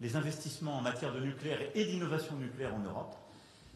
les 0.00 0.16
investissements 0.16 0.78
en 0.78 0.80
matière 0.80 1.12
de 1.12 1.20
nucléaire 1.20 1.60
et 1.74 1.84
d'innovation 1.84 2.36
nucléaire 2.36 2.74
en 2.74 2.80
Europe. 2.80 3.16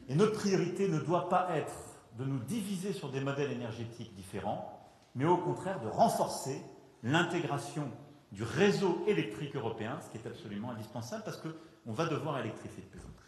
Et 0.09 0.15
notre 0.15 0.35
priorité 0.35 0.89
ne 0.89 0.99
doit 1.01 1.29
pas 1.29 1.49
être 1.57 1.75
de 2.19 2.25
nous 2.25 2.39
diviser 2.39 2.93
sur 2.93 3.11
des 3.11 3.21
modèles 3.21 3.53
énergétiques 3.53 4.15
différents, 4.15 4.81
mais 5.15 5.25
au 5.25 5.37
contraire 5.37 5.81
de 5.81 5.89
renforcer 5.89 6.61
l'intégration 7.03 7.91
du 8.33 8.43
réseau 8.43 9.05
électrique 9.07 9.55
européen, 9.55 9.99
ce 10.05 10.11
qui 10.11 10.25
est 10.25 10.29
absolument 10.29 10.71
indispensable 10.71 11.23
parce 11.25 11.39
qu'on 11.39 11.93
va 11.93 12.07
devoir 12.07 12.39
électrifier 12.39 12.83
de 12.83 12.89
plus 12.89 13.01
en 13.01 13.13
plus 13.17 13.26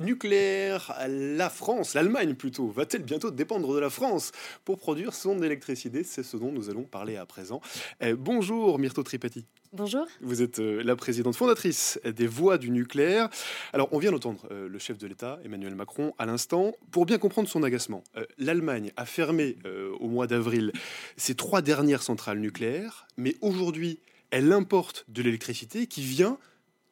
nucléaire, 0.00 0.94
la 1.08 1.50
France, 1.50 1.94
l'Allemagne 1.94 2.34
plutôt, 2.34 2.68
va-t-elle 2.68 3.02
bientôt 3.02 3.30
dépendre 3.30 3.74
de 3.74 3.78
la 3.78 3.90
France 3.90 4.32
pour 4.64 4.78
produire 4.78 5.14
son 5.14 5.42
électricité? 5.42 6.02
C'est 6.02 6.22
ce 6.22 6.36
dont 6.36 6.50
nous 6.50 6.70
allons 6.70 6.84
parler 6.84 7.16
à 7.16 7.26
présent. 7.26 7.60
Eh, 8.00 8.14
bonjour 8.14 8.78
Myrto 8.78 9.02
Tripati. 9.02 9.44
Bonjour. 9.72 10.06
Vous 10.20 10.42
êtes 10.42 10.58
euh, 10.58 10.82
la 10.82 10.96
présidente 10.96 11.34
fondatrice 11.34 11.98
des 12.04 12.26
Voix 12.26 12.58
du 12.58 12.70
nucléaire. 12.70 13.30
Alors, 13.72 13.88
on 13.92 13.98
vient 13.98 14.12
d'entendre 14.12 14.46
euh, 14.50 14.68
le 14.68 14.78
chef 14.78 14.98
de 14.98 15.06
l'État, 15.06 15.38
Emmanuel 15.44 15.74
Macron, 15.74 16.12
à 16.18 16.26
l'instant. 16.26 16.74
Pour 16.90 17.06
bien 17.06 17.16
comprendre 17.16 17.48
son 17.48 17.62
agacement, 17.62 18.04
euh, 18.16 18.26
l'Allemagne 18.36 18.92
a 18.96 19.06
fermé 19.06 19.56
au 20.00 20.08
mois 20.08 20.26
d'avril 20.26 20.72
ses 21.16 21.34
trois 21.34 21.62
dernières 21.62 22.02
centrales 22.02 22.38
nucléaires, 22.38 23.06
mais 23.16 23.36
aujourd'hui, 23.40 24.00
elle 24.30 24.52
importe 24.52 25.04
de 25.08 25.22
l'électricité 25.22 25.86
qui 25.86 26.02
vient 26.02 26.38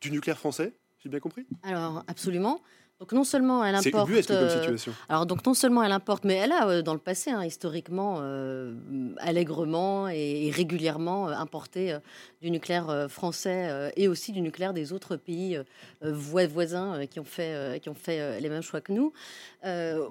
du 0.01 0.11
nucléaire 0.11 0.39
français. 0.39 0.73
J'ai 1.03 1.09
bien 1.09 1.21
compris? 1.21 1.47
Alors, 1.63 2.05
absolument. 2.07 2.63
Donc 3.01 3.13
non 3.13 3.25
seulement 3.25 3.65
elle 3.65 3.75
importe, 3.75 4.31
euh, 4.31 4.77
alors 5.09 5.25
donc 5.25 5.47
non 5.47 5.55
seulement 5.55 5.83
elle 5.83 5.93
importe, 5.93 6.25
mais 6.25 6.35
elle 6.35 6.53
a 6.53 6.69
euh, 6.69 6.83
dans 6.83 6.93
le 6.93 7.01
passé 7.01 7.31
hein, 7.31 7.43
historiquement 7.43 8.19
euh, 8.21 8.75
allègrement 9.17 10.07
et, 10.09 10.51
régulièrement 10.51 11.29
importé 11.29 11.97
du 12.43 12.51
nucléaire 12.51 13.07
français 13.09 13.91
et 13.97 14.07
aussi 14.07 14.33
du 14.33 14.43
nucléaire 14.43 14.75
des 14.75 14.93
autres 14.93 15.17
pays 15.17 15.59
voisins 16.03 17.07
qui 17.07 17.21
ont 17.21 17.25
fait 17.25 17.81
qui 17.81 17.89
ont 17.89 17.95
fait 17.95 18.39
les 18.41 18.49
mêmes 18.51 18.63
choix 18.63 18.83
que 18.83 18.93
nous. 18.93 19.13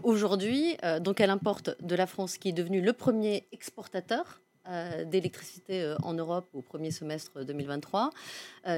Aujourd'hui, 0.04 0.78
donc 1.02 1.20
elle 1.20 1.30
importe 1.30 1.76
de 1.82 1.96
la 1.96 2.08
France 2.08 2.38
qui 2.38 2.50
est 2.50 2.54
devenue 2.54 2.82
le 2.82 2.94
premier 2.94 3.46
exportateur 3.52 4.42
d'électricité 5.06 5.94
en 6.02 6.14
Europe 6.14 6.48
au 6.54 6.62
premier 6.62 6.92
semestre 6.92 7.44
2023, 7.44 8.10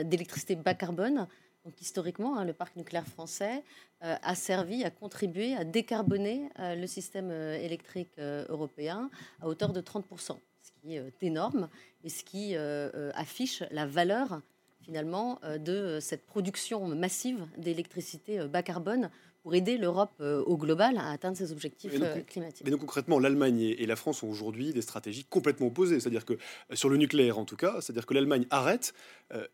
d'électricité 0.03 0.55
bas 0.55 0.73
carbone. 0.73 1.27
Donc 1.65 1.79
historiquement, 1.79 2.37
hein, 2.37 2.45
le 2.45 2.53
parc 2.53 2.75
nucléaire 2.75 3.07
français 3.07 3.63
euh, 4.03 4.15
a 4.23 4.35
servi, 4.35 4.83
a 4.83 4.89
contribué 4.89 5.55
à 5.55 5.63
décarboner 5.63 6.49
euh, 6.59 6.75
le 6.75 6.87
système 6.87 7.29
euh, 7.29 7.55
électrique 7.55 8.17
européen 8.49 9.11
à 9.41 9.47
hauteur 9.47 9.71
de 9.71 9.81
30%, 9.81 10.37
ce 10.61 10.71
qui 10.81 10.95
est 10.95 11.23
énorme 11.23 11.69
et 12.03 12.09
ce 12.09 12.23
qui 12.23 12.55
affiche 12.55 13.63
la 13.71 13.85
valeur 13.85 14.41
finalement 14.81 15.39
de 15.59 15.99
cette 16.01 16.25
production 16.25 16.87
massive 16.87 17.45
d'électricité 17.57 18.39
bas 18.47 18.63
carbone 18.63 19.11
pour 19.43 19.55
aider 19.55 19.77
l'Europe 19.77 20.21
au 20.21 20.57
global 20.57 20.97
à 20.97 21.09
atteindre 21.09 21.35
ses 21.35 21.51
objectifs 21.51 21.91
climatiques. 22.27 22.63
Mais 22.63 22.71
donc 22.71 22.81
concrètement, 22.81 23.19
l'Allemagne 23.19 23.61
et 23.61 23.85
la 23.85 23.95
France 23.95 24.23
ont 24.23 24.29
aujourd'hui 24.29 24.73
des 24.73 24.81
stratégies 24.81 25.25
complètement 25.25 25.67
opposées. 25.67 25.99
C'est-à-dire 25.99 26.25
que 26.25 26.37
sur 26.73 26.89
le 26.89 26.97
nucléaire 26.97 27.39
en 27.39 27.45
tout 27.45 27.55
cas, 27.55 27.81
c'est-à-dire 27.81 28.05
que 28.05 28.13
l'Allemagne 28.13 28.45
arrête 28.49 28.93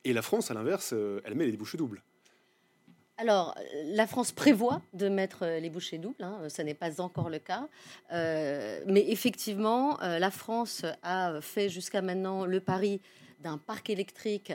et 0.04 0.13
la 0.13 0.21
France, 0.21 0.52
à 0.52 0.54
l'inverse, 0.54 0.93
elle 1.23 1.36
met 1.36 1.45
les 1.45 1.52
débouchés 1.52 1.78
doubles. 1.78 2.02
Alors, 3.19 3.56
la 3.86 4.06
France 4.06 4.32
prévoit 4.32 4.82
de 4.93 5.10
mettre 5.10 5.43
euh, 5.43 5.60
les 5.60 5.71
bouchées 5.71 5.97
doubles, 5.97 6.23
hein, 6.23 6.39
ce 6.50 6.62
n'est 6.62 6.76
pas 6.76 7.02
encore 7.02 7.32
le 7.32 7.39
cas. 7.39 7.67
Euh, 8.13 8.80
mais 8.86 9.10
effectivement, 9.10 10.00
euh, 10.04 10.19
la 10.19 10.30
France 10.30 10.86
a 11.02 11.41
fait 11.41 11.67
jusqu'à 11.67 12.04
maintenant 12.04 12.45
le 12.45 12.60
pari 12.60 13.02
d'un 13.39 13.58
parc 13.58 13.89
électrique 13.89 14.54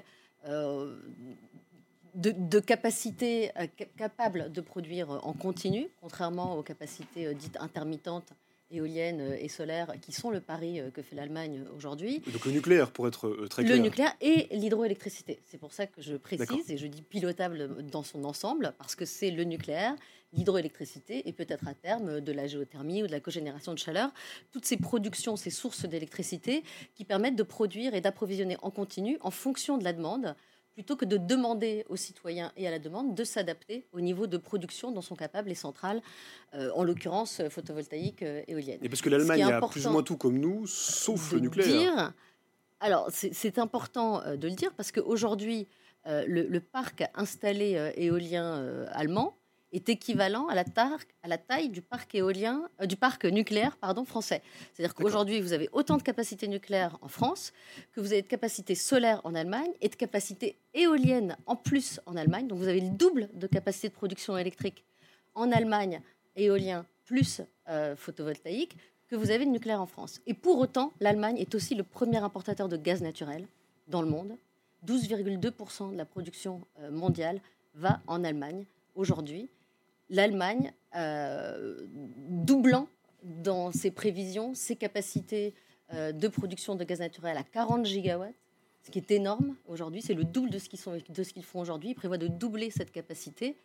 de, 2.15 2.61
capacité 2.61 3.51
capable 3.97 4.53
de 4.53 4.61
produire 4.61 5.11
en 5.11 5.33
continu, 5.33 5.89
contrairement 6.01 6.57
aux 6.57 6.63
capacités 6.63 7.35
dites 7.35 7.57
intermittentes 7.61 8.33
éoliennes 8.73 9.21
euh, 9.21 9.37
et 9.39 9.49
solaires 9.49 9.93
qui 10.01 10.13
sont 10.13 10.31
le 10.31 10.41
pari 10.41 10.81
euh, 10.81 10.91
que 10.91 11.03
fait 11.03 11.15
l'Allemagne 11.15 11.65
aujourd'hui. 11.77 12.21
Donc 12.33 12.45
le 12.45 12.53
nucléaire, 12.53 12.91
pour 12.91 13.07
être 13.07 13.29
euh, 13.29 13.49
très 13.49 13.65
clair. 13.65 13.77
Le 13.77 13.83
nucléaire 13.83 14.15
et 14.21 14.49
l'hydroélectricité. 14.51 15.41
C'est 15.47 15.59
pour 15.59 15.73
ça 15.73 15.87
que 15.87 16.01
je 16.01 16.17
précise 16.17 16.71
et 16.71 16.77
je 16.77 16.87
dis 16.87 17.03
pilotable 17.03 17.85
dans 17.87 18.03
son 18.03 18.25
ensemble, 18.25 18.75
parce 18.79 18.95
que 18.95 19.05
c'est 19.05 19.31
le 19.31 19.45
nucléaire, 19.45 19.95
l'hydroélectricité 20.33 21.29
et 21.29 21.33
peut-être 21.33 21.69
à 21.69 21.75
terme 21.75 22.21
de 22.21 22.33
la 22.33 22.47
géothermie 22.47 23.03
ou 23.03 23.07
de 23.07 23.13
la 23.13 23.21
cogénération 23.21 23.75
de 23.75 23.79
chaleur. 23.79 24.11
Toutes 24.51 24.65
ces 24.65 24.79
productions, 24.79 25.37
ces 25.37 25.51
sources 25.51 25.85
d'électricité 25.85 26.65
qui 26.95 27.05
permettent 27.05 27.37
de 27.37 27.43
produire 27.43 27.95
et 27.95 28.01
d'approvisionner 28.01 28.57
en 28.63 28.71
continu 28.71 29.19
en 29.21 29.31
fonction 29.31 29.77
de 29.77 29.85
la 29.85 29.93
demande 29.93 30.35
plutôt 30.75 30.97
que 30.97 31.05
de 31.05 31.17
demander 31.17 31.85
aux 31.89 31.97
citoyens 31.97 32.53
et 32.57 32.67
à 32.67 32.71
la 32.71 32.79
demande 32.79 33.15
de 33.15 33.25
s'adapter 33.25 33.87
au 33.93 34.01
niveau 34.01 34.27
de 34.27 34.37
production 34.37 34.91
dont 34.91 35.03
sont 35.03 35.17
capables 35.17 35.49
les 35.49 35.55
centrales, 35.55 36.03
euh, 36.55 36.71
en 36.75 36.83
l'occurrence 36.83 37.41
euh, 37.41 37.49
photovoltaïques 37.49 38.23
euh, 38.23 38.43
éoliennes. 38.49 38.81
Et 38.83 38.89
parce 38.89 39.03
que 39.03 39.11
l'Allemagne 39.11 39.43
a 39.43 39.61
plus 39.67 39.87
ou 39.87 39.91
moins 39.91 40.03
tout 40.03 40.17
comme 40.17 40.39
nous, 40.39 40.67
sauf 40.67 41.33
le 41.33 41.41
nucléaire. 41.41 42.13
alors, 42.81 43.09
c'est 43.11 43.59
important 43.59 44.23
de 44.37 44.49
le 44.49 44.55
dire 44.55 44.73
parce 44.75 44.93
qu'aujourd'hui, 44.93 45.69
le, 46.07 46.25
le, 46.27 46.61
parc 46.61 47.05
installé 47.15 47.93
éolien 47.97 48.87
allemand 48.91 49.37
est 49.73 49.89
équivalent 49.89 50.47
à 50.49 50.55
la, 50.55 50.65
à 51.23 51.29
la 51.29 51.39
taille 51.39 51.69
du 51.69 51.83
parc 51.83 52.15
éolien, 52.15 52.69
euh, 52.81 52.87
du 52.87 52.97
parc 52.97 53.25
nucléaire 53.25 53.77
pardon, 53.77 54.05
français. 54.05 54.43
C'est-à-dire 54.73 54.95
qu'aujourd'hui, 54.95 55.41
vous 55.41 55.53
avez 55.53 55.69
autant 55.73 55.97
de 55.97 56.03
capacité 56.03 56.49
nucléaire 56.49 56.99
en 57.01 57.09
France 57.09 57.53
que 57.93 58.01
vous 58.01 58.13
avez 58.13 58.23
de 58.23 58.27
capacité 58.27 58.75
solaire 58.75 59.21
en 59.25 59.35
Allemagne 59.35 59.71
et 59.81 59.89
de 59.89 59.95
capacité 59.95 60.59
éolienne 60.75 61.37
en 61.47 61.57
plus 61.57 62.01
en 62.07 62.17
Allemagne. 62.17 62.47
Donc 62.47 62.59
vous 62.59 62.69
avez 62.69 62.81
le 62.81 62.91
double 62.91 63.29
de 63.35 63.47
capacité 63.47 63.89
de 63.89 63.95
production 63.95 64.37
électrique 64.37 64.85
en 65.35 65.51
Allemagne, 65.51 66.01
éolien 66.37 66.85
plus 67.05 67.41
euh, 67.69 67.97
photovoltaïque, 67.97 68.77
que 69.09 69.17
vous 69.17 69.31
avez 69.31 69.45
de 69.45 69.51
nucléaire 69.51 69.81
en 69.81 69.87
France. 69.87 70.21
Et 70.27 70.35
pour 70.35 70.59
autant, 70.59 70.93
l'Allemagne 71.01 71.37
est 71.37 71.55
aussi 71.55 71.75
le 71.75 71.83
premier 71.83 72.19
importateur 72.19 72.69
de 72.69 72.77
gaz 72.77 73.03
naturel 73.03 73.47
dans 73.89 74.01
le 74.01 74.09
monde. 74.09 74.37
12,2% 74.87 75.93
de 75.93 75.97
la 75.97 76.05
production 76.05 76.63
euh, 76.81 76.91
mondiale 76.91 77.41
va 77.75 78.01
en 78.07 78.25
Allemagne 78.25 78.65
aujourd'hui 78.95 79.49
l'Allemagne, 80.11 80.73
euh, 80.97 81.87
doublant 82.29 82.89
dans 83.23 83.73
ses 83.73 83.91
prévisions 83.91 84.55
ses 84.55 84.77
capacités 84.77 85.55
euh, 85.93 86.13
de 86.13 86.29
production 86.29 86.75
de 86.75 86.85
gaz 86.85 87.01
naturel 87.01 87.37
à 87.37 87.43
40 87.43 87.87
gigawatts, 87.87 88.35
ce 88.83 88.91
qui 88.91 88.99
est 88.99 89.11
énorme 89.11 89.57
aujourd'hui. 89.67 90.03
C'est 90.03 90.15
le 90.15 90.25
double 90.25 90.51
de 90.51 90.59
ce 90.59 90.69
qu'ils 90.69 91.45
font 91.45 91.61
aujourd'hui. 91.61 91.91
Ils 91.91 91.95
prévoient 91.95 92.19
de 92.19 92.29
doubler 92.29 92.71
cette 92.71 92.91
capacité 92.91 93.57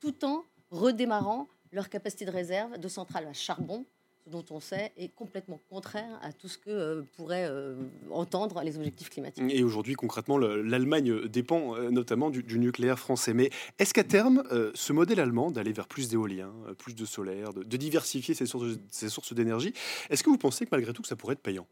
tout 0.00 0.24
en 0.24 0.44
redémarrant 0.70 1.48
leur 1.72 1.88
capacité 1.88 2.24
de 2.24 2.30
réserve 2.30 2.78
de 2.78 2.88
centrales 2.88 3.26
à 3.26 3.32
charbon 3.32 3.84
dont 4.26 4.44
on 4.50 4.60
sait 4.60 4.92
est 4.96 5.08
complètement 5.08 5.60
contraire 5.68 6.18
à 6.22 6.32
tout 6.32 6.48
ce 6.48 6.56
que 6.56 6.70
euh, 6.70 7.02
pourraient 7.16 7.46
euh, 7.48 7.74
entendre 8.10 8.62
les 8.62 8.76
objectifs 8.76 9.10
climatiques. 9.10 9.44
Et 9.48 9.62
aujourd'hui, 9.62 9.94
concrètement, 9.94 10.38
l'Allemagne 10.38 11.28
dépend 11.28 11.76
euh, 11.76 11.90
notamment 11.90 12.30
du, 12.30 12.58
nucléaire 12.58 12.98
français. 12.98 13.34
Mais 13.34 13.50
est-ce 13.78 13.92
qu'à 13.92 14.04
terme, 14.04 14.42
ce 14.74 14.92
modèle 14.92 15.20
allemand 15.20 15.50
d'aller 15.50 15.72
vers 15.72 15.86
plus 15.86 16.08
d'éolien, 16.08 16.52
plus 16.78 16.94
de 16.94 17.04
solaire, 17.04 17.52
de, 17.52 17.76
diversifier 17.76 18.34
ses 18.34 18.46
sources, 18.46 18.78
ses 18.90 19.08
sources 19.08 19.34
d'énergie, 19.34 19.74
est-ce 20.08 20.22
que 20.22 20.30
vous 20.30 20.38
pensez 20.38 20.64
que 20.64 20.70
malgré 20.72 20.92
tout, 20.92 21.02
que 21.02 21.08
ça 21.08 21.16
pourrait 21.16 21.34
être 21.34 21.42
payant? 21.42 21.66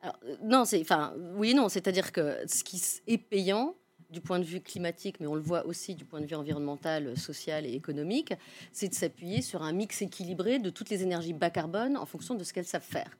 Alors, 0.00 0.18
Non, 0.42 0.64
c'est, 0.64 0.80
enfin, 0.80 1.14
oui 1.36 1.54
non. 1.54 1.68
C'est-à-dire 1.68 2.12
que 2.12 2.38
ce 2.46 2.64
qui 2.64 2.82
est 3.06 3.18
payant, 3.18 3.74
du 4.12 4.20
point 4.20 4.38
de 4.38 4.44
vue 4.44 4.60
climatique, 4.60 5.16
mais 5.18 5.26
on 5.26 5.34
le 5.34 5.40
voit 5.40 5.66
aussi 5.66 5.94
du 5.94 6.04
point 6.04 6.20
de 6.20 6.26
vue 6.26 6.36
environnemental, 6.36 7.16
social 7.16 7.66
et 7.66 7.72
économique, 7.72 8.34
c'est 8.70 8.88
de 8.88 8.94
s'appuyer 8.94 9.42
sur 9.42 9.62
un 9.62 9.72
mix 9.72 10.02
équilibré 10.02 10.58
de 10.58 10.70
toutes 10.70 10.90
les 10.90 11.02
énergies 11.02 11.32
bas 11.32 11.50
carbone 11.50 11.96
en 11.96 12.06
fonction 12.06 12.34
de 12.34 12.44
ce 12.44 12.52
qu'elles 12.52 12.66
savent 12.66 12.82
faire. 12.82 13.10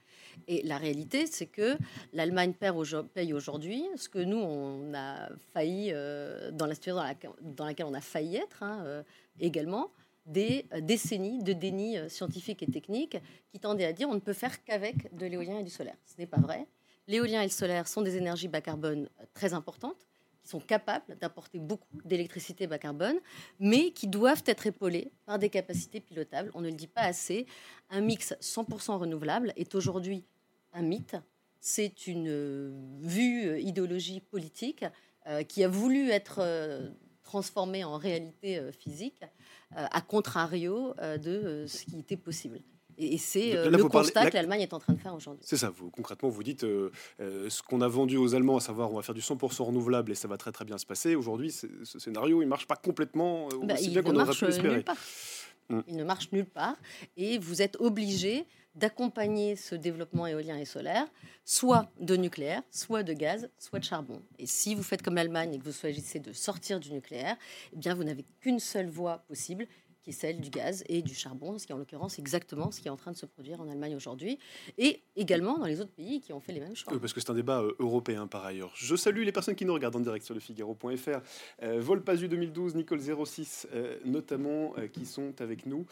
Et 0.48 0.62
la 0.62 0.78
réalité, 0.78 1.26
c'est 1.26 1.46
que 1.46 1.76
l'Allemagne 2.12 2.52
paye 2.54 3.32
aujourd'hui 3.32 3.84
ce 3.96 4.08
que 4.08 4.18
nous, 4.18 4.38
on 4.38 4.94
a 4.94 5.28
failli, 5.52 5.90
euh, 5.92 6.50
dans 6.50 6.66
la 6.66 6.74
situation 6.74 7.02
dans, 7.40 7.64
laquelle 7.64 7.86
on 7.86 7.94
a 7.94 8.00
failli 8.00 8.36
être 8.36 8.62
hein, 8.62 8.82
euh, 8.84 9.02
également, 9.40 9.90
des 10.26 10.66
euh, 10.72 10.80
décennies 10.80 11.42
de 11.42 11.52
déni 11.52 11.98
scientifique 12.08 12.62
et 12.62 12.66
technique 12.66 13.16
qui 13.50 13.58
tendaient 13.58 13.84
à 13.84 13.92
dire 13.92 14.08
on 14.08 14.14
ne 14.14 14.20
peut 14.20 14.32
faire 14.32 14.62
qu'avec 14.64 15.14
de 15.14 15.26
l'éolien 15.26 15.58
et 15.58 15.64
du 15.64 15.70
solaire. 15.70 15.96
Ce 16.06 16.20
n'est 16.20 16.26
pas 16.26 16.40
vrai. 16.40 16.66
L'éolien 17.08 17.40
et 17.40 17.46
le 17.46 17.50
solaire 17.50 17.88
sont 17.88 18.02
des 18.02 18.16
énergies 18.16 18.48
bas 18.48 18.60
carbone 18.60 19.08
très 19.34 19.54
importantes 19.54 20.06
qui 20.42 20.48
sont 20.48 20.60
capables 20.60 21.16
d'apporter 21.18 21.58
beaucoup 21.58 21.86
d'électricité 22.04 22.66
bas 22.66 22.78
carbone, 22.78 23.16
mais 23.60 23.92
qui 23.92 24.08
doivent 24.08 24.42
être 24.46 24.66
épaulés 24.66 25.12
par 25.24 25.38
des 25.38 25.48
capacités 25.48 26.00
pilotables. 26.00 26.50
On 26.54 26.60
ne 26.60 26.68
le 26.68 26.74
dit 26.74 26.86
pas 26.86 27.02
assez. 27.02 27.46
Un 27.90 28.00
mix 28.00 28.34
100% 28.40 28.98
renouvelable 28.98 29.52
est 29.56 29.74
aujourd'hui 29.74 30.24
un 30.72 30.82
mythe. 30.82 31.16
C'est 31.60 32.06
une 32.06 32.28
euh, 32.28 32.72
vue 33.00 33.46
euh, 33.46 33.60
idéologie 33.60 34.20
politique 34.20 34.84
euh, 35.26 35.44
qui 35.44 35.62
a 35.62 35.68
voulu 35.68 36.10
être 36.10 36.42
transformée 37.22 37.84
en 37.84 37.96
réalité 37.96 38.60
physique, 38.72 39.22
à 39.70 40.02
contrario 40.02 40.94
de 41.00 41.64
ce 41.66 41.84
qui 41.84 42.00
était 42.00 42.16
possible. 42.16 42.60
Et 43.02 43.18
c'est 43.18 43.56
euh, 43.56 43.70
le 43.70 43.84
constat 43.84 44.30
que 44.30 44.34
l'Allemagne 44.34 44.62
est 44.62 44.72
en 44.72 44.78
train 44.78 44.92
de 44.92 44.98
faire 44.98 45.14
aujourd'hui. 45.14 45.42
C'est 45.44 45.56
ça, 45.56 45.70
vous, 45.70 45.90
concrètement, 45.90 46.28
vous 46.28 46.42
dites 46.42 46.64
euh, 46.64 46.90
euh, 47.20 47.48
ce 47.50 47.62
qu'on 47.62 47.80
a 47.80 47.88
vendu 47.88 48.16
aux 48.16 48.34
Allemands, 48.34 48.56
à 48.56 48.60
savoir 48.60 48.92
on 48.92 48.96
va 48.96 49.02
faire 49.02 49.14
du 49.14 49.20
100% 49.20 49.62
renouvelable 49.62 50.12
et 50.12 50.14
ça 50.14 50.28
va 50.28 50.36
très 50.36 50.52
très 50.52 50.64
bien 50.64 50.78
se 50.78 50.86
passer. 50.86 51.14
Aujourd'hui, 51.14 51.50
ce 51.50 51.98
scénario, 51.98 52.42
il 52.42 52.44
ne 52.44 52.50
marche 52.50 52.66
pas 52.66 52.76
complètement 52.76 53.48
bah, 53.62 53.74
aussi 53.74 53.90
bien 53.90 54.02
qu'on 54.02 54.16
aurait 54.16 54.34
pu 54.34 54.44
espérer. 54.46 54.84
Mm. 55.68 55.80
Il 55.88 55.96
ne 55.96 56.04
marche 56.04 56.30
nulle 56.32 56.46
part. 56.46 56.76
Et 57.16 57.38
vous 57.38 57.62
êtes 57.62 57.76
obligé 57.80 58.46
d'accompagner 58.74 59.56
ce 59.56 59.74
développement 59.74 60.26
éolien 60.26 60.56
et 60.56 60.64
solaire, 60.64 61.06
soit 61.44 61.90
de 62.00 62.16
nucléaire, 62.16 62.62
soit 62.70 63.02
de 63.02 63.12
gaz, 63.12 63.50
soit 63.58 63.78
de 63.78 63.84
charbon. 63.84 64.22
Et 64.38 64.46
si 64.46 64.74
vous 64.74 64.82
faites 64.82 65.02
comme 65.02 65.16
l'Allemagne 65.16 65.54
et 65.54 65.58
que 65.58 65.64
vous 65.64 65.72
choisissez 65.72 66.20
de 66.20 66.32
sortir 66.32 66.80
du 66.80 66.90
nucléaire, 66.92 67.36
eh 67.74 67.76
bien 67.76 67.94
vous 67.94 68.04
n'avez 68.04 68.24
qu'une 68.40 68.60
seule 68.60 68.88
voie 68.88 69.18
possible, 69.28 69.66
qui 70.02 70.10
est 70.10 70.12
celle 70.12 70.40
du 70.40 70.50
gaz 70.50 70.84
et 70.88 71.02
du 71.02 71.14
charbon, 71.14 71.58
ce 71.58 71.66
qui 71.66 71.72
en 71.72 71.78
l'occurrence 71.78 72.18
exactement 72.18 72.70
ce 72.70 72.80
qui 72.80 72.88
est 72.88 72.90
en 72.90 72.96
train 72.96 73.12
de 73.12 73.16
se 73.16 73.26
produire 73.26 73.60
en 73.60 73.68
Allemagne 73.68 73.94
aujourd'hui, 73.94 74.38
et 74.78 75.02
également 75.16 75.58
dans 75.58 75.66
les 75.66 75.80
autres 75.80 75.92
pays 75.92 76.20
qui 76.20 76.32
ont 76.32 76.40
fait 76.40 76.52
les 76.52 76.60
mêmes 76.60 76.74
choix. 76.74 76.92
parce 77.00 77.12
que 77.12 77.20
c'est 77.20 77.30
un 77.30 77.34
débat 77.34 77.60
euh, 77.60 77.72
européen 77.78 78.26
par 78.26 78.44
ailleurs. 78.44 78.72
Je 78.74 78.96
salue 78.96 79.22
les 79.22 79.32
personnes 79.32 79.54
qui 79.54 79.64
nous 79.64 79.74
regardent 79.74 79.96
en 79.96 80.00
direct 80.00 80.24
sur 80.24 80.34
le 80.34 80.40
Figaro.fr. 80.40 81.20
Euh, 81.62 81.80
Volpasu 81.80 82.28
2012, 82.28 82.74
Nicole 82.74 83.00
06 83.00 83.68
euh, 83.72 83.98
notamment, 84.04 84.74
qui 84.92 85.06
sont 85.06 85.40
avec 85.40 85.66
nous. 85.66 85.86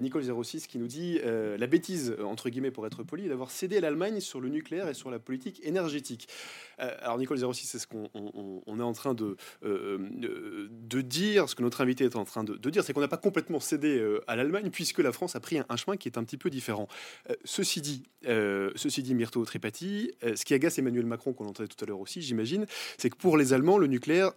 Nicole 0.00 0.24
06 0.44 0.66
qui 0.66 0.78
nous 0.78 0.86
dit 0.86 1.18
la 1.22 1.66
bêtise, 1.66 2.16
entre 2.24 2.50
guillemets 2.50 2.70
pour 2.70 2.86
être 2.86 3.02
poli, 3.02 3.28
d'avoir 3.28 3.50
cédé 3.50 3.80
l'Allemagne 3.80 4.20
sur 4.20 4.40
le 4.40 4.48
nucléaire 4.48 4.88
et 4.88 4.94
sur 4.94 5.10
la 5.10 5.18
politique 5.18 5.60
énergétique. 5.64 6.28
Alors 6.78 7.18
Nicole 7.18 7.38
06, 7.38 7.66
c'est 7.66 7.78
ce 7.78 7.86
qu'on 7.86 8.08
on, 8.14 8.78
est 8.78 8.82
en 8.82 8.92
train 8.92 9.14
de, 9.14 9.36
de 9.62 11.00
dire, 11.00 11.48
ce 11.48 11.54
que 11.54 11.62
notre 11.62 11.80
invité 11.80 12.04
est 12.04 12.16
en 12.16 12.24
train 12.24 12.44
de, 12.44 12.70
dire, 12.70 12.84
c'est 12.84 12.92
qu'on 12.92 13.00
n'a 13.00 13.08
pas 13.08 13.16
complètement 13.16 13.60
cédé 13.60 13.98
euh, 13.98 14.22
à 14.26 14.36
l'Allemagne 14.36 14.70
puisque 14.70 14.98
la 14.98 15.12
France 15.12 15.36
a 15.36 15.40
pris 15.40 15.58
un, 15.58 15.76
chemin 15.76 15.96
qui 15.96 16.08
est 16.08 16.18
un 16.18 16.24
petit 16.24 16.36
peu 16.36 16.50
différent. 16.50 16.88
Euh, 17.30 17.34
ceci 17.44 17.80
dit, 17.80 18.02
euh, 18.26 18.70
ceci 18.76 19.02
dit, 19.02 19.14
Myrto 19.14 19.44
Tripati, 19.44 20.12
ce 20.22 20.44
qui 20.44 20.54
agace 20.54 20.78
Emmanuel 20.78 21.06
Macron, 21.06 21.32
qu'on 21.32 21.46
entendait 21.46 21.68
tout 21.68 21.82
à 21.84 21.88
l'heure 21.88 22.00
aussi, 22.00 22.22
j'imagine, 22.22 22.66
c'est 22.96 23.10
que 23.10 23.16
pour 23.16 23.36
les 23.36 23.52
Allemands, 23.52 23.78
le 23.78 23.86
nucléaire 23.86 24.32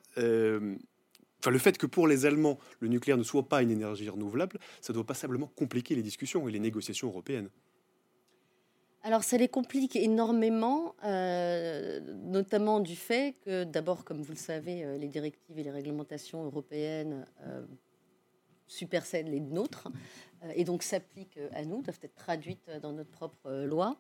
Enfin, 1.44 1.50
le 1.50 1.58
fait 1.58 1.76
que 1.80 1.88
pour 1.88 2.08
les 2.08 2.28
Allemands, 2.28 2.60
le 2.82 2.88
nucléaire 2.88 3.18
ne 3.18 3.24
soit 3.24 3.50
pas 3.50 3.64
une 3.64 3.72
énergie 3.72 4.08
renouvelable, 4.08 4.60
ça 4.80 4.94
doit 4.94 5.04
passablement 5.04 5.48
compliquer 5.48 5.96
les 5.96 6.04
discussions 6.04 6.48
et 6.48 6.52
les 6.52 6.60
négociations 6.60 7.08
européennes. 7.08 7.50
Alors 9.04 9.24
ça 9.24 9.38
les 9.38 9.48
complique 9.48 9.96
énormément, 9.96 10.96
notamment 12.24 12.80
du 12.80 12.96
fait 12.96 13.36
que 13.44 13.64
d'abord, 13.64 14.06
comme 14.06 14.22
vous 14.22 14.32
le 14.32 14.38
savez, 14.38 14.98
les 15.00 15.08
directives 15.08 15.58
et 15.58 15.64
les 15.64 15.72
réglementations 15.72 16.44
européennes 16.44 17.26
supersèdent 18.72 19.28
les 19.28 19.40
nôtres. 19.40 19.88
euh, 19.88 20.31
et 20.56 20.64
donc 20.64 20.84
s'appliquent 20.84 21.40
à 21.54 21.64
nous, 21.66 21.82
doivent 21.82 22.00
être 22.02 22.16
traduites 22.16 22.70
dans 22.82 22.92
notre 22.92 23.12
propre 23.12 23.48
euh, 23.48 23.66
loi, 23.66 23.98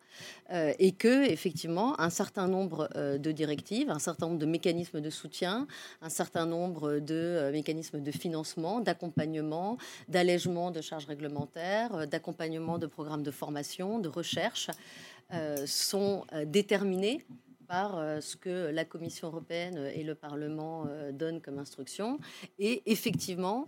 euh, 0.51 0.73
et 0.79 0.91
que 0.91 1.29
effectivement 1.29 1.99
un 1.99 2.09
certain 2.09 2.47
nombre 2.47 2.89
de 2.95 3.31
directives, 3.31 3.89
un 3.89 3.99
certain 3.99 4.27
nombre 4.27 4.39
de 4.39 4.45
mécanismes 4.45 5.01
de 5.01 5.09
soutien, 5.09 5.67
un 6.01 6.09
certain 6.09 6.45
nombre 6.45 6.99
de 6.99 7.49
mécanismes 7.51 8.01
de 8.01 8.11
financement, 8.11 8.79
d'accompagnement, 8.79 9.77
d'allègement 10.07 10.71
de 10.71 10.81
charges 10.81 11.05
réglementaires, 11.05 12.07
d'accompagnement 12.07 12.77
de 12.77 12.87
programmes 12.87 13.23
de 13.23 13.31
formation, 13.31 13.99
de 13.99 14.09
recherche, 14.09 14.69
sont 15.65 16.25
déterminés 16.45 17.25
par 17.67 18.21
ce 18.21 18.35
que 18.35 18.69
la 18.69 18.83
Commission 18.83 19.29
européenne 19.29 19.91
et 19.95 20.03
le 20.03 20.15
Parlement 20.15 20.85
donnent 21.13 21.41
comme 21.41 21.59
instruction. 21.59 22.19
Et 22.59 22.81
effectivement, 22.85 23.67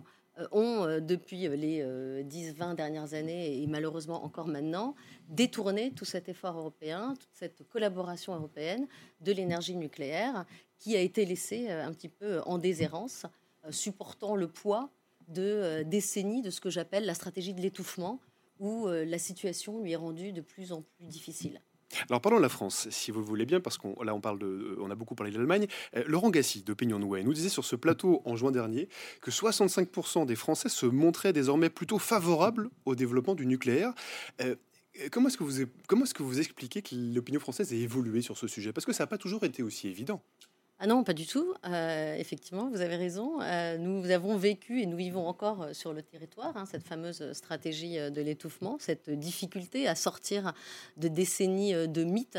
ont, 0.52 0.84
euh, 0.84 1.00
depuis 1.00 1.46
euh, 1.46 2.22
les 2.22 2.24
10-20 2.24 2.74
dernières 2.74 3.14
années 3.14 3.62
et 3.62 3.66
malheureusement 3.66 4.24
encore 4.24 4.48
maintenant, 4.48 4.94
détourné 5.28 5.92
tout 5.92 6.04
cet 6.04 6.28
effort 6.28 6.56
européen, 6.58 7.14
toute 7.18 7.32
cette 7.32 7.66
collaboration 7.68 8.34
européenne 8.34 8.86
de 9.20 9.32
l'énergie 9.32 9.76
nucléaire 9.76 10.44
qui 10.78 10.96
a 10.96 11.00
été 11.00 11.24
laissée 11.24 11.70
un 11.70 11.92
petit 11.92 12.08
peu 12.08 12.40
en 12.42 12.58
déshérence, 12.58 13.24
supportant 13.70 14.36
le 14.36 14.48
poids 14.48 14.90
de 15.28 15.82
décennies 15.84 16.42
de 16.42 16.50
ce 16.50 16.60
que 16.60 16.68
j'appelle 16.68 17.06
la 17.06 17.14
stratégie 17.14 17.54
de 17.54 17.62
l'étouffement, 17.62 18.20
où 18.58 18.88
la 18.88 19.18
situation 19.18 19.80
lui 19.80 19.92
est 19.92 19.96
rendue 19.96 20.32
de 20.32 20.42
plus 20.42 20.72
en 20.72 20.82
plus 20.82 21.06
difficile. 21.06 21.62
Alors 22.08 22.20
parlons 22.20 22.38
de 22.38 22.42
la 22.42 22.48
France, 22.48 22.88
si 22.90 23.10
vous 23.10 23.20
le 23.20 23.26
voulez 23.26 23.46
bien, 23.46 23.60
parce 23.60 23.78
qu'on 23.78 24.00
là 24.02 24.14
on 24.14 24.20
parle 24.20 24.38
de, 24.38 24.76
on 24.80 24.90
a 24.90 24.94
beaucoup 24.94 25.14
parlé 25.14 25.32
de 25.32 25.38
l'Allemagne. 25.38 25.66
Euh, 25.96 26.04
Laurent 26.06 26.30
Gassi 26.30 26.62
d'Opinion 26.62 26.98
Nouvelle 26.98 27.24
nous 27.24 27.34
disait 27.34 27.48
sur 27.48 27.64
ce 27.64 27.76
plateau 27.76 28.22
en 28.24 28.36
juin 28.36 28.50
dernier 28.50 28.88
que 29.20 29.30
65% 29.30 30.26
des 30.26 30.36
Français 30.36 30.68
se 30.68 30.86
montraient 30.86 31.32
désormais 31.32 31.70
plutôt 31.70 31.98
favorables 31.98 32.70
au 32.84 32.94
développement 32.94 33.34
du 33.34 33.46
nucléaire. 33.46 33.92
Euh, 34.42 34.54
comment 35.10 35.28
est-ce 35.28 35.38
que 35.38 35.44
vous 35.44 35.66
comment 35.86 36.04
est-ce 36.04 36.14
que 36.14 36.22
vous 36.22 36.38
expliquez 36.40 36.82
que 36.82 36.94
l'opinion 36.94 37.40
française 37.40 37.72
ait 37.72 37.78
évolué 37.78 38.22
sur 38.22 38.36
ce 38.36 38.46
sujet? 38.46 38.72
Parce 38.72 38.84
que 38.84 38.92
ça 38.92 39.04
n'a 39.04 39.08
pas 39.08 39.18
toujours 39.18 39.44
été 39.44 39.62
aussi 39.62 39.88
évident. 39.88 40.22
Ah 40.80 40.86
non, 40.88 41.04
pas 41.04 41.12
du 41.12 41.24
tout. 41.24 41.54
Euh, 41.66 42.14
effectivement, 42.16 42.68
vous 42.68 42.80
avez 42.80 42.96
raison. 42.96 43.40
Euh, 43.40 43.78
nous 43.78 44.10
avons 44.10 44.36
vécu 44.36 44.80
et 44.80 44.86
nous 44.86 44.96
vivons 44.96 45.26
encore 45.26 45.62
euh, 45.62 45.72
sur 45.72 45.92
le 45.92 46.02
territoire 46.02 46.56
hein, 46.56 46.66
cette 46.66 46.82
fameuse 46.82 47.32
stratégie 47.32 47.96
de 47.96 48.20
l'étouffement, 48.20 48.76
cette 48.80 49.08
difficulté 49.08 49.86
à 49.86 49.94
sortir 49.94 50.52
de 50.96 51.06
décennies 51.06 51.72
de 51.72 52.04
mythes 52.04 52.38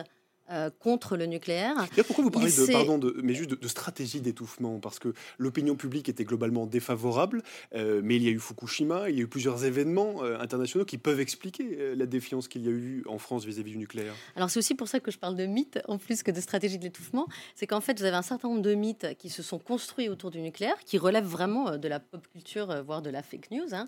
euh, 0.52 0.70
contre 0.80 1.18
le 1.18 1.26
nucléaire. 1.26 1.88
Pourquoi 2.06 2.24
vous 2.24 2.32
parlez 2.32 2.52
de, 2.52 2.72
pardon, 2.72 2.98
de, 2.98 3.20
mais 3.24 3.34
juste 3.34 3.50
de, 3.52 3.56
de 3.56 3.68
stratégie 3.68 4.22
d'étouffement? 4.22 4.80
Parce 4.80 5.00
que 5.00 5.14
l'opinion 5.38 5.76
publique 5.76 6.10
était 6.10 6.24
globalement 6.24 6.66
défavorable, 6.66 7.44
euh, 7.74 8.02
mais 8.04 8.16
il 8.18 8.24
y 8.24 8.28
a 8.28 8.32
eu 8.32 8.40
Fukushima, 8.40 9.10
il 9.10 9.16
y 9.16 9.20
a 9.20 9.24
eu 9.24 9.28
plusieurs 9.28 9.66
événements 9.66 10.24
euh, 10.24 10.40
internationaux 10.40 10.86
qui 10.86 10.98
peuvent 10.98 11.20
expliquer 11.20 11.96
la 11.96 12.06
défiance 12.06 12.48
qu'il 12.48 12.64
y 12.64 12.68
a 12.68 12.72
eu 12.72 13.04
en 13.08 13.18
France 13.18 13.46
vis-à-vis 13.46 13.72
du 13.72 13.78
nucléaire. 13.78 14.14
Alors 14.36 14.50
c'est 14.50 14.60
aussi 14.60 14.76
pour 14.76 14.88
ça 14.88 15.00
que 15.00 15.12
je 15.12 15.18
parle 15.18 15.36
de 15.36 15.46
mythes 15.46 15.80
en 15.88 15.98
plus 15.98 16.24
que 16.24 16.32
de 16.32 16.42
stratégie 16.42 16.78
de 16.78 16.84
l'étouffement. 16.84 17.28
C'est 17.56 17.68
qu'en 17.68 17.82
fait, 17.82 18.00
vous 18.00 18.06
avez 18.06 18.18
un 18.18 18.22
certain 18.22 18.50
nombre 18.50 18.62
de 18.62 18.76
mythes 18.76 19.16
qui 19.18 19.30
se 19.30 19.44
sont 19.44 19.60
construits 19.60 20.10
autour 20.10 20.32
du 20.32 20.42
nucléaire, 20.42 20.78
qui 20.86 20.98
relèvent 20.98 21.26
vraiment 21.26 21.78
de 21.78 21.88
la 21.88 22.00
pop 22.00 22.28
culture, 22.32 22.84
voire 22.84 23.02
de 23.02 23.10
la 23.10 23.24
fake 23.24 23.52
news. 23.52 23.74
hein. 23.74 23.88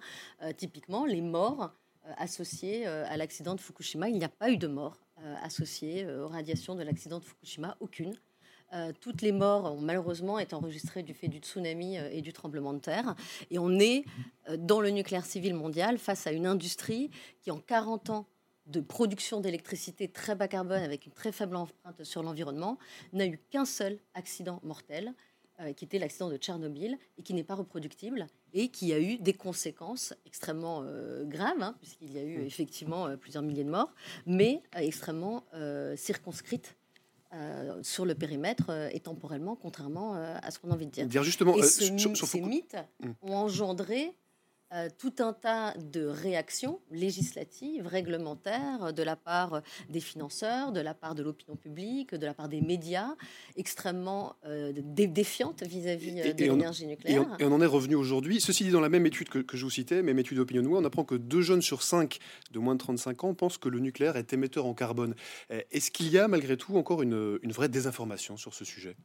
Typiquement, 0.58 1.06
les 1.06 1.22
morts 1.22 1.72
associées 2.18 2.88
euh, 2.88 3.06
à 3.08 3.18
l'accident 3.18 3.56
de 3.56 3.62
Fukushima. 3.62 4.10
Il 4.10 4.18
n'y 4.18 4.24
a 4.24 4.30
pas 4.30 4.50
eu 4.50 4.58
de 4.58 4.68
mort 4.68 4.98
associée 5.42 6.06
euh, 6.06 6.26
aux 6.26 6.28
radiations 6.28 6.76
de 6.76 6.84
l'accident 6.84 7.20
de 7.20 7.24
Fukushima, 7.24 7.78
aucune. 7.80 8.14
Euh, 8.74 8.92
toutes 9.00 9.22
les 9.22 9.32
morts 9.32 9.74
ont 9.74 9.80
malheureusement 9.80 10.40
été 10.40 10.54
enregistrées 10.54 11.04
du 11.04 11.14
fait 11.14 11.30
du 11.30 11.38
tsunami 11.38 11.98
euh, 11.98 12.10
et 12.12 12.22
du 12.22 12.34
tremblement 12.34 12.74
de 12.74 12.80
terre. 12.80 13.16
Et 13.50 13.60
on 13.60 13.80
est 13.80 14.04
euh, 14.50 14.58
dans 14.58 14.82
le 14.82 14.90
nucléaire 14.90 15.26
civil 15.26 15.54
mondial 15.54 15.98
face 15.98 16.28
à 16.28 16.32
une 16.32 16.46
industrie 16.46 17.10
qui, 17.42 17.50
en 17.50 17.60
40 17.60 18.10
ans 18.10 18.26
de 18.66 18.82
production 18.82 19.40
d'électricité 19.40 20.10
très 20.10 20.36
bas 20.36 20.50
carbone 20.50 20.84
avec 20.84 21.06
une 21.06 21.14
très 21.14 21.32
faible 21.32 21.56
empreinte 21.56 22.04
sur 22.04 22.22
l'environnement, 22.22 22.78
n'a 23.14 23.26
eu 23.26 23.40
qu'un 23.50 23.64
seul 23.64 24.00
accident 24.14 24.60
mortel, 24.64 25.14
euh, 25.60 25.74
qui 25.74 25.86
était 25.86 26.00
l'accident 26.00 26.30
de 26.30 26.38
Tchernobyl, 26.38 26.98
et 27.18 27.24
qui 27.24 27.34
n'est 27.34 27.44
pas 27.44 27.56
reproductible, 27.56 28.28
et 28.54 28.70
qui 28.70 28.94
a 28.94 29.00
eu 29.00 29.18
des 29.18 29.34
conséquences 29.34 30.14
extrêmement 30.26 30.84
euh, 30.84 31.24
graves, 31.26 31.62
hein, 31.62 31.76
puisqu'il 31.80 32.14
y 32.14 32.20
a 32.20 32.24
eu 32.24 32.42
effectivement 32.44 33.08
euh, 33.08 33.18
plusieurs 33.18 33.44
milliers 33.44 33.64
de 33.64 33.70
morts, 33.70 33.94
mais 34.26 34.62
extrêmement 34.76 35.44
circonscrites 35.96 36.76
euh, 37.34 37.84
sur 37.84 38.06
le 38.06 38.16
périmètre 38.16 38.70
euh, 38.70 38.90
et 38.94 39.02
temporellement, 39.02 39.58
contrairement 39.58 40.16
euh, 40.16 40.38
à 40.42 40.50
ce 40.50 40.60
qu'on 40.60 40.72
a 40.72 40.74
envie 40.74 40.86
de 40.86 40.92
dire. 40.92 41.06
Dire 41.08 41.24
justement, 41.24 41.56
Et 41.58 41.62
ce 41.62 41.98
sur, 41.98 42.16
sur 42.16 42.26
ces 42.26 42.40
mythes 42.40 42.78
Mm. 43.04 43.10
ont 43.22 43.36
engendré 43.36 44.16
euh, 44.74 44.90
tout 44.98 45.14
un 45.20 45.34
tas 45.34 45.74
de 45.78 46.06
réactions 46.06 46.80
législatives, 46.92 47.88
réglementaires, 47.88 48.94
de 48.94 49.04
la 49.04 49.16
part 49.16 49.62
des 49.90 50.00
financeurs, 50.00 50.72
de 50.72 50.80
la 50.82 50.94
part 50.94 51.16
de 51.16 51.24
l'opinion 51.24 51.56
publique, 51.56 52.14
de 52.14 52.26
la 52.26 52.34
part 52.34 52.50
des 52.50 52.62
médias, 52.62 53.16
extrêmement 53.56 54.36
euh, 54.46 54.74
dé- 54.76 55.08
défiantes 55.08 55.64
vis-à-vis 55.64 56.20
euh, 56.22 56.34
de 56.34 56.44
l'énergie 56.44 56.84
Et 56.84 56.88
nucléaire. 56.88 57.28
on, 57.30 57.38
et 57.38 57.46
on 57.46 57.52
en 57.54 57.62
est 57.62 57.66
revenu 57.66 57.96
aujourd'hui. 57.96 58.42
Ceci 58.42 58.64
dit, 58.66 58.72
dans 58.72 58.82
la 58.82 58.90
même 58.90 59.06
étude 59.06 59.30
que, 59.30 59.40
que 59.40 59.56
je 59.58 59.64
vous 59.64 59.72
citais, 59.72 60.02
même 60.04 60.20
étude 60.20 60.38
d'Opinion 60.38 60.58
on 60.78 60.84
apprend 60.86 61.04
que 61.06 61.16
deux 61.16 61.42
jeunes 61.42 61.62
sur 61.62 61.82
cinq 61.84 62.20
de 62.52 62.60
moins 62.60 62.74
de 62.76 62.80
35 62.80 63.24
ans 63.24 63.34
pensent 63.34 63.58
que 63.58 63.70
le 63.70 63.80
nucléaire 63.80 64.18
est 64.18 64.34
émetteur 64.34 64.66
en 64.66 64.74
carbone. 64.74 65.16
Est-ce 65.50 65.92
qu'il 65.92 66.10
y 66.10 66.18
a 66.18 66.28
malgré 66.28 66.58
tout 66.58 66.76
encore 66.78 67.02
une, 67.02 67.40
une 67.42 67.52
vraie 67.52 67.70
désinformation 67.70 68.38
sur 68.38 68.54
ce 68.54 68.66
sujet? 68.66 68.96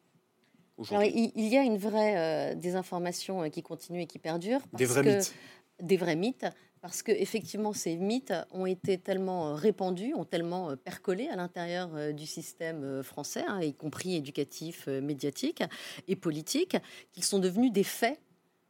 Aujourd'hui 0.83 1.11
il, 1.15 1.33
il 1.45 1.49
y 1.49 1.57
a 1.57 1.63
une 1.63 1.79
vraie 1.79 2.17
euh, 2.17 2.55
désinformation 2.55 3.43
euh, 3.43 3.49
qui 3.49 3.63
continue 3.63 4.03
et 4.03 4.07
qui 4.07 4.19
perdure. 4.19 4.61
Des 4.73 4.85
parce 4.87 4.91
vrais 4.99 5.05
que- 5.05 5.17
mythes. 5.17 5.35
des 5.81 5.97
vrais 5.97 6.17
mythes, 6.17 6.47
parce 6.81 7.03
que 7.03 7.13
effectivement 7.13 7.73
ces 7.73 7.97
mythes 7.97 8.35
ont 8.51 8.67
été 8.67 8.99
tellement 8.99 9.49
euh, 9.49 9.55
répandus, 9.55 10.15
ont 10.15 10.25
tellement 10.25 10.77
percolé 10.77 11.29
à 11.29 11.37
l'intérieur 11.37 12.13
du 12.13 12.27
système 12.27 13.03
français, 13.03 13.45
hein, 13.47 13.61
y 13.63 13.73
compris 13.75 14.17
éducatif, 14.17 14.87
médiatique 14.89 15.63
et 16.09 16.17
politique, 16.17 16.77
qu'ils 17.13 17.25
sont 17.25 17.39
devenus 17.39 17.73
des 17.73 17.85
faits 17.85 18.19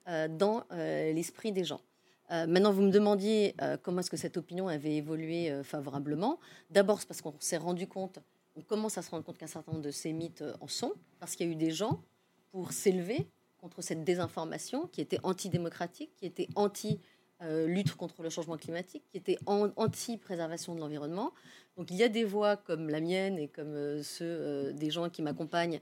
euh, 0.08 0.28
dans 0.28 0.64
euh, 0.72 1.12
l'esprit 1.12 1.52
des 1.52 1.64
gens. 1.64 1.80
Euh, 2.30 2.46
maintenant, 2.46 2.72
vous 2.72 2.82
me 2.82 2.90
demandiez 2.90 3.54
comment 3.82 4.00
est-ce 4.00 4.10
que 4.10 4.16
cette 4.16 4.36
opinion 4.38 4.66
avait 4.68 4.94
évolué 4.96 5.52
favorablement. 5.64 6.38
D'abord, 6.70 6.98
c'est 7.00 7.06
parce 7.06 7.20
qu'on 7.20 7.34
s'est 7.40 7.58
rendu 7.58 7.86
compte, 7.86 8.20
on 8.56 8.62
commence 8.62 8.98
à 8.98 9.02
se 9.02 9.10
rendre 9.10 9.24
compte 9.24 9.38
qu'un 9.38 9.46
certain 9.46 9.72
nombre 9.72 9.84
de 9.84 9.90
ces 9.90 10.12
mythes 10.12 10.42
euh, 10.42 10.54
en 10.60 10.68
sont, 10.68 10.92
parce 11.18 11.36
qu'il 11.36 11.46
y 11.46 11.50
a 11.50 11.52
eu 11.52 11.56
des 11.56 11.70
gens 11.70 12.02
pour 12.50 12.72
s'élever 12.72 13.28
contre 13.58 13.82
cette 13.82 14.04
désinformation 14.04 14.88
qui 14.88 15.00
était 15.00 15.18
antidémocratique, 15.22 16.10
qui 16.16 16.26
était 16.26 16.48
anti 16.54 17.00
euh, 17.42 17.82
contre 17.96 18.22
le 18.22 18.30
changement 18.30 18.56
climatique, 18.56 19.04
qui 19.10 19.16
était 19.16 19.38
anti-préservation 19.46 20.74
de 20.74 20.80
l'environnement. 20.80 21.32
Donc 21.76 21.90
il 21.90 21.96
y 21.96 22.02
a 22.02 22.08
des 22.08 22.24
voix 22.24 22.56
comme 22.56 22.88
la 22.88 23.00
mienne 23.00 23.38
et 23.38 23.48
comme 23.48 23.74
euh, 23.74 24.02
ceux 24.02 24.72
des 24.72 24.90
gens 24.90 25.08
qui 25.08 25.22
m'accompagnent 25.22 25.80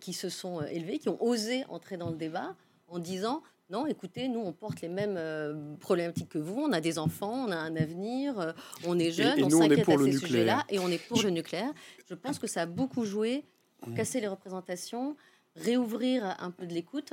qui 0.00 0.12
se 0.12 0.28
sont 0.28 0.62
élevés, 0.62 0.98
qui 0.98 1.08
ont 1.08 1.22
osé 1.22 1.64
entrer 1.68 1.96
dans 1.96 2.10
le 2.10 2.16
débat 2.16 2.56
en 2.88 2.98
disant 2.98 3.44
non, 3.70 3.86
écoutez, 3.86 4.28
nous 4.28 4.40
on 4.40 4.52
porte 4.52 4.80
les 4.80 4.88
mêmes 4.88 5.16
euh, 5.16 5.74
problématiques 5.80 6.28
que 6.28 6.38
vous, 6.38 6.60
on 6.60 6.72
a 6.72 6.80
des 6.80 6.98
enfants, 6.98 7.46
on 7.48 7.50
a 7.50 7.56
un 7.56 7.74
avenir, 7.76 8.38
euh, 8.38 8.52
on 8.84 8.98
est 8.98 9.10
jeunes, 9.10 9.38
et 9.38 9.42
on 9.44 9.50
s'inquiète 9.50 9.84
pour 9.84 9.94
à 9.94 9.96
le 9.96 10.04
ces 10.04 10.10
nucléaire. 10.12 10.28
sujets-là 10.28 10.64
et 10.70 10.78
on 10.78 10.88
est 10.88 10.98
pour 11.08 11.20
le 11.22 11.30
nucléaire. 11.30 11.72
Je 12.08 12.14
pense 12.14 12.38
que 12.38 12.46
ça 12.46 12.62
a 12.62 12.66
beaucoup 12.66 13.04
joué 13.04 13.44
pour 13.78 13.88
Mmh. 13.90 13.94
casser 13.94 14.20
les 14.20 14.28
représentations, 14.28 15.16
réouvrir 15.56 16.36
un 16.38 16.50
peu 16.50 16.66
de 16.66 16.72
l'écoute 16.72 17.12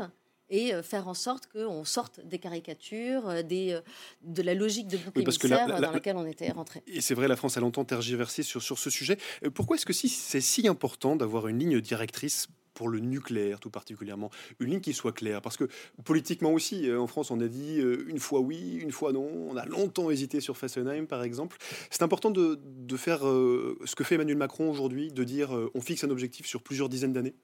et 0.50 0.74
euh, 0.74 0.84
faire 0.84 1.08
en 1.08 1.14
sorte 1.14 1.48
qu'on 1.48 1.84
sorte 1.86 2.20
des 2.26 2.38
caricatures, 2.40 3.44
des, 3.44 3.80
de 4.22 4.42
la 4.44 4.54
logique 4.54 4.88
de 4.88 4.98
bouc 4.98 5.14
Oui, 5.16 5.24
parce 5.24 5.38
que 5.38 5.48
la- 5.48 5.58
émissaire 5.64 5.80
la- 5.82 5.88
dans 5.88 5.92
laquelle 5.94 6.18
on 6.18 6.26
était 6.26 6.52
rentré. 6.52 6.84
Et 6.88 7.02
c'est 7.02 7.16
vrai, 7.16 7.28
la 7.28 7.36
France 7.36 7.58
a 7.58 7.60
longtemps 7.62 7.84
tergiversé 7.86 8.44
sur, 8.44 8.62
sur 8.62 8.78
ce 8.78 8.90
sujet. 8.90 9.18
Pourquoi 9.56 9.76
est-ce 9.76 9.86
que 9.86 9.94
si, 9.94 10.08
c'est 10.10 10.42
si 10.42 10.68
important 10.68 11.16
d'avoir 11.16 11.48
une 11.48 11.60
ligne 11.60 11.82
directrice 11.82 12.48
pour 12.74 12.90
le 12.90 13.00
nucléaire 13.00 13.60
tout 13.60 13.70
particulièrement 13.70 14.30
Une 14.60 14.72
ligne 14.72 14.82
qui 14.82 14.94
soit 14.94 15.12
claire 15.12 15.42
Parce 15.42 15.58
que 15.58 15.68
politiquement 16.04 16.52
aussi, 16.52 16.90
euh, 16.90 17.00
en 17.00 17.08
France, 17.08 17.32
on 17.32 17.40
a 17.40 17.48
dit 17.48 17.80
euh, 17.80 18.06
une 18.08 18.20
fois 18.20 18.40
oui, 18.40 18.76
une 18.76 18.92
fois 18.92 19.14
non. 19.14 19.30
On 19.50 19.58
a 19.58 19.66
longtemps 19.66 20.10
hésité 20.10 20.42
sur 20.42 20.58
Fessenheim, 20.58 21.08
par 21.08 21.24
exemple. 21.24 21.58
C'est 21.90 22.04
important 22.04 22.32
de, 22.32 22.60
faire 22.98 23.28
euh, 23.28 23.78
ce 23.86 23.96
que 23.96 24.04
fait 24.04 24.16
Emmanuel 24.16 24.38
Macron 24.38 24.70
aujourd'hui, 24.70 25.12
de 25.12 25.24
dire 25.24 25.52
on 25.74 25.82
fixe 25.82 26.04
un 26.04 26.10
objectif 26.10 26.46
sur 26.46 26.62
plusieurs 26.62 26.90
dizaines 26.90 27.14
d'années. 27.14 27.36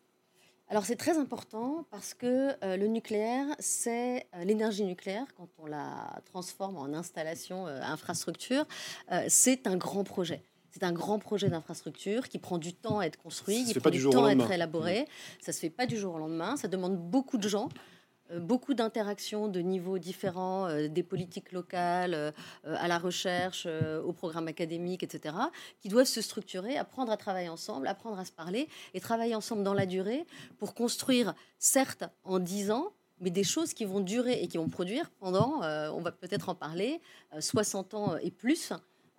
Alors 0.69 0.85
c'est 0.85 0.95
très 0.95 1.17
important 1.17 1.85
parce 1.89 2.13
que 2.13 2.53
le 2.63 2.85
nucléaire, 2.85 3.47
c'est 3.57 4.27
l'énergie 4.43 4.83
nucléaire, 4.83 5.25
quand 5.35 5.49
on 5.57 5.65
la 5.65 6.21
transforme 6.25 6.77
en 6.77 6.93
installation, 6.93 7.65
infrastructure, 7.65 8.65
c'est 9.27 9.65
un 9.65 9.77
grand 9.77 10.03
projet. 10.03 10.43
C'est 10.71 10.84
un 10.84 10.91
grand 10.91 11.19
projet 11.19 11.49
d'infrastructure 11.49 12.29
qui 12.29 12.38
prend 12.39 12.58
du 12.58 12.73
temps 12.73 12.99
à 12.99 13.05
être 13.05 13.17
construit, 13.17 13.65
qui 13.65 13.73
prend 13.73 13.84
pas 13.84 13.89
du, 13.89 14.03
temps 14.03 14.25
à 14.25 14.34
être 14.34 14.51
élaboré. 14.51 15.08
Ça 15.39 15.51
se 15.51 15.60
fait 15.60 15.69
pas 15.69 15.86
du 15.86 15.97
jour 15.97 16.15
au 16.15 16.19
lendemain. 16.19 16.58
Ça 16.58 16.67
demande 16.67 16.97
beaucoup 16.97 17.38
de 17.38 17.47
gens, 17.47 17.69
euh, 18.32 18.39
beaucoup 18.39 18.73
d'interactions 18.73 19.47
de 19.47 19.60
niveaux 19.60 19.97
différents, 19.97 20.67
euh, 20.67 20.88
des 20.88 21.03
politiques 21.03 21.51
locales, 21.51 22.13
euh, 22.13 22.32
à 22.65 22.88
la 22.88 22.99
recherche, 22.99 23.63
euh, 23.65 24.01
au 24.03 24.13
programme 24.13 24.47
académique, 24.47 25.03
etc., 25.03 25.36
qui 25.79 25.89
doivent 25.89 26.05
se 26.05 26.21
structurer, 26.21 26.77
apprendre 26.77 27.12
à 27.12 27.17
travailler 27.17 27.49
ensemble, 27.49 27.88
apprendre 27.88 28.19
à 28.19 28.25
se 28.25 28.32
parler 28.32 28.67
et 28.93 28.99
travailler 28.99 29.36
ensemble 29.36 29.63
dans 29.63 29.73
la 29.73 29.86
durée 29.86 30.25
pour 30.58 30.73
construire, 30.75 31.34
certes, 31.58 32.03
en 32.23 32.39
10 32.39 32.71
ans, 32.71 32.93
mais 33.19 33.32
des 33.32 33.43
choses 33.43 33.73
qui 33.73 33.86
vont 33.86 33.99
durer 33.99 34.41
et 34.41 34.47
qui 34.47 34.58
vont 34.58 34.69
produire 34.69 35.10
pendant, 35.19 35.62
on 35.93 35.99
va 35.99 36.12
peut-être 36.12 36.49
en 36.49 36.55
parler, 36.55 37.01
euh, 37.34 37.41
60 37.41 37.93
ans 37.93 38.17
et 38.17 38.32
plus, 38.32 38.71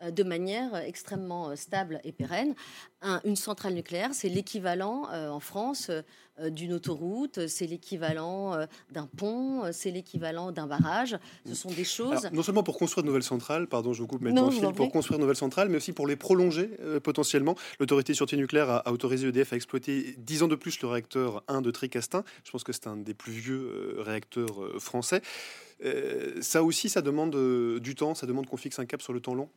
de 0.08 0.22
manière 0.22 0.74
extrêmement 0.76 1.50
euh, 1.50 1.56
stable 1.56 2.00
et 2.04 2.12
pérenne. 2.12 2.54
Un- 3.02 3.20
une 3.24 3.36
centrale 3.36 3.74
nucléaire, 3.74 4.10
c'est 4.14 4.28
l'équivalent 4.28 5.08
euh, 5.12 5.28
en 5.30 5.40
France 5.40 5.88
euh, 5.90 6.02
d'une 6.50 6.72
autoroute, 6.72 7.46
c'est 7.48 7.66
l'équivalent 7.66 8.54
euh, 8.54 8.66
d'un 8.90 9.06
pont, 9.06 9.64
euh, 9.64 9.70
c'est 9.72 9.90
l'équivalent 9.90 10.52
d'un 10.52 10.66
barrage. 10.66 11.18
Ce 11.46 11.54
sont 11.54 11.70
des 11.70 11.84
choses... 11.84 12.24
Alors, 12.24 12.32
non 12.32 12.42
seulement 12.42 12.62
pour 12.62 12.78
construire 12.78 13.02
de 13.02 13.08
nouvelles 13.08 13.22
centrales, 13.22 13.66
pardon, 13.66 13.92
je 13.92 14.02
vous 14.02 14.06
coupe 14.06 14.22
Non, 14.22 14.50
en 14.64 14.72
pour 14.72 14.90
construire 14.90 15.18
de 15.18 15.22
nouvelles 15.22 15.36
centrales, 15.36 15.68
mais 15.68 15.76
aussi 15.76 15.92
pour 15.92 16.06
les 16.06 16.16
prolonger 16.16 16.70
euh, 16.80 17.00
potentiellement. 17.00 17.56
L'autorité 17.78 18.12
de 18.12 18.16
sûreté 18.16 18.36
nucléaire 18.36 18.70
a, 18.70 18.78
a 18.78 18.92
autorisé 18.92 19.28
EDF 19.28 19.52
à 19.52 19.56
exploiter 19.56 20.14
10 20.18 20.44
ans 20.44 20.48
de 20.48 20.56
plus 20.56 20.80
le 20.80 20.88
réacteur 20.88 21.42
1 21.48 21.60
de 21.62 21.70
Tricastin. 21.70 22.24
Je 22.44 22.50
pense 22.50 22.64
que 22.64 22.72
c'est 22.72 22.86
un 22.86 22.96
des 22.96 23.14
plus 23.14 23.32
vieux 23.32 23.96
euh, 23.98 24.02
réacteurs 24.02 24.62
euh, 24.62 24.78
français. 24.78 25.22
Euh, 25.84 26.40
ça 26.40 26.62
aussi, 26.62 26.88
ça 26.88 27.02
demande 27.02 27.34
euh, 27.34 27.80
du 27.80 27.94
temps, 27.94 28.14
ça 28.14 28.26
demande 28.26 28.46
qu'on 28.46 28.56
fixe 28.56 28.78
un 28.78 28.86
cap 28.86 29.02
sur 29.02 29.12
le 29.12 29.20
temps 29.20 29.34
long? 29.34 29.48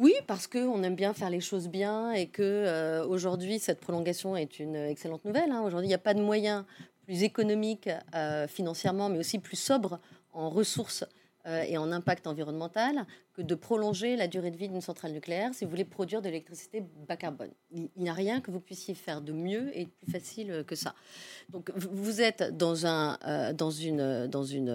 Oui, 0.00 0.14
parce 0.26 0.46
qu'on 0.46 0.82
aime 0.82 0.94
bien 0.96 1.12
faire 1.12 1.28
les 1.28 1.40
choses 1.42 1.68
bien 1.68 2.12
et 2.12 2.26
que 2.26 2.42
euh, 2.42 3.04
aujourd'hui 3.06 3.58
cette 3.58 3.80
prolongation 3.80 4.34
est 4.34 4.58
une 4.58 4.74
excellente 4.74 5.26
nouvelle. 5.26 5.50
hein. 5.52 5.60
Aujourd'hui, 5.60 5.88
il 5.88 5.90
n'y 5.90 5.94
a 5.94 5.98
pas 5.98 6.14
de 6.14 6.22
moyens 6.22 6.64
plus 7.04 7.22
économiques 7.22 7.90
euh, 8.14 8.46
financièrement, 8.48 9.10
mais 9.10 9.18
aussi 9.18 9.38
plus 9.38 9.58
sobres 9.58 9.98
en 10.32 10.48
ressources 10.48 11.04
euh, 11.46 11.64
et 11.68 11.76
en 11.76 11.92
impact 11.92 12.26
environnemental 12.26 13.04
que 13.34 13.42
de 13.42 13.54
prolonger 13.54 14.16
la 14.16 14.26
durée 14.26 14.50
de 14.50 14.56
vie 14.56 14.68
d'une 14.70 14.80
centrale 14.80 15.12
nucléaire 15.12 15.52
si 15.52 15.66
vous 15.66 15.70
voulez 15.70 15.84
produire 15.84 16.22
de 16.22 16.28
l'électricité 16.28 16.82
bas 17.06 17.16
carbone. 17.18 17.50
Il 17.70 17.90
n'y 17.98 18.08
a 18.08 18.14
rien 18.14 18.40
que 18.40 18.50
vous 18.50 18.60
puissiez 18.60 18.94
faire 18.94 19.20
de 19.20 19.32
mieux 19.32 19.70
et 19.78 19.84
de 19.84 19.90
plus 19.90 20.10
facile 20.10 20.64
que 20.66 20.76
ça. 20.76 20.94
Donc 21.50 21.70
vous- 21.76 22.22
êtes 22.22 22.56
dans 22.56 22.86
un 22.86 23.18
euh, 23.26 23.52
dans 23.52 23.70
une 23.70 24.26
dans 24.28 24.44
une 24.44 24.70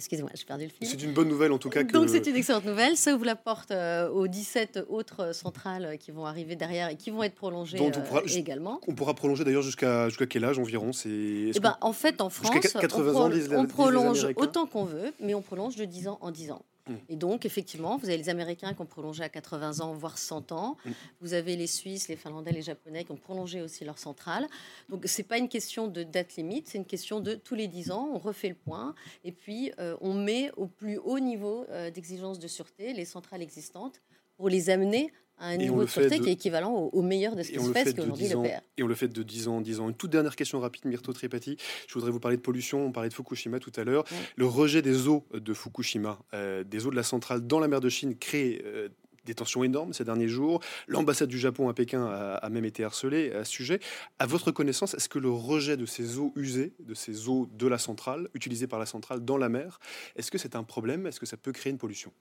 excusez-moi, 0.00 0.30
j'ai 0.34 0.44
perdu 0.44 0.64
le 0.64 0.70
fil. 0.70 0.86
C'est 0.88 1.02
une 1.02 1.12
bonne 1.12 1.28
nouvelle 1.28 1.52
en 1.52 1.58
tout 1.58 1.68
cas 1.70 1.84
que. 1.84 1.92
Donc 1.92 2.08
c'est 2.08 2.26
une 2.26 2.34
excellente 2.36 2.64
nouvelle. 2.64 2.96
Ça 2.96 3.14
ouvre 3.14 3.26
la 3.26 3.36
porte 3.36 3.70
euh, 3.70 4.08
aux 4.08 4.26
17 4.26 4.80
autres 4.88 5.34
centrales 5.34 5.98
qui 5.98 6.10
vont 6.10 6.24
arriver 6.26 6.56
derrière 6.56 6.88
et 6.88 6.96
qui 6.96 7.10
vont 7.10 7.22
être 7.22 7.34
prolongées 7.34 7.78
on 7.80 7.88
euh, 7.88 7.90
pourra- 7.90 8.22
également. 8.34 8.80
On 8.88 8.94
pourra 8.94 9.14
prolonger 9.14 9.44
d'ailleurs 9.44 9.62
jusqu'à 9.62 10.08
jusqu'à 10.08 10.26
quel 10.26 10.44
âge 10.44 10.58
environ? 10.58 10.92
C'est 10.92 11.08
Eh 11.54 11.60
ben, 11.60 11.76
en 11.82 11.92
fait, 11.92 12.20
en 12.20 12.30
France, 12.30 12.50
80 12.72 13.12
on, 13.12 13.16
ans, 13.16 13.20
pro- 13.20 13.28
disent 13.30 13.48
les- 13.50 13.56
on 13.56 13.62
disent 13.64 13.68
les 13.68 13.72
prolonge 13.74 14.26
autant 14.36 14.66
qu'on 14.66 14.84
veut, 14.84 15.12
mais 15.20 15.34
on 15.34 15.42
prolonge 15.42 15.76
de 15.76 15.84
10 15.84 16.08
ans 16.08 16.18
en 16.22 16.30
10 16.30 16.50
ans. 16.50 16.62
Et 17.08 17.16
donc, 17.16 17.44
effectivement, 17.44 17.96
vous 17.96 18.06
avez 18.06 18.16
les 18.16 18.28
Américains 18.28 18.74
qui 18.74 18.80
ont 18.80 18.86
prolongé 18.86 19.22
à 19.22 19.28
80 19.28 19.80
ans, 19.80 19.92
voire 19.94 20.18
100 20.18 20.52
ans. 20.52 20.76
Mm. 20.84 20.90
Vous 21.20 21.34
avez 21.34 21.56
les 21.56 21.66
Suisses, 21.66 22.08
les 22.08 22.16
Finlandais, 22.16 22.52
les 22.52 22.62
Japonais 22.62 23.04
qui 23.04 23.12
ont 23.12 23.16
prolongé 23.16 23.62
aussi 23.62 23.84
leur 23.84 23.98
centrale. 23.98 24.46
Donc, 24.88 25.02
c'est 25.06 25.22
pas 25.22 25.38
une 25.38 25.48
question 25.48 25.86
de 25.86 26.02
date 26.02 26.36
limite, 26.36 26.68
c'est 26.68 26.78
une 26.78 26.86
question 26.86 27.20
de 27.20 27.34
tous 27.34 27.54
les 27.54 27.68
10 27.68 27.90
ans, 27.90 28.08
on 28.12 28.18
refait 28.18 28.48
le 28.48 28.54
point. 28.54 28.94
Et 29.24 29.32
puis, 29.32 29.72
euh, 29.78 29.96
on 30.00 30.14
met 30.14 30.50
au 30.56 30.66
plus 30.66 30.98
haut 30.98 31.20
niveau 31.20 31.66
euh, 31.70 31.90
d'exigence 31.90 32.38
de 32.38 32.48
sûreté 32.48 32.92
les 32.92 33.04
centrales 33.04 33.42
existantes 33.42 34.00
pour 34.36 34.48
les 34.48 34.70
amener 34.70 35.12
à 35.40 35.48
un 35.48 35.52
Et 35.52 35.58
niveau 35.58 35.82
de 35.82 35.88
sûreté 35.88 36.18
de- 36.18 36.22
qui 36.22 36.28
est 36.30 36.34
équivalent 36.34 36.72
au, 36.72 36.88
au 36.90 37.02
meilleur 37.02 37.34
de 37.34 37.42
ce 37.42 37.50
qui 37.50 37.58
se 37.58 37.72
fait, 37.72 37.94
qu'aujourd'hui 37.96 38.26
10 38.26 38.34
le. 38.34 38.42
PR. 38.42 38.60
Et 38.76 38.82
on 38.82 38.86
le 38.86 38.94
fait 38.94 39.08
de 39.08 39.22
10 39.22 39.48
ans 39.48 39.56
en 39.56 39.60
10 39.60 39.80
ans. 39.80 39.88
Une 39.88 39.94
toute 39.96 40.10
dernière 40.10 40.36
question 40.36 40.60
rapide, 40.60 40.84
Myrto 40.84 41.12
Tripati. 41.12 41.56
Je 41.88 41.94
voudrais 41.94 42.10
vous 42.10 42.20
parler 42.20 42.36
de 42.36 42.42
pollution. 42.42 42.84
On 42.86 42.92
parlait 42.92 43.08
de 43.08 43.14
Fukushima 43.14 43.58
tout 43.58 43.72
à 43.76 43.82
l'heure. 43.84 44.04
Le 44.36 44.46
rejet 44.46 44.82
des 44.82 45.08
eaux 45.08 45.24
de 45.34 45.52
Fukushima, 45.54 46.18
euh, 46.34 46.62
des 46.62 46.86
eaux 46.86 46.90
de 46.90 46.96
la 46.96 47.02
centrale 47.02 47.46
dans 47.46 47.58
la 47.58 47.66
mer 47.68 47.80
de 47.80 47.88
Chine, 47.88 48.16
crée 48.16 48.62
euh, 48.64 48.88
des 49.26 49.34
tensions 49.34 49.62
énormes 49.62 49.92
ces 49.92 50.04
derniers 50.04 50.28
jours. 50.28 50.60
L'ambassade 50.88 51.28
du 51.28 51.38
Japon 51.38 51.68
à 51.68 51.74
Pékin 51.74 52.04
a, 52.06 52.34
a 52.36 52.48
même 52.48 52.64
été 52.64 52.84
harcelée 52.84 53.32
à 53.32 53.44
ce 53.44 53.50
sujet. 53.52 53.78
À 54.18 54.26
votre 54.26 54.50
connaissance, 54.50 54.94
est-ce 54.94 55.08
que 55.10 55.18
le 55.18 55.30
rejet 55.30 55.76
de 55.76 55.84
ces 55.86 56.18
eaux 56.18 56.32
usées, 56.36 56.72
de 56.80 56.94
ces 56.94 57.28
eaux 57.28 57.46
de 57.52 57.66
la 57.66 57.76
centrale, 57.78 58.28
utilisées 58.34 58.66
par 58.66 58.78
la 58.78 58.86
centrale 58.86 59.20
dans 59.24 59.36
la 59.36 59.48
mer, 59.50 59.78
est-ce 60.16 60.30
que 60.30 60.38
c'est 60.38 60.56
un 60.56 60.64
problème? 60.64 61.06
Est-ce 61.06 61.20
que 61.20 61.26
ça 61.26 61.36
peut 61.36 61.52
créer 61.52 61.70
une 61.70 61.78
pollution? 61.78 62.12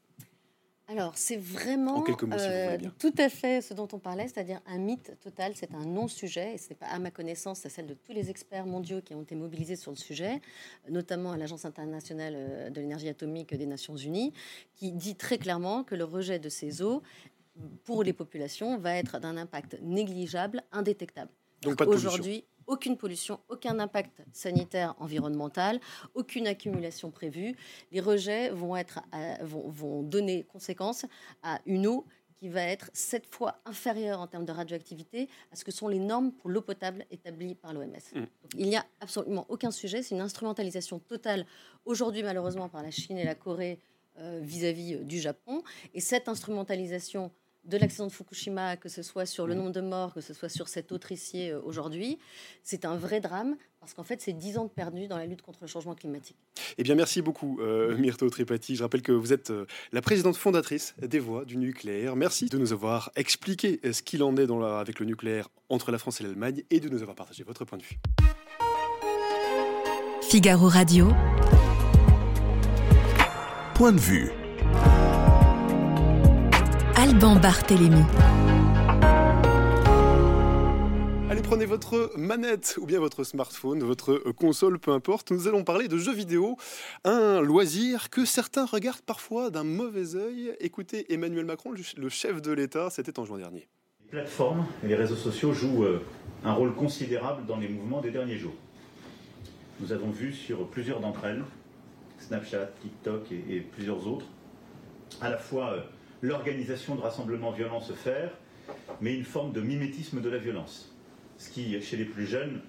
Alors, 0.89 1.13
c'est 1.15 1.37
vraiment 1.37 1.99
mots, 1.99 2.03
bien. 2.77 2.91
tout 2.97 3.13
à 3.19 3.29
fait 3.29 3.61
ce 3.61 3.75
dont 3.75 3.87
on 3.93 3.99
parlait, 3.99 4.27
c'est-à-dire 4.27 4.59
un 4.65 4.79
mythe 4.79 5.19
total, 5.21 5.51
c'est 5.55 5.71
un 5.75 5.85
non-sujet, 5.85 6.55
et 6.55 6.57
ce 6.57 6.69
n'est 6.69 6.75
pas 6.75 6.87
à 6.87 6.97
ma 6.97 7.11
connaissance, 7.11 7.59
c'est 7.59 7.69
celle 7.69 7.85
de 7.85 7.93
tous 7.93 8.11
les 8.11 8.31
experts 8.31 8.65
mondiaux 8.65 8.99
qui 9.01 9.13
ont 9.13 9.21
été 9.21 9.35
mobilisés 9.35 9.75
sur 9.75 9.91
le 9.91 9.97
sujet, 9.97 10.41
notamment 10.89 11.31
à 11.31 11.37
l'Agence 11.37 11.63
internationale 11.63 12.33
euh, 12.35 12.69
de 12.71 12.81
l'énergie 12.81 13.07
atomique 13.07 13.53
des 13.53 13.67
Nations 13.67 13.95
Unies, 13.95 14.33
qui 14.75 14.91
dit 14.91 15.15
très 15.15 15.37
clairement 15.37 15.83
que 15.83 15.93
le 15.93 16.05
rejet 16.05 16.39
de 16.39 16.49
ces 16.49 16.81
eaux 16.81 17.03
pour 17.83 18.03
les 18.03 18.13
populations 18.13 18.79
va 18.79 18.95
être 18.95 19.19
d'un 19.19 19.37
impact 19.37 19.77
négligeable, 19.83 20.63
indétectable. 20.71 21.31
Donc 21.61 21.75
pas 21.77 21.85
de 21.85 21.91
pollution. 21.91 22.23
Aucune 22.69 22.97
pollution, 22.97 23.39
aucun 23.49 23.79
impact 23.79 24.21
sanitaire, 24.31 24.93
environnemental, 24.99 25.79
aucune 26.13 26.45
accumulation 26.45 27.09
prévue. 27.09 27.55
Les 27.91 27.99
rejets 27.99 28.51
vont, 28.51 28.75
être, 28.75 28.99
à- 29.11 29.43
vont, 29.43 29.67
vont 29.69 30.03
donner 30.03 30.43
conséquence 30.43 31.05
à 31.41 31.59
une 31.65 31.87
eau 31.87 32.05
qui 32.39 32.47
va 32.47 32.61
être 32.61 32.89
sept 32.93 33.25
fois 33.25 33.59
inférieure 33.65 34.19
en 34.19 34.27
termes 34.27 34.45
de 34.45 34.51
radioactivité 34.51 35.27
à 35.51 35.55
ce 35.55 35.65
que 35.65 35.71
sont 35.71 35.87
les 35.87 35.99
normes 35.99 36.31
pour 36.31 36.49
l'eau 36.49 36.61
potable 36.61 37.05
établies 37.11 37.55
par 37.55 37.73
l'OMS. 37.73 37.97
Mm. 38.13 38.23
Il 38.57 38.69
n'y 38.69 38.77
a 38.77 38.85
absolument 39.01 39.45
aucun 39.49 39.71
sujet, 39.71 40.03
c'est 40.03 40.15
une 40.15 40.21
instrumentalisation 40.21 40.99
totale 40.99 41.45
aujourd'hui 41.85 42.23
malheureusement 42.23 42.69
par 42.69 42.83
la 42.83 42.91
Chine 42.91 43.17
et 43.17 43.25
la 43.25 43.35
Corée 43.35 43.79
euh, 44.19 44.39
vis-à-vis 44.41 44.95
euh, 44.95 45.03
du 45.03 45.19
Japon. 45.19 45.63
Et 45.93 46.01
cette 46.01 46.29
instrumentalisation 46.29 47.31
de 47.69 47.77
l'accident 47.77 48.07
de 48.07 48.11
Fukushima, 48.11 48.75
que 48.77 48.89
ce 48.89 49.01
soit 49.03 49.25
sur 49.25 49.47
le 49.47 49.53
nombre 49.53 49.71
de 49.71 49.81
morts, 49.81 50.13
que 50.13 50.21
ce 50.21 50.33
soit 50.33 50.49
sur 50.49 50.67
cet 50.67 50.91
autrissier 50.91 51.51
euh, 51.51 51.61
aujourd'hui, 51.63 52.17
c'est 52.63 52.83
un 52.85 52.95
vrai 52.97 53.19
drame 53.21 53.55
parce 53.79 53.93
qu'en 53.93 54.03
fait, 54.03 54.21
c'est 54.21 54.33
10 54.33 54.57
ans 54.57 54.65
de 54.65 54.69
perdu 54.69 55.07
dans 55.07 55.17
la 55.17 55.25
lutte 55.25 55.41
contre 55.41 55.59
le 55.61 55.67
changement 55.67 55.95
climatique. 55.95 56.35
Eh 56.77 56.83
bien, 56.83 56.95
merci 56.95 57.21
beaucoup, 57.21 57.59
euh, 57.61 57.95
Myrto 57.97 58.29
Tripati. 58.29 58.75
Je 58.75 58.83
rappelle 58.83 59.01
que 59.01 59.13
vous 59.13 59.31
êtes 59.31 59.51
euh, 59.51 59.65
la 59.93 60.01
présidente 60.01 60.35
fondatrice 60.35 60.95
des 61.01 61.19
Voix 61.19 61.45
du 61.45 61.55
nucléaire. 61.55 62.15
Merci 62.17 62.47
de 62.47 62.57
nous 62.57 62.73
avoir 62.73 63.09
expliqué 63.15 63.79
ce 63.93 64.01
qu'il 64.01 64.21
en 64.23 64.35
est 64.35 64.47
dans 64.47 64.59
la- 64.59 64.79
avec 64.79 64.99
le 64.99 65.05
nucléaire 65.05 65.47
entre 65.69 65.91
la 65.91 65.97
France 65.97 66.19
et 66.19 66.23
l'Allemagne 66.25 66.63
et 66.69 66.81
de 66.81 66.89
nous 66.89 67.01
avoir 67.01 67.15
partagé 67.15 67.43
votre 67.43 67.63
point 67.63 67.77
de 67.77 67.83
vue. 67.83 67.97
Figaro 70.23 70.67
Radio. 70.67 71.07
Point 73.75 73.93
de 73.93 73.99
vue. 73.99 74.29
Alban 77.01 77.37
Barthélémy. 77.37 78.01
Allez, 81.29 81.41
prenez 81.41 81.65
votre 81.65 82.11
manette 82.17 82.77
ou 82.81 82.85
bien 82.85 82.99
votre 82.99 83.23
smartphone, 83.23 83.81
votre 83.83 84.17
console, 84.35 84.79
peu 84.79 84.91
importe. 84.91 85.31
Nous 85.31 85.47
allons 85.47 85.63
parler 85.63 85.87
de 85.87 85.97
jeux 85.97 86.13
vidéo, 86.13 86.57
un 87.05 87.39
loisir 87.39 88.09
que 88.09 88.25
certains 88.25 88.65
regardent 88.65 89.01
parfois 89.01 89.49
d'un 89.49 89.63
mauvais 89.63 90.15
œil. 90.15 90.53
Écoutez 90.59 91.13
Emmanuel 91.13 91.45
Macron, 91.45 91.71
le 91.71 91.77
ch- 91.77 91.95
le 91.97 92.09
chef 92.09 92.41
de 92.41 92.51
l'État, 92.51 92.89
c'était 92.89 93.17
en 93.17 93.23
juin 93.25 93.37
dernier. 93.37 93.69
Les 94.03 94.09
plateformes 94.09 94.65
et 94.83 94.87
les 94.87 94.95
réseaux 94.95 95.15
sociaux 95.15 95.53
jouent 95.53 95.83
euh, 95.85 96.01
un 96.43 96.51
rôle 96.53 96.73
considérable 96.73 97.45
dans 97.45 97.57
les 97.57 97.69
mouvements 97.69 98.01
des 98.01 98.11
derniers 98.11 98.37
jours. 98.37 98.55
Nous 99.79 99.93
avons 99.93 100.09
vu 100.09 100.33
sur 100.33 100.67
plusieurs 100.67 100.99
d'entre 100.99 101.23
elles, 101.25 101.43
Snapchat, 102.19 102.71
TikTok 102.81 103.31
et, 103.31 103.55
et 103.55 103.59
plusieurs 103.61 104.05
autres, 104.07 104.25
à 105.21 105.29
la 105.29 105.37
fois 105.37 105.73
euh, 105.73 105.79
l'organisation 106.21 106.95
de 106.95 107.01
rassemblements 107.01 107.51
violents 107.51 107.81
se 107.81 107.93
faire, 107.93 108.31
mais 109.01 109.15
une 109.15 109.23
forme 109.23 109.53
de 109.53 109.61
mimétisme 109.61 110.21
de 110.21 110.29
la 110.29 110.37
violence. 110.37 110.95
Ce 111.37 111.49
qui, 111.49 111.81
chez 111.81 111.97
les 111.97 112.05
plus 112.05 112.25
jeunes, 112.25 112.61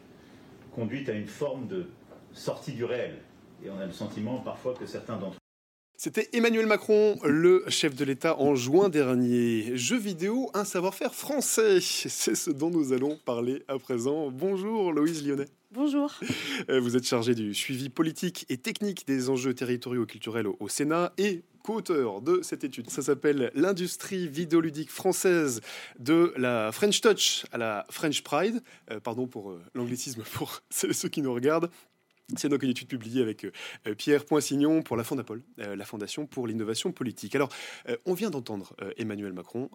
conduit 0.72 1.08
à 1.10 1.12
une 1.12 1.26
forme 1.26 1.66
de 1.66 1.86
sortie 2.32 2.72
du 2.72 2.84
réel. 2.84 3.16
Et 3.64 3.70
on 3.70 3.78
a 3.78 3.86
le 3.86 3.92
sentiment 3.92 4.38
parfois 4.38 4.74
que 4.74 4.86
certains 4.86 5.16
d'entre 5.16 5.36
C'était 5.96 6.28
Emmanuel 6.32 6.66
Macron, 6.66 7.18
le 7.24 7.64
chef 7.68 7.94
de 7.94 8.04
l'État, 8.04 8.38
en 8.38 8.54
juin 8.54 8.88
dernier. 8.88 9.76
Jeux 9.76 9.98
vidéo, 9.98 10.50
un 10.54 10.64
savoir-faire 10.64 11.14
français. 11.14 11.80
C'est 11.80 12.36
ce 12.36 12.50
dont 12.50 12.70
nous 12.70 12.92
allons 12.92 13.18
parler 13.24 13.64
à 13.68 13.78
présent. 13.78 14.30
Bonjour 14.30 14.92
Loïse 14.92 15.26
Lyonnais. 15.26 15.48
Bonjour. 15.72 16.12
Euh, 16.68 16.80
Vous 16.80 16.96
êtes 16.96 17.06
chargé 17.06 17.34
du 17.34 17.54
suivi 17.54 17.90
politique 17.90 18.46
et 18.48 18.56
technique 18.56 19.06
des 19.06 19.28
enjeux 19.30 19.54
territoriaux 19.54 20.04
et 20.04 20.06
culturels 20.06 20.46
au, 20.46 20.56
au 20.58 20.68
Sénat 20.68 21.12
et 21.18 21.42
co-auteur 21.62 22.20
de 22.20 22.42
cette 22.42 22.64
étude. 22.64 22.90
Ça 22.90 23.02
s'appelle 23.02 23.50
L'industrie 23.54 24.28
vidéoludique 24.28 24.90
française 24.90 25.60
de 25.98 26.32
la 26.36 26.72
French 26.72 27.00
Touch 27.00 27.44
à 27.52 27.58
la 27.58 27.86
French 27.90 28.22
Pride. 28.22 28.62
Euh, 28.90 29.00
pardon 29.00 29.26
pour 29.26 29.50
euh, 29.50 29.62
l'anglicisme 29.74 30.22
pour 30.34 30.62
ceux 30.70 31.08
qui 31.08 31.22
nous 31.22 31.32
regardent. 31.32 31.70
C'est 32.36 32.48
donc 32.48 32.62
une 32.62 32.70
étude 32.70 32.86
publiée 32.86 33.22
avec 33.22 33.44
euh, 33.44 33.94
Pierre 33.96 34.24
Poinsignon 34.24 34.82
pour 34.82 34.96
la 34.96 35.02
Fondapol, 35.02 35.42
la 35.58 35.84
Fondation 35.84 36.26
pour 36.26 36.46
l'innovation 36.46 36.92
politique. 36.92 37.34
Alors, 37.34 37.48
on 38.06 38.14
vient 38.14 38.30
d'entendre 38.30 38.76
Emmanuel 38.96 39.32
Macron, 39.32 39.68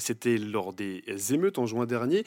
c'était 0.00 0.36
lors 0.36 0.72
des 0.72 1.04
émeutes 1.32 1.58
en 1.58 1.66
juin 1.66 1.86
dernier. 1.86 2.24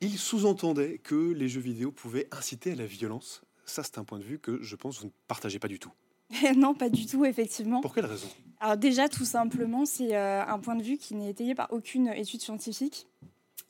Il 0.00 0.16
sous-entendait 0.16 0.96
que 1.04 1.34
les 1.34 1.50
jeux 1.50 1.60
vidéo 1.60 1.92
pouvaient 1.92 2.28
inciter 2.30 2.72
à 2.72 2.76
la 2.76 2.86
violence. 2.86 3.42
Ça, 3.66 3.82
c'est 3.82 3.98
un 3.98 4.04
point 4.04 4.18
de 4.18 4.24
vue 4.24 4.38
que 4.38 4.62
je 4.62 4.74
pense 4.74 5.00
vous 5.00 5.08
ne 5.08 5.12
partagez 5.28 5.58
pas 5.58 5.68
du 5.68 5.78
tout. 5.78 5.92
non, 6.56 6.74
pas 6.74 6.88
du 6.88 7.06
tout, 7.06 7.24
effectivement. 7.24 7.80
Pour 7.80 7.94
quelle 7.94 8.06
raison? 8.06 8.28
Alors 8.60 8.76
déjà, 8.76 9.08
tout 9.08 9.24
simplement, 9.24 9.84
c'est 9.84 10.14
euh, 10.14 10.44
un 10.46 10.58
point 10.58 10.76
de 10.76 10.82
vue 10.82 10.96
qui 10.96 11.14
n'est 11.14 11.30
étayé 11.30 11.54
par 11.54 11.72
aucune 11.72 12.08
étude 12.08 12.40
scientifique. 12.40 13.08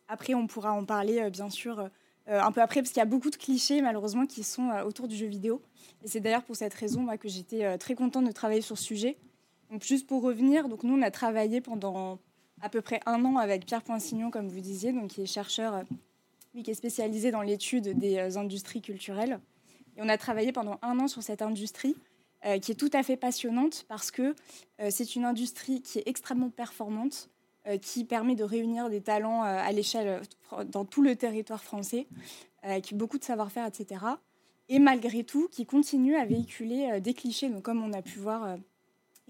Après, 0.08 0.34
on 0.34 0.46
pourra 0.46 0.72
en 0.72 0.84
parler, 0.84 1.20
euh, 1.20 1.30
bien 1.30 1.48
sûr, 1.48 1.80
euh, 1.80 1.88
un 2.40 2.52
peu 2.52 2.60
après, 2.60 2.82
parce 2.82 2.90
qu'il 2.90 3.00
y 3.00 3.02
a 3.02 3.06
beaucoup 3.06 3.30
de 3.30 3.36
clichés, 3.36 3.80
malheureusement, 3.80 4.26
qui 4.26 4.42
sont 4.42 4.68
autour 4.86 5.08
du 5.08 5.16
jeu 5.16 5.26
vidéo. 5.26 5.62
Et 6.04 6.08
c'est 6.08 6.20
d'ailleurs 6.20 6.42
pour 6.42 6.56
cette 6.56 6.74
raison 6.74 7.00
moi, 7.00 7.16
que 7.16 7.28
j'étais 7.28 7.78
très 7.78 7.94
contente 7.94 8.26
de 8.26 8.32
travailler 8.32 8.60
sur 8.60 8.78
ce 8.78 8.84
sujet. 8.84 9.16
Donc, 9.70 9.82
juste 9.82 10.06
pour 10.06 10.22
revenir, 10.22 10.68
donc, 10.68 10.84
nous, 10.84 10.94
on 10.94 11.02
a 11.02 11.10
travaillé 11.10 11.60
pendant 11.60 12.18
à 12.60 12.68
peu 12.68 12.80
près 12.80 13.00
un 13.06 13.24
an 13.24 13.38
avec 13.38 13.66
Pierre 13.66 13.82
Poinsignon, 13.82 14.30
comme 14.30 14.48
vous 14.48 14.60
disiez, 14.60 14.92
donc, 14.92 15.08
qui 15.08 15.22
est 15.22 15.26
chercheur, 15.26 15.82
lui, 16.54 16.62
qui 16.62 16.70
est 16.70 16.74
spécialisé 16.74 17.30
dans 17.30 17.42
l'étude 17.42 17.98
des 17.98 18.36
industries 18.36 18.82
culturelles. 18.82 19.40
Et 19.96 20.02
on 20.02 20.08
a 20.08 20.18
travaillé 20.18 20.52
pendant 20.52 20.78
un 20.82 21.00
an 21.00 21.08
sur 21.08 21.22
cette 21.22 21.42
industrie 21.42 21.96
euh, 22.44 22.58
qui 22.58 22.72
est 22.72 22.76
tout 22.76 22.90
à 22.92 23.02
fait 23.02 23.16
passionnante 23.16 23.84
parce 23.88 24.10
que 24.10 24.34
euh, 24.80 24.88
c'est 24.90 25.14
une 25.14 25.24
industrie 25.24 25.80
qui 25.82 25.98
est 25.98 26.02
extrêmement 26.06 26.50
performante, 26.50 27.30
euh, 27.68 27.78
qui 27.78 28.04
permet 28.04 28.34
de 28.34 28.44
réunir 28.44 28.90
des 28.90 29.00
talents 29.00 29.42
à 29.42 29.70
l'échelle 29.72 30.22
dans 30.66 30.84
tout 30.84 31.02
le 31.02 31.14
territoire 31.14 31.62
français, 31.62 32.06
euh, 32.64 32.70
avec 32.70 32.94
beaucoup 32.94 33.18
de 33.18 33.24
savoir-faire, 33.24 33.66
etc. 33.66 34.04
Et 34.68 34.78
malgré 34.78 35.22
tout, 35.22 35.48
qui 35.50 35.66
continue 35.66 36.16
à 36.16 36.24
véhiculer 36.24 37.00
des 37.00 37.14
clichés, 37.14 37.48
donc 37.48 37.62
comme 37.62 37.82
on 37.82 37.92
a 37.92 38.02
pu 38.02 38.18
voir, 38.18 38.56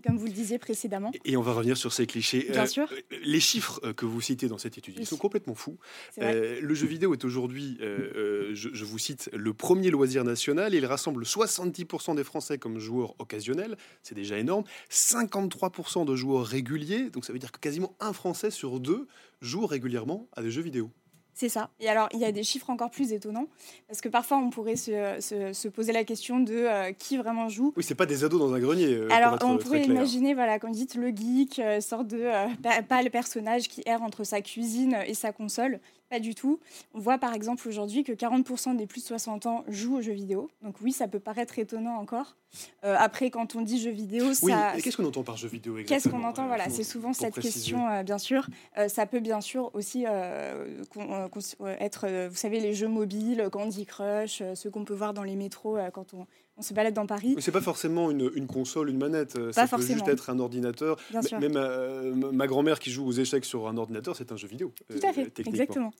comme 0.02 0.16
vous 0.16 0.26
le 0.26 0.32
disiez 0.32 0.58
précédemment. 0.58 1.12
Et 1.24 1.36
on 1.36 1.42
va 1.42 1.52
revenir 1.52 1.76
sur 1.76 1.92
ces 1.92 2.06
clichés. 2.06 2.48
Bien 2.50 2.66
sûr. 2.66 2.92
Les 3.24 3.40
chiffres 3.40 3.80
euh, 3.84 3.92
que 3.92 4.06
vous 4.06 4.20
citez 4.20 4.48
dans 4.48 4.58
cette 4.58 4.78
étude, 4.78 4.94
ils 4.98 5.06
sont 5.06 5.16
complètement 5.16 5.54
fous. 5.54 5.78
Euh, 6.20 6.60
le 6.60 6.74
jeu 6.74 6.86
vidéo 6.86 7.14
est 7.14 7.24
aujourd'hui, 7.24 7.78
euh, 7.80 8.12
euh, 8.16 8.50
je, 8.54 8.70
je 8.72 8.84
vous 8.84 8.98
cite, 8.98 9.30
le 9.32 9.52
premier 9.52 9.90
loisir 9.90 10.24
national. 10.24 10.74
Il 10.74 10.84
rassemble 10.86 11.24
70% 11.24 12.16
des 12.16 12.24
Français 12.24 12.58
comme 12.58 12.78
joueurs 12.78 13.14
occasionnels, 13.18 13.76
c'est 14.02 14.14
déjà 14.14 14.38
énorme. 14.38 14.64
53% 14.90 16.04
de 16.04 16.16
joueurs 16.16 16.46
réguliers, 16.46 17.10
donc 17.10 17.24
ça 17.24 17.32
veut 17.32 17.38
dire 17.38 17.52
que 17.52 17.60
quasiment 17.60 17.96
un 18.00 18.12
Français 18.12 18.50
sur 18.50 18.80
deux 18.80 19.06
joue 19.40 19.66
régulièrement 19.66 20.28
à 20.32 20.42
des 20.42 20.50
jeux 20.50 20.62
vidéo. 20.62 20.90
C'est 21.34 21.48
ça. 21.48 21.70
Et 21.80 21.88
alors, 21.88 22.08
il 22.12 22.18
y 22.18 22.24
a 22.26 22.30
des 22.32 22.42
chiffres 22.42 22.68
encore 22.68 22.90
plus 22.90 23.12
étonnants, 23.12 23.46
parce 23.88 24.00
que 24.02 24.08
parfois, 24.08 24.36
on 24.36 24.50
pourrait 24.50 24.76
se, 24.76 25.16
se- 25.20 25.52
se 25.54 25.68
poser 25.68 25.92
la 25.92 26.04
question 26.04 26.40
de 26.40 26.52
euh, 26.54 26.92
qui 26.92 27.16
vraiment 27.16 27.48
joue. 27.48 27.72
Oui, 27.76 27.82
c'est 27.82 27.94
pas 27.94 28.04
des 28.06 28.22
ados 28.22 28.38
dans 28.38 28.52
un 28.52 28.58
grenier. 28.60 28.86
euh, 28.94 29.08
Alors, 29.10 29.38
on 29.42 29.56
pourrait 29.64 29.78
imaginer, 29.94 30.34
voilà, 30.34 30.58
comme 30.58 30.72
dites, 30.72 30.94
le 30.94 31.08
geek, 31.08 31.58
euh, 31.58 31.80
sorte 31.80 32.08
de 32.08 32.20
euh, 32.20 32.46
pa- 32.62 32.82
pas 32.82 33.02
le 33.02 33.08
personnage 33.10 33.68
qui 33.68 33.82
erre 33.86 34.02
entre 34.02 34.24
sa 34.24 34.42
cuisine 34.42 34.98
et 35.06 35.14
sa 35.14 35.32
console. 35.32 35.80
Pas 36.12 36.20
du 36.20 36.34
tout. 36.34 36.60
On 36.92 36.98
voit 36.98 37.16
par 37.16 37.32
exemple 37.32 37.66
aujourd'hui 37.66 38.04
que 38.04 38.12
40% 38.12 38.76
des 38.76 38.86
plus 38.86 39.00
de 39.00 39.06
60 39.06 39.46
ans 39.46 39.64
jouent 39.66 39.96
aux 39.96 40.02
jeux 40.02 40.12
vidéo. 40.12 40.50
Donc 40.62 40.74
oui, 40.82 40.92
ça 40.92 41.08
peut 41.08 41.20
paraître 41.20 41.58
étonnant 41.58 41.96
encore. 41.96 42.36
Euh, 42.84 42.94
après, 42.98 43.30
quand 43.30 43.56
on 43.56 43.62
dit 43.62 43.80
jeux 43.80 43.92
vidéo, 43.92 44.26
Oui, 44.42 44.50
ça... 44.52 44.74
qu'est-ce 44.82 44.98
qu'on 44.98 45.06
entend 45.06 45.22
par 45.22 45.38
jeu 45.38 45.48
vidéo 45.48 45.76
Qu'est-ce 45.76 45.86
qu'on 45.86 45.94
exactement 46.18 46.28
entend? 46.28 46.44
Euh, 46.44 46.48
Voilà, 46.48 46.64
pour- 46.64 46.74
c'est 46.74 46.84
souvent 46.84 47.14
cette 47.14 47.32
préciser. 47.32 47.54
question, 47.54 47.88
euh, 47.88 48.02
bien 48.02 48.18
sûr. 48.18 48.46
Euh, 48.76 48.88
ça 48.88 49.06
peut 49.06 49.20
bien 49.20 49.40
sûr 49.40 49.70
aussi 49.74 50.04
euh, 50.06 50.66
euh, 50.98 51.28
euh, 51.62 51.76
être, 51.80 52.06
euh, 52.06 52.28
vous 52.28 52.36
savez, 52.36 52.60
les 52.60 52.74
jeux 52.74 52.88
mobiles, 52.88 53.48
Candy 53.50 53.86
Crush, 53.86 54.42
euh, 54.42 54.54
ceux 54.54 54.68
qu'on 54.70 54.84
peut 54.84 54.92
voir 54.92 55.14
dans 55.14 55.22
les 55.22 55.34
métros 55.34 55.78
euh, 55.78 55.88
quand 55.90 56.12
on, 56.12 56.26
on 56.58 56.62
se 56.62 56.74
balade 56.74 56.94
dans 56.94 57.06
Paris. 57.06 57.32
Mais 57.34 57.40
c'est 57.40 57.50
pas 57.52 57.60
forcément 57.62 58.10
une, 58.10 58.30
une 58.34 58.46
console, 58.46 58.90
une 58.90 58.98
manette. 58.98 59.36
euh, 59.36 59.52
Ça 59.52 59.66
Pas 59.66 59.76
peut 59.78 59.82
juste 59.82 60.06
être 60.06 60.28
un 60.30 60.38
ordinateur. 60.38 60.98
Bien 61.10 61.22
sûr. 61.22 61.40
Même 61.40 61.56
euh, 61.56 62.14
ma 62.14 62.46
grand-mère 62.46 62.78
qui 62.78 62.90
joue 62.90 63.06
aux 63.06 63.12
échecs 63.12 63.44
sur 63.44 63.68
un 63.68 63.76
ordinateur, 63.78 64.14
c'est 64.16 64.32
un 64.32 64.36
jeu 64.36 64.48
vidéo. 64.48 64.72
Tout 64.90 64.96
euh, 65.04 65.08
à 65.08 65.12
fait, 65.12 65.30
techniquement. 65.30 65.52
exactement. 65.52 65.90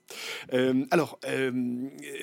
Euh, 0.53 0.85
alors, 0.91 1.19
euh, 1.27 1.51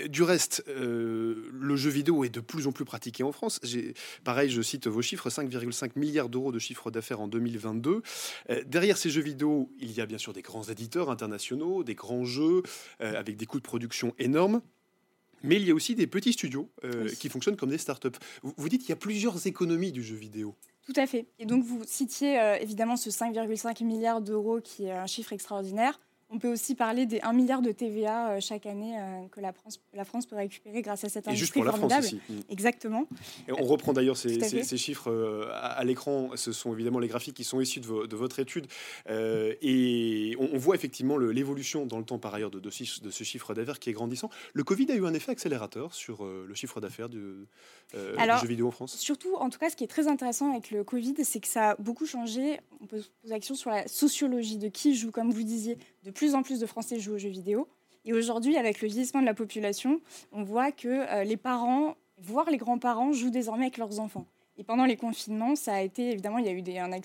du 0.08 0.22
reste, 0.24 0.64
euh, 0.68 1.50
le 1.52 1.76
jeu 1.76 1.90
vidéo 1.90 2.24
est 2.24 2.30
de 2.30 2.40
plus 2.40 2.68
en 2.68 2.72
plus 2.72 2.86
pratiqué 2.86 3.24
en 3.24 3.32
France. 3.32 3.60
J'ai- 3.64 3.94
Pareil, 4.24 4.50
je 4.50 4.62
cite 4.62 4.88
vos 4.88 5.02
chiffres 5.02 5.30
5,5 5.30 5.92
milliards 5.98 6.30
d'euros 6.30 6.52
de 6.52 6.60
chiffre 6.60 6.92
d'affaires 6.92 7.22
en 7.22 7.28
2022. 7.28 8.02
Euh, 8.52 8.64
derrière 8.68 8.98
ces 8.98 9.10
jeux 9.10 9.22
vidéo, 9.24 9.72
il 9.80 9.92
y 9.92 10.02
a 10.02 10.06
bien 10.06 10.18
sûr 10.20 10.34
des 10.34 10.42
grands 10.44 10.64
éditeurs 10.64 11.10
internationaux, 11.10 11.84
des 11.84 11.96
grands 11.96 12.26
jeux 12.26 12.62
euh, 13.02 13.18
avec 13.20 13.38
des 13.38 13.46
coûts 13.46 13.58
de 13.60 13.64
production 13.64 14.14
énormes. 14.20 14.62
Mais 15.44 15.56
il 15.58 15.68
y 15.68 15.72
a 15.72 15.74
aussi 15.74 15.96
des 15.96 16.08
petits 16.08 16.34
studios 16.34 16.70
euh, 16.84 17.06
Oui. 17.06 17.16
qui 17.16 17.30
fonctionnent 17.30 17.56
comme 17.58 17.70
des 17.70 17.78
startups. 17.78 18.10
Vous, 18.44 18.54
vous 18.58 18.70
dites 18.70 18.82
qu'il 18.82 18.90
y 18.90 18.94
a 18.94 18.98
plusieurs 18.98 19.46
économies 19.48 19.92
du 19.92 20.04
jeu 20.04 20.16
vidéo. 20.16 20.56
Tout 20.86 20.94
à 20.96 21.06
fait. 21.06 21.28
Et 21.38 21.46
donc, 21.46 21.64
vous 21.64 21.82
citiez 21.86 22.40
euh, 22.40 22.58
évidemment 22.60 22.98
ce 22.98 23.10
5,5 23.10 23.84
milliards 23.84 24.22
d'euros 24.22 24.60
qui 24.62 24.86
est 24.86 24.92
un 24.92 25.06
chiffre 25.08 25.34
extraordinaire. 25.34 26.00
On 26.32 26.38
peut 26.38 26.52
aussi 26.52 26.76
parler 26.76 27.08
des 27.08 27.20
1 27.22 27.34
milliard 27.34 27.62
de 27.64 27.72
TVA 27.72 28.34
euh, 28.34 28.40
chaque 28.40 28.68
année 28.68 29.00
euh, 29.00 29.28
que 29.32 29.42
la 29.42 29.52
France, 29.52 29.80
la 29.94 30.06
France 30.06 30.28
peut 30.28 30.36
récupérer 30.36 30.84
grâce 30.84 31.04
à 31.04 31.10
cette 31.10 31.28
Et 31.28 31.32
juste 31.36 31.56
industrie 31.58 31.60
pour 31.62 31.66
la 31.66 31.72
France 31.72 31.92
formidable. 31.92 32.06
aussi. 32.30 32.34
Mm. 32.34 32.52
Exactement. 32.52 33.08
Et 33.48 33.52
on 33.54 33.64
reprend 33.66 33.94
d'ailleurs 33.94 34.16
ces, 34.16 34.40
ces- 34.64 34.78
chiffres 34.78 35.10
euh, 35.10 35.50
à, 35.54 35.84
l'écran. 35.84 36.30
Ce 36.36 36.52
sont 36.52 36.72
évidemment 36.74 37.00
les 37.00 37.08
graphiques 37.08 37.36
qui 37.36 37.44
sont 37.44 37.60
issus 37.60 37.80
de, 37.80 37.88
vo- 37.88 38.06
de 38.06 38.16
votre 38.16 38.40
étude. 38.40 38.68
Euh, 39.10 39.56
et 39.62 40.36
on, 40.40 40.50
on 40.54 40.58
voit 40.60 40.76
effectivement 40.76 41.18
l'évolution 41.18 41.88
dans 41.88 41.98
le 41.98 42.06
temps 42.06 42.20
par 42.20 42.36
ailleurs 42.36 42.52
de, 42.52 42.60
de, 42.60 42.70
ce- 42.70 43.02
de 43.02 43.10
ce 43.10 43.24
chiffre 43.24 43.56
d'affaires 43.56 43.80
qui 43.80 43.90
est 43.90 43.94
grandissant. 43.94 44.30
Le 44.54 44.64
Covid 44.64 44.92
a 44.92 44.96
eu 44.96 45.06
un 45.08 45.14
effet 45.16 45.32
accélérateur 45.32 45.94
sur 45.96 46.24
le 46.26 46.54
chiffre 46.54 46.80
d'affaires 46.80 47.10
du, 47.10 47.48
euh, 47.96 48.16
du 48.16 48.40
jeu 48.42 48.48
vidéo 48.48 48.68
en 48.68 48.72
France? 48.72 48.96
Surtout, 48.98 49.34
en 49.36 49.50
tout 49.50 49.58
cas, 49.58 49.70
ce 49.72 49.76
qui 49.76 49.84
est 49.84 49.88
très 49.88 50.08
intéressant 50.08 50.52
avec 50.52 50.70
le 50.70 50.84
Covid, 50.84 51.16
c'est 51.24 51.40
que 51.40 51.48
ça 51.48 51.72
a 51.72 51.76
beaucoup 51.78 52.06
changé. 52.06 52.60
On 52.82 52.86
peut 52.86 53.02
se 53.02 53.10
poser 53.22 53.34
la 53.34 53.40
question 53.40 53.56
sur 53.56 53.72
la 53.72 53.88
sociologie 53.88 54.58
de 54.58 54.68
qui 54.68 54.96
joue. 54.96 55.10
Comme 55.12 55.32
vous 55.32 55.44
disiez, 55.44 55.78
de 56.04 56.12
plus 56.12 56.36
en 56.36 56.44
plus 56.44 56.60
de 56.60 56.66
Français 56.66 57.00
jouent 57.00 57.14
aux 57.14 57.18
jeux 57.18 57.30
vidéo. 57.30 57.68
Et 58.06 58.14
aujourd'hui, 58.14 58.56
avec 58.58 58.82
le 58.82 58.88
vieillissement 58.88 59.22
de 59.22 59.26
la 59.26 59.34
population, 59.34 60.02
on 60.32 60.44
voit 60.44 60.72
que 60.72 60.88
euh, 60.88 61.24
les 61.24 61.38
parents, 61.38 61.96
voire 62.18 62.50
les 62.50 62.58
grands-parents, 62.58 63.12
jouent 63.12 63.30
désormais 63.30 63.66
avec 63.66 63.78
leurs 63.78 64.00
enfants. 64.00 64.26
Et 64.58 64.64
pendant 64.64 64.86
les 64.86 64.98
confinements, 64.98 65.56
ça 65.56 65.74
a 65.76 65.82
été, 65.82 66.12
évidemment, 66.12 66.38
il 66.38 66.46
y 66.46 66.50
a 66.50 66.52
eu 66.52 66.60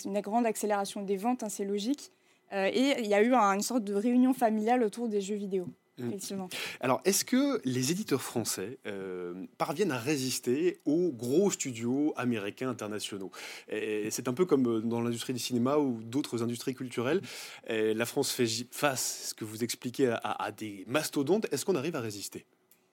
une 0.05 0.20
grande 0.20 0.47
accélération 0.47 1.03
des 1.03 1.16
ventes, 1.16 1.42
hein, 1.42 1.49
c'est 1.49 1.64
logique. 1.64 2.11
Euh, 2.53 2.70
et 2.72 3.01
il 3.01 3.07
y 3.07 3.14
a 3.14 3.22
eu 3.22 3.32
un- 3.34 3.53
une 3.55 3.62
sorte 3.62 3.84
de 3.84 3.95
réunion 3.95 4.32
familiale 4.34 4.82
autour 4.82 5.09
des 5.09 5.20
jeux 5.20 5.34
vidéo. 5.36 5.66
Effectivement. 5.97 6.49
Alors, 6.80 7.01
est-ce 7.05 7.24
que 7.24 7.61
les 7.64 7.92
éditeurs 7.92 8.20
français 8.20 8.78
euh, 8.86 9.47
parviennent 9.59 9.92
à 9.92 9.99
résister 9.99 10.80
aux 10.84 11.12
gros 11.12 11.51
studios 11.53 12.12
américains 12.16 12.68
internationaux? 12.68 13.30
C'est 13.68 14.26
un 14.26 14.34
peu 14.34 14.45
comme 14.45 14.66
euh, 14.66 14.80
dans 14.80 15.01
l'industrie 15.01 15.32
du 15.32 15.38
cinéma 15.38 15.78
ou 15.78 16.03
d'autres 16.03 16.42
industries 16.42 16.74
culturelles. 16.74 17.20
Et 17.68 17.95
la 17.95 18.07
France 18.07 18.32
fait 18.32 18.47
face, 18.72 19.28
ce 19.28 19.34
que 19.34 19.45
vous 19.45 19.62
expliquez, 19.62 20.09
à, 20.09 20.16
à 20.42 20.51
des 20.51 20.84
mastodontes. 20.88 21.47
Est-ce 21.53 21.64
qu'on 21.64 21.76
arrive 21.76 21.95
à 21.95 22.01
résister? 22.01 22.45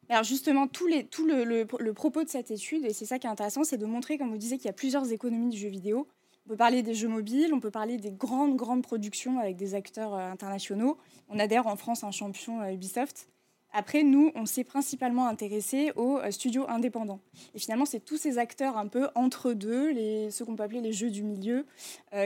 Alors 0.09 0.23
justement, 0.23 0.67
tout, 0.67 0.87
les, 0.87 1.05
tout 1.05 1.25
le, 1.25 1.43
le- 1.43 1.65
le 1.79 1.93
propos 1.93 2.23
de 2.23 2.29
cette 2.29 2.51
étude, 2.51 2.85
et 2.85 2.93
c'est 2.93 3.05
ça 3.05 3.17
qui 3.17 3.27
est 3.27 3.29
intéressant, 3.29 3.63
c'est 3.63 3.77
de 3.77 3.85
montrer, 3.85 4.17
comme 4.17 4.29
vous 4.29 4.37
disiez, 4.37 4.57
qu'il 4.57 4.65
y 4.65 4.69
a 4.69 4.73
plusieurs 4.73 5.11
économies 5.11 5.49
du 5.49 5.57
jeu 5.57 5.69
vidéo. 5.69 6.07
On 6.45 6.49
peut 6.49 6.57
parler 6.57 6.81
des 6.81 6.95
jeux 6.95 7.07
mobiles, 7.07 7.53
on 7.53 7.59
peut 7.59 7.71
parler 7.71 7.97
des 7.97 8.11
grandes, 8.11 8.55
grandes 8.55 8.81
productions 8.81 9.39
avec 9.39 9.55
des 9.55 9.75
acteurs 9.75 10.13
euh, 10.13 10.31
internationaux. 10.31 10.97
On 11.29 11.39
a 11.39 11.47
d'ailleurs 11.47 11.67
en 11.67 11.75
France 11.75 12.03
un 12.03 12.11
champion 12.11 12.61
euh, 12.61 12.73
Ubisoft. 12.73 13.27
Après, 13.73 14.03
nous, 14.03 14.31
on 14.35 14.45
s'est 14.45 14.65
principalement 14.65 15.27
intéressé 15.27 15.93
aux 15.95 16.17
euh, 16.17 16.31
studios 16.31 16.65
indépendants. 16.67 17.21
Et 17.53 17.59
finalement, 17.59 17.85
c'est 17.85 18.01
tous 18.01 18.17
ces 18.17 18.37
acteurs 18.37 18.75
un 18.75 18.87
peu 18.87 19.07
entre 19.15 19.53
deux, 19.53 19.91
les, 19.91 20.29
ceux 20.31 20.43
qu'on 20.43 20.55
peut 20.55 20.63
appeler 20.63 20.81
les 20.81 20.91
jeux 20.91 21.11
du 21.11 21.23
milieu, 21.23 21.65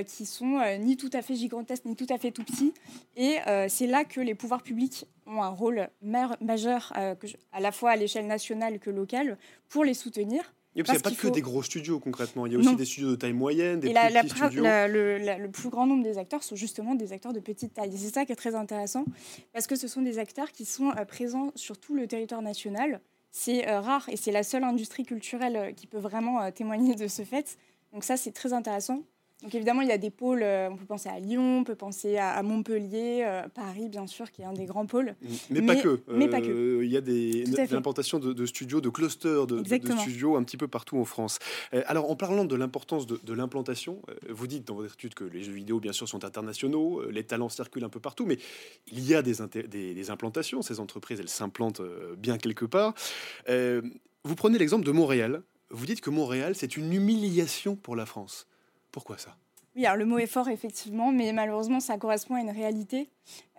qui 0.07 0.25
sont 0.25 0.59
ni 0.79 0.97
tout 0.97 1.11
à 1.13 1.21
fait 1.21 1.35
gigantesques, 1.35 1.85
ni 1.85 1.95
tout 1.95 2.07
à 2.09 2.17
fait 2.17 2.31
tout 2.31 2.43
petits. 2.43 2.73
Et 3.15 3.35
c'est 3.67 3.85
là 3.85 4.05
que 4.05 4.21
les 4.21 4.33
pouvoirs 4.33 4.63
publics 4.63 5.05
ont 5.27 5.43
un 5.43 5.49
rôle 5.49 5.87
ma- 6.01 6.35
majeur, 6.41 6.91
à 6.95 7.59
la 7.59 7.71
fois 7.71 7.91
à 7.91 7.95
l'échelle 7.95 8.25
nationale 8.25 8.79
que 8.79 8.89
locale, 8.89 9.37
pour 9.69 9.83
les 9.83 9.93
soutenir. 9.93 10.55
Il 10.75 10.83
n'y 10.83 10.89
a 10.97 10.99
pas 10.99 11.11
que 11.11 11.27
des 11.29 11.41
gros 11.41 11.63
studios 11.63 11.99
concrètement. 11.99 12.45
Il 12.45 12.51
y 12.51 12.55
a 12.55 12.59
aussi 12.59 12.67
Non. 12.67 12.73
des 12.73 12.83
studios 12.85 13.11
de 13.11 13.15
taille 13.15 13.31
moyenne, 13.33 13.79
des 13.79 13.89
Et 13.89 13.93
la- 13.93 14.09
petits 14.23 14.29
studios. 14.35 14.61
la- 14.63 14.87
le, 14.89 15.17
le 15.17 15.49
plus 15.49 15.69
grand 15.69 15.87
nombre 15.87 16.03
des 16.03 16.17
acteurs 16.17 16.43
sont 16.43 16.55
justement 16.57 16.95
des 16.95 17.13
acteurs 17.13 17.31
de 17.33 17.39
petite 17.39 17.73
taille. 17.73 17.93
Et 17.93 17.97
c'est 17.97 18.13
ça 18.13 18.25
qui 18.25 18.33
est 18.33 18.35
très 18.35 18.55
intéressant, 18.55 19.05
parce 19.53 19.67
que 19.67 19.75
ce 19.77 19.87
sont 19.87 20.01
des 20.01 20.19
acteurs 20.19 20.51
qui 20.51 20.65
sont 20.65 20.91
euh, 20.97 21.05
présents 21.05 21.51
sur 21.55 21.77
tout 21.77 21.95
le 21.95 22.07
territoire 22.07 22.41
national. 22.41 22.99
C'est 23.31 23.67
euh, 23.69 23.79
rare 23.79 24.07
et 24.09 24.17
c'est 24.17 24.31
la 24.31 24.43
seule 24.43 24.63
industrie 24.63 25.03
culturelle 25.03 25.55
euh, 25.55 25.71
qui 25.71 25.87
peut 25.87 25.97
vraiment 25.99 26.41
euh, 26.41 26.51
témoigner 26.51 26.95
de 26.95 27.07
ce 27.07 27.21
fait. 27.23 27.57
Donc 27.93 28.03
ça, 28.03 28.17
c'est 28.17 28.31
très 28.31 28.51
intéressant. 28.51 29.03
Donc 29.43 29.53
évidemment, 29.53 29.81
il 29.81 29.89
y 29.89 29.91
a 29.91 29.97
des 29.97 30.09
pôles, 30.09 30.43
euh, 30.43 30.69
on 30.71 30.77
peut 30.77 30.85
penser 30.85 31.09
à 31.09 31.19
Lyon, 31.19 31.59
on 31.59 31.63
peut 31.63 31.75
penser 31.75 32.17
à, 32.17 32.41
Montpellier, 32.41 33.23
euh, 33.25 33.47
Paris, 33.49 33.89
bien 33.89 34.07
sûr, 34.07 34.31
qui 34.31 34.41
est 34.41 34.45
un 34.45 34.53
des 34.53 34.65
grands 34.65 34.85
pôles. 34.85 35.15
Mais, 35.49 35.61
pas 35.61 35.75
que. 35.75 35.99
mais 36.07 36.27
pas 36.29 36.41
que. 36.41 36.49
Euh, 36.49 36.85
Il 36.85 36.91
y 36.91 36.97
a 36.97 37.01
des 37.01 37.43
l'implantation 37.69 38.19
de, 38.19 38.33
de 38.33 38.45
studios, 38.45 38.81
de 38.81 38.89
clusters 38.89 39.45
de, 39.45 39.63
studios 39.63 40.35
un 40.37 40.43
petit 40.43 40.57
peu 40.57 40.67
partout 40.67 40.97
en 40.97 41.05
France. 41.05 41.39
Alors, 41.71 42.09
en 42.09 42.15
parlant 42.15 42.45
de 42.45 42.55
l'importance 42.55 43.07
de, 43.07 43.19
de 43.21 43.33
l'implantation, 43.33 44.01
vous 44.29 44.47
dites 44.47 44.65
dans 44.67 44.75
votre 44.75 44.93
étude 44.93 45.13
que 45.13 45.25
les 45.25 45.43
jeux 45.43 45.53
vidéo, 45.53 45.79
bien 45.79 45.93
sûr, 45.93 46.07
sont 46.07 46.23
internationaux, 46.23 47.03
les 47.09 47.23
talents 47.23 47.49
circulent 47.49 47.83
un 47.83 47.89
peu 47.89 47.99
partout, 47.99 48.25
mais 48.25 48.37
il 48.91 49.05
y 49.05 49.15
a 49.15 49.21
des, 49.21 49.41
inté- 49.41 49.67
des, 49.67 49.93
des 49.93 50.09
implantations. 50.09 50.61
Ces 50.61 50.79
entreprises, 50.79 51.19
elles 51.19 51.29
s'implantent 51.29 51.81
bien 52.17 52.37
quelque 52.37 52.65
part. 52.65 52.93
Euh, 53.49 53.81
vous 54.23 54.35
prenez 54.35 54.57
l'exemple 54.57 54.85
de 54.85 54.91
Montréal. 54.91 55.43
Vous 55.69 55.85
dites 55.85 56.01
que 56.01 56.09
Montréal, 56.09 56.55
c'est 56.55 56.77
une 56.77 56.93
humiliation 56.93 57.75
pour 57.75 57.95
la 57.95 58.05
France. 58.05 58.47
Pourquoi 58.95 59.17
ça? 59.17 59.35
Oui, 59.75 59.85
alors 59.85 59.97
le 59.97 60.05
mot 60.05 60.17
est 60.17 60.25
fort, 60.25 60.47
effectivement, 60.47 61.11
mais 61.11 61.33
malheureusement, 61.33 61.81
ça 61.81 61.97
correspond 61.97 62.35
à 62.35 62.39
une 62.39 62.49
réalité. 62.49 63.09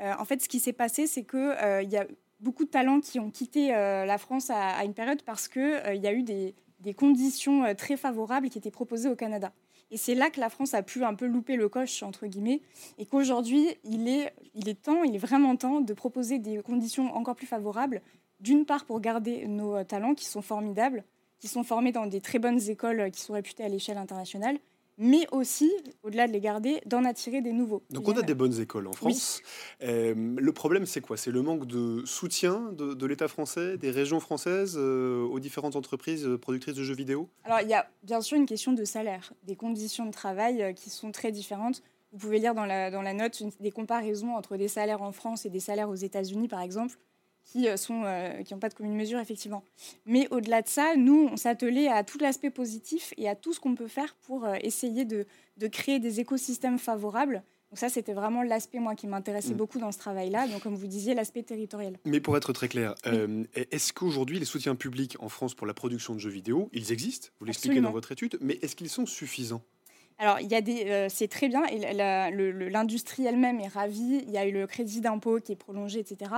Euh, 0.01 0.15
en 0.19 0.25
fait, 0.25 0.43
ce 0.43 0.49
qui 0.49 0.61
s'est 0.61 0.73
passé, 0.73 1.07
c'est 1.07 1.25
qu'il 1.25 1.57
il 1.83 1.91
y 1.91 1.97
a 1.99 2.07
beaucoup 2.41 2.65
de 2.65 2.71
talents 2.71 3.01
qui 3.01 3.21
ont 3.21 3.31
quitté 3.31 3.75
euh, 3.75 4.07
la 4.07 4.17
France 4.17 4.51
à, 4.51 4.83
une 4.85 4.95
période 4.95 5.23
parce 5.23 5.47
qu'il 5.47 5.83
il 5.95 6.01
y 6.01 6.07
a 6.07 6.13
eu 6.15 6.23
des, 6.23 6.55
des 6.81 6.95
conditions 6.95 7.65
euh, 7.65 7.75
très 7.75 7.97
favorables 7.97 8.49
qui 8.49 8.59
étaient 8.59 8.71
proposées 8.71 9.09
au 9.09 9.17
Canada. 9.17 9.53
Et 9.91 9.97
c'est 9.97 10.15
là 10.15 10.31
que 10.31 10.41
la 10.41 10.49
France 10.49 10.75
a 10.75 10.83
pu 10.83 11.05
un 11.05 11.15
peu 11.15 11.27
louper 11.27 11.57
le 11.57 11.69
coche, 11.69 12.03
entre 12.03 12.27
guillemets, 12.27 12.61
et 12.99 13.07
qu'aujourd'hui, 13.07 13.69
il 13.85 14.09
est, 14.09 14.33
il 14.55 14.69
est 14.69 14.83
temps, 14.83 15.05
il 15.05 15.15
est 15.15 15.19
vraiment 15.19 15.55
temps 15.57 15.81
de 15.81 15.93
proposer 15.93 16.39
des 16.39 16.63
conditions 16.63 17.15
encore 17.15 17.37
plus 17.37 17.47
favorables, 17.47 18.03
d'une 18.41 18.67
part 18.67 18.85
pour 18.85 19.01
garder 19.01 19.47
nos 19.47 19.77
euh, 19.77 19.85
talents 19.85 20.15
qui 20.15 20.27
sont 20.27 20.43
formidables, 20.43 21.05
qui 21.39 21.49
sont 21.49 21.63
formés 21.63 21.93
dans 21.93 22.07
des 22.07 22.21
très 22.21 22.39
bonnes 22.39 22.61
écoles 22.69 23.01
euh, 23.01 23.11
qui 23.11 23.21
sont 23.21 23.35
réputées 23.35 23.65
à 23.65 23.69
l'échelle 23.69 23.99
internationale, 23.99 24.59
mais 24.99 25.27
aussi, 25.33 25.71
au-delà 26.03 26.27
de 26.27 26.33
les 26.33 26.41
garder, 26.41 26.81
d'en 26.87 27.05
attirer 27.05 27.43
des 27.43 27.53
nouveaux. 27.53 27.83
Donc 27.91 28.09
on 28.09 28.17
a 28.17 28.23
des 28.23 28.35
bonnes 28.35 28.59
écoles 28.61 28.87
en 28.87 28.93
France. 28.93 29.43
Euh, 29.83 30.15
le 30.17 30.53
problème, 30.53 30.87
c'est 30.87 31.01
quoi? 31.01 31.17
C'est 31.17 31.31
le 31.31 31.43
manque 31.43 31.67
de 31.67 32.03
soutien 32.05 32.73
de, 32.73 32.95
de 32.95 33.07
l'État 33.07 33.29
français, 33.29 33.77
des 33.77 33.91
régions 33.91 34.21
françaises 34.21 34.77
euh, 34.79 35.23
aux 35.25 35.41
différentes 35.41 35.77
entreprises 35.77 36.29
productrices 36.41 36.75
de 36.75 36.83
jeux 36.83 36.95
vidéo? 36.95 37.29
Alors, 37.45 37.61
il 37.61 37.69
y 37.69 37.75
a 37.75 37.89
bien 38.03 38.21
sûr 38.21 38.37
une 38.39 38.47
question 38.47 38.73
de 38.73 38.85
salaire, 38.85 39.33
des 39.45 39.57
conditions 39.57 40.07
de 40.07 40.13
travail 40.13 40.63
euh, 40.63 40.73
qui 40.73 40.91
sont 40.91 41.13
très 41.13 41.33
différentes. 41.33 41.83
Vous 42.13 42.19
pouvez 42.19 42.39
lire 42.39 42.55
dans 42.55 42.65
la, 42.65 42.91
dans 42.91 43.03
la 43.03 43.13
note 43.13 43.41
une- 43.41 43.51
des 43.61 43.73
comparaisons 43.73 44.35
entre 44.35 44.57
des 44.57 44.69
salaires 44.69 45.03
en 45.03 45.13
France 45.13 45.45
et 45.45 45.51
des 45.51 45.61
salaires 45.61 45.91
aux 45.91 45.95
États-Unis, 45.97 46.49
par 46.49 46.63
exemple, 46.63 46.97
qui 47.47 47.69
euh, 47.69 47.77
sont 47.77 48.03
euh, 48.05 48.43
qui 48.43 48.53
n'ont 48.53 48.61
pas 48.61 48.69
de 48.69 48.75
commune 48.75 48.95
mesure, 48.95 49.19
effectivement. 49.19 49.65
Mais 50.05 50.29
au-delà 50.31 50.63
de 50.63 50.69
ça, 50.69 50.97
nous, 50.97 51.31
on 51.33 51.37
attelé 51.47 51.87
à 51.89 52.03
tout 52.05 52.19
l'aspect 52.19 52.51
positif 52.51 53.15
et 53.17 53.29
à 53.29 53.35
tout 53.35 53.53
ce 53.53 53.61
qu'on 53.61 53.75
peut 53.75 53.87
faire 53.87 54.15
pour 54.27 54.45
euh, 54.45 54.57
essayer 54.63 55.05
de, 55.05 55.27
de 55.57 55.67
créer 55.69 55.99
des 56.01 56.21
écosystèmes 56.21 56.79
favorables. 56.79 57.43
Donc 57.71 57.79
ça, 57.79 57.89
c'était 57.89 58.13
vraiment 58.13 58.43
l'aspect, 58.43 58.79
moi, 58.79 58.95
qui 58.95 59.07
m'intéressait 59.07 59.55
Mm. 59.55 59.57
beaucoup 59.57 59.79
dans 59.79 59.93
ce 59.93 59.99
travail-là. 59.99 60.47
Donc, 60.49 60.63
comme 60.63 60.75
vous 60.77 60.87
disiez, 60.87 61.15
l'aspect 61.15 61.43
territorial. 61.43 61.99
Mais 62.05 62.21
pour 62.21 62.37
être 62.37 62.53
très 62.53 62.69
clair, 62.69 62.95
euh, 63.07 63.45
est-ce 63.55 63.93
qu'aujourd'hui 63.93 64.39
les 64.39 64.45
soutiens 64.45 64.77
publics 64.77 65.17
en 65.21 65.29
France 65.29 65.55
pour 65.55 65.67
la 65.67 65.75
production 65.75 66.15
de 66.15 66.21
jeux 66.21 66.31
vidéo, 66.31 66.69
ils 66.73 66.93
existent? 66.93 67.29
Vous 67.41 67.47
l'expliquez 67.47 67.81
dans 67.81 67.93
votre 67.93 68.13
étude, 68.13 68.39
mais 68.41 68.59
est-ce 68.63 68.77
qu'ils 68.77 68.89
sont 68.89 69.07
suffisants? 69.07 69.63
Alors, 70.19 70.41
il 70.41 70.49
y 70.51 70.55
a 70.55 70.63
des, 70.63 70.85
euh, 70.87 71.09
c'est 71.11 71.29
très 71.29 71.49
bien, 71.49 71.65
et 71.67 71.93
l'industrie 72.71 73.27
elle-même 73.27 73.61
est 73.61 73.69
ravie. 73.69 74.23
Il 74.27 74.31
y 74.31 74.39
a 74.39 74.47
eu 74.47 74.53
le 74.53 74.67
crédit 74.67 75.01
d'impôt 75.01 75.41
qui 75.41 75.53
est 75.53 75.57
prolongé, 75.57 75.99
etc. 76.01 76.31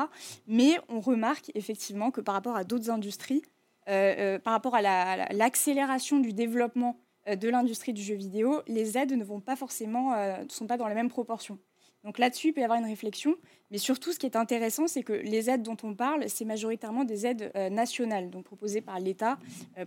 Mais 0.49 0.79
on 0.89 1.01
remarque 1.01 1.51
effectivement 1.55 2.11
que 2.11 2.21
par 2.21 2.35
rapport 2.35 2.57
à 2.57 2.65
d'autres 2.65 2.91
industries, 2.91 3.43
euh, 3.89 4.15
euh, 4.19 4.39
par 4.39 4.53
rapport 4.53 4.75
à 4.75 4.83
la- 4.83 5.11
à 5.13 5.17
la- 5.17 5.29
l'accélération 5.33 6.19
du 6.19 6.33
développement 6.33 6.99
de 7.29 7.49
l'industrie 7.49 7.93
du 7.93 8.03
jeu 8.03 8.15
vidéo, 8.15 8.63
les 8.67 8.97
aides 8.97 9.13
ne 9.13 9.23
vont 9.23 9.41
pas 9.41 9.55
forcément, 9.55 10.17
ne 10.43 10.49
sont 10.49 10.67
pas 10.67 10.77
dans 10.79 10.89
la 10.89 10.95
même 10.95 11.11
proportion. 11.11 11.59
Donc 12.05 12.19
là-dessus, 12.19 12.49
il 12.49 12.53
peut 12.55 12.63
y 12.63 12.65
avoir 12.65 12.79
une 12.79 12.87
réflexion. 12.87 13.35
Mais 13.71 13.77
surtout, 13.79 14.13
ce 14.13 14.19
qui 14.19 14.25
est 14.25 14.35
intéressant, 14.37 14.87
c'est 14.89 15.03
que 15.03 15.13
les 15.13 15.51
aides 15.51 15.63
dont 15.63 15.77
on 15.83 15.95
parle, 15.95 16.29
c'est 16.31 16.47
majoritairement 16.47 17.05
des 17.05 17.27
aides 17.27 17.53
nationales, 17.71 18.31
donc 18.31 18.45
proposées 18.45 18.81
par 18.81 18.99
l'État 18.99 19.39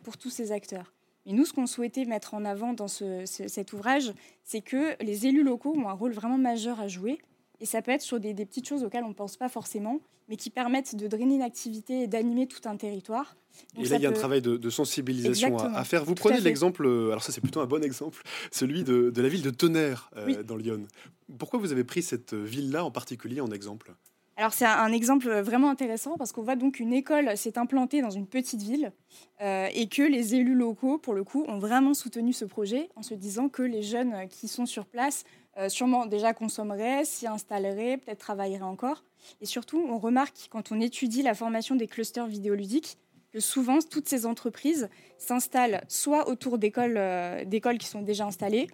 pour 0.04 0.18
tous 0.18 0.30
ces 0.30 0.52
acteurs. 0.52 0.94
Mais 1.26 1.34
nous, 1.34 1.46
ce 1.46 1.54
qu'on 1.54 1.68
souhaitait 1.68 2.06
mettre 2.06 2.34
en 2.34 2.46
avant 2.46 2.74
dans 2.74 2.88
cet 2.88 3.74
ouvrage, 3.74 4.14
c'est 4.44 4.62
que 4.62 5.02
les 5.04 5.28
élus 5.28 5.44
locaux 5.44 5.76
ont 5.76 5.88
un 5.88 5.94
rôle 5.94 6.14
vraiment 6.14 6.38
majeur 6.38 6.80
à 6.80 6.88
jouer. 6.88 7.20
Et 7.60 7.66
ça 7.66 7.82
peut 7.82 7.92
être 7.92 8.02
sur 8.02 8.20
des, 8.20 8.34
petites 8.34 8.68
choses 8.68 8.84
auxquelles 8.84 9.04
on 9.04 9.10
ne 9.10 9.14
pense 9.14 9.38
pas 9.38 9.50
forcément, 9.50 10.00
mais 10.30 10.36
qui 10.36 10.50
permettent 10.50 10.96
de 10.96 11.08
drainer 11.08 11.36
une 11.36 11.44
activité 11.44 12.02
et 12.02 12.08
d'animer 12.08 12.48
tout 12.48 12.68
un 12.68 12.76
territoire. 12.76 13.36
et 13.78 13.86
là, 13.86 13.98
il 13.98 14.02
y 14.02 14.08
a 14.08 14.10
un 14.10 14.14
travail 14.14 14.42
de, 14.42 14.70
sensibilisation 14.72 15.58
à, 15.58 15.84
faire. 15.84 16.04
Vous 16.04 16.16
prenez 16.16 16.40
l'exemple, 16.40 16.88
euh, 16.88 17.12
alors 17.12 17.22
ça 17.22 17.32
c'est 17.32 17.42
plutôt 17.42 17.60
un 17.60 17.68
bon 17.68 17.84
exemple, 17.84 18.24
celui 18.52 18.84
de, 18.84 19.14
la 19.16 19.30
ville 19.30 19.44
de 19.44 19.52
Tonnerre 19.52 20.10
dans 20.46 20.56
Lyon. 20.56 20.88
Pourquoi 21.38 21.60
vous 21.60 21.72
avez 21.72 21.84
pris 21.84 22.02
cette 22.02 22.34
ville-là 22.34 22.84
en 22.84 22.92
particulier 22.92 23.42
en 23.42 23.52
exemple? 23.52 23.94
Alors 24.42 24.56
c'est 24.56 24.66
un, 24.66 24.92
exemple 24.92 25.32
vraiment 25.42 25.70
intéressant 25.70 26.18
parce 26.18 26.32
qu'on 26.32 26.42
voit 26.42 26.56
donc 26.56 26.80
une 26.80 26.94
école 26.94 27.38
s'est 27.38 27.60
implantée 27.60 28.02
dans 28.02 28.10
une 28.10 28.26
petite 28.26 28.64
ville 28.64 28.92
euh, 29.40 29.68
et 29.72 29.88
que 29.88 30.02
les 30.02 30.34
élus 30.34 30.56
locaux, 30.56 30.98
pour 30.98 31.14
le 31.14 31.24
coup, 31.24 31.46
ont 31.48 31.60
vraiment 31.60 31.94
soutenu 31.94 32.34
ce 32.34 32.46
projet 32.46 32.90
en 32.96 33.04
se 33.04 33.14
disant 33.14 33.50
que 33.50 33.62
les 33.62 33.84
jeunes 33.84 34.28
qui 34.30 34.48
sont 34.48 34.66
sur 34.66 34.88
place 34.88 35.26
euh, 35.58 35.70
sûrement 35.70 36.08
déjà 36.08 36.34
consommeraient, 36.34 37.06
s'y 37.06 37.28
installeraient, 37.28 37.98
peut-être 37.98 38.18
travailleraient 38.18 38.64
encore. 38.64 39.04
Et 39.42 39.46
surtout, 39.46 39.86
on 39.88 40.00
remarque 40.00 40.48
quand 40.50 40.72
on 40.72 40.82
étudie 40.82 41.22
la 41.22 41.36
formation 41.36 41.76
des 41.76 41.86
clusters 41.86 42.26
vidéoludiques 42.26 42.98
que 43.32 43.40
souvent 43.40 43.80
toutes 43.82 44.08
ces 44.08 44.26
entreprises 44.26 44.90
s'installent 45.18 45.84
soit 45.88 46.28
autour 46.28 46.58
d'écoles 46.58 46.98
euh, 46.98 47.46
d'écoles 47.46 47.78
qui 47.78 47.88
sont 47.88 48.02
déjà 48.02 48.26
installées 48.26 48.68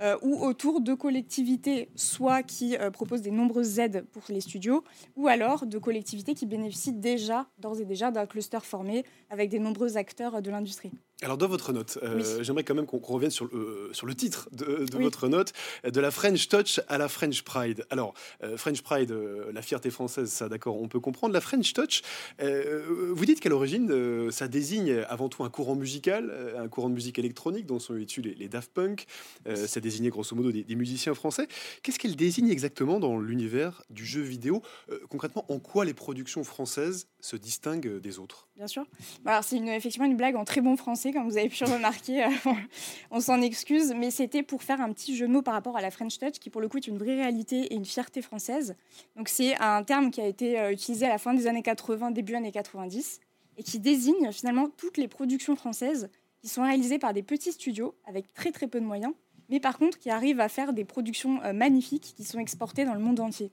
euh, 0.00 0.16
ou 0.22 0.44
autour 0.44 0.80
de 0.80 0.94
collectivités 0.94 1.88
soit 1.96 2.42
qui 2.42 2.76
euh, 2.76 2.90
proposent 2.90 3.22
des 3.22 3.30
nombreuses 3.30 3.78
aides 3.78 4.04
pour 4.12 4.22
les 4.28 4.40
studios 4.40 4.84
ou 5.16 5.28
alors 5.28 5.66
de 5.66 5.78
collectivités 5.78 6.34
qui 6.34 6.46
bénéficient 6.46 6.92
déjà 6.92 7.46
d'ores 7.58 7.80
et 7.80 7.84
déjà 7.84 8.10
d'un 8.10 8.26
cluster 8.26 8.60
formé 8.62 9.04
avec 9.30 9.50
des 9.50 9.58
nombreux 9.58 9.96
acteurs 9.96 10.42
de 10.42 10.50
l'industrie. 10.50 10.92
Alors 11.22 11.38
dans 11.38 11.48
votre 11.48 11.72
note, 11.72 11.98
j'aimerais 12.40 12.64
quand 12.64 12.74
même 12.74 12.86
qu'on 12.86 12.98
revienne 12.98 13.30
sur 13.30 13.46
le, 13.46 13.90
sur 13.92 14.06
le 14.06 14.14
titre 14.14 14.48
de, 14.52 14.86
votre 14.98 15.28
note, 15.28 15.52
de 15.84 16.00
la 16.00 16.10
French 16.10 16.48
Touch 16.48 16.80
à 16.88 16.98
la 16.98 17.08
French 17.08 17.42
Pride. 17.42 17.86
Alors 17.90 18.14
French 18.56 18.82
Pride, 18.82 19.14
la 19.52 19.62
fierté 19.62 19.90
française, 19.90 20.30
ça 20.30 20.48
d'accord, 20.48 20.80
on 20.80 20.88
peut 20.88 21.00
comprendre. 21.00 21.32
La 21.32 21.40
French 21.40 21.72
Touch, 21.72 22.02
vous 22.40 23.24
dites 23.24 23.40
qu'à 23.40 23.48
l'origine, 23.48 24.30
ça 24.30 24.48
désigne 24.48 25.04
avant 25.08 25.28
tout 25.28 25.44
un 25.44 25.50
courant 25.50 25.76
musical 25.76 26.04
euh, 26.30 26.62
un 26.62 26.68
courant 26.68 26.88
de 26.88 26.94
musique 26.94 27.18
électronique 27.18 27.66
dont 27.66 27.78
sont 27.78 27.96
issus 27.96 28.22
les, 28.22 28.48
Daft 28.48 28.72
Punk. 28.72 29.06
Euh, 29.46 29.66
ça 29.66 29.80
désignait 29.80 30.10
grosso 30.10 30.34
modo 30.34 30.52
des, 30.52 30.74
musiciens 30.74 31.14
français. 31.14 31.48
Qu'est-ce 31.82 31.98
qu'elle 31.98 32.16
désigne 32.16 32.48
exactement 32.48 33.00
dans 33.00 33.18
l'univers 33.18 33.82
du 33.90 34.04
jeu 34.04 34.20
vidéo 34.20 34.62
euh, 34.90 34.98
Concrètement, 35.08 35.44
en 35.48 35.58
quoi 35.58 35.84
les 35.84 35.94
productions 35.94 36.44
françaises 36.44 37.08
se 37.20 37.36
distinguent 37.36 38.00
des 38.00 38.18
autres? 38.18 38.48
Bien 38.56 38.66
sûr. 38.66 38.86
Alors 39.24 39.44
c'est 39.44 39.56
effectivement 39.56 40.06
une 40.06 40.16
blague 40.16 40.36
en 40.36 40.44
très 40.44 40.60
bon 40.60 40.76
français, 40.76 41.03
comme 41.12 41.28
vous 41.28 41.36
avez 41.36 41.48
pu 41.48 41.64
remarquer. 41.64 42.26
on 43.10 43.20
s'en 43.20 43.40
excuse, 43.40 43.94
mais 43.96 44.10
c'était 44.10 44.42
pour 44.42 44.62
faire 44.62 44.80
un 44.80 44.92
petit 44.92 45.16
jeu 45.16 45.26
de 45.26 45.32
mots 45.32 45.42
par 45.42 45.54
rapport 45.54 45.76
à 45.76 45.82
la 45.82 45.90
French 45.90 46.18
Touch, 46.18 46.38
qui 46.40 46.50
pour 46.50 46.60
le 46.60 46.68
coup 46.68 46.78
est 46.78 46.86
une 46.86 46.98
vraie 46.98 47.16
réalité 47.16 47.72
et 47.72 47.74
une 47.74 47.84
fierté 47.84 48.22
française. 48.22 48.76
Donc 49.16 49.28
c'est 49.28 49.56
un 49.60 49.82
terme 49.82 50.10
qui 50.10 50.20
a 50.20 50.26
été 50.26 50.70
utilisé 50.70 51.06
à 51.06 51.10
la 51.10 51.18
fin 51.18 51.34
des 51.34 51.46
années 51.46 51.62
80, 51.62 52.10
début 52.10 52.34
années 52.34 52.52
90 52.52 53.20
et 53.56 53.62
qui 53.62 53.78
désigne 53.78 54.32
finalement 54.32 54.68
toutes 54.68 54.96
les 54.96 55.08
productions 55.08 55.56
françaises 55.56 56.10
qui 56.40 56.48
sont 56.48 56.62
réalisées 56.62 56.98
par 56.98 57.12
des 57.12 57.22
petits 57.22 57.52
studios 57.52 57.94
avec 58.04 58.32
très 58.34 58.52
très 58.52 58.66
peu 58.66 58.80
de 58.80 58.84
moyens, 58.84 59.14
mais 59.48 59.60
par 59.60 59.78
contre 59.78 59.98
qui 59.98 60.10
arrivent 60.10 60.40
à 60.40 60.48
faire 60.48 60.72
des 60.72 60.84
productions 60.84 61.42
euh, 61.42 61.52
magnifiques 61.52 62.14
qui 62.16 62.24
sont 62.24 62.38
exportées 62.38 62.84
dans 62.84 62.94
le 62.94 63.00
monde 63.00 63.20
entier. 63.20 63.52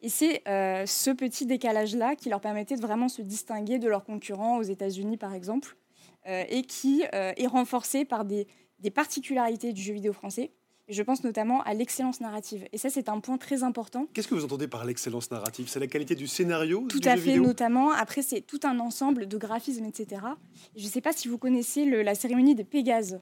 Et 0.00 0.08
c'est 0.08 0.42
euh, 0.48 0.86
ce 0.86 1.10
petit 1.10 1.44
décalage-là 1.44 2.16
qui 2.16 2.30
leur 2.30 2.40
permettait 2.40 2.76
de 2.76 2.80
vraiment 2.80 3.08
se 3.08 3.20
distinguer 3.20 3.78
de 3.78 3.88
leurs 3.88 4.04
concurrents 4.04 4.56
aux 4.56 4.62
États-Unis 4.62 5.16
par 5.16 5.34
exemple, 5.34 5.76
euh, 5.76 5.79
et 6.26 6.62
qui 6.62 7.02
est 7.12 7.46
renforcé 7.46 8.04
par 8.04 8.24
des 8.24 8.46
particularités 8.94 9.72
du 9.72 9.82
jeu 9.82 9.94
vidéo 9.94 10.12
français 10.12 10.52
je 10.90 11.02
pense 11.02 11.24
notamment 11.24 11.62
à 11.62 11.72
l'excellence 11.72 12.20
narrative. 12.20 12.66
Et 12.72 12.78
ça, 12.78 12.90
c'est 12.90 13.08
un 13.08 13.20
point 13.20 13.38
très 13.38 13.62
important. 13.62 14.06
Qu'est-ce 14.12 14.28
que 14.28 14.34
vous 14.34 14.44
entendez 14.44 14.68
par 14.68 14.84
l'excellence 14.84 15.30
narrative? 15.30 15.68
C'est 15.68 15.80
la 15.80 15.86
qualité 15.86 16.14
du 16.14 16.26
scénario 16.26 16.86
Tout 16.88 17.00
à 17.04 17.16
fait, 17.16 17.36
notamment. 17.36 17.92
Après, 17.92 18.22
c'est 18.22 18.40
tout 18.40 18.60
un 18.64 18.78
ensemble 18.80 19.26
de 19.26 19.38
graphismes, 19.38 19.84
etc. 19.84 20.22
Je 20.76 20.84
ne 20.84 20.90
sais 20.90 21.00
pas 21.00 21.12
si 21.12 21.28
vous 21.28 21.38
connaissez 21.38 21.84
la 21.84 22.14
cérémonie 22.14 22.54
des 22.54 22.64
Pégases 22.64 23.20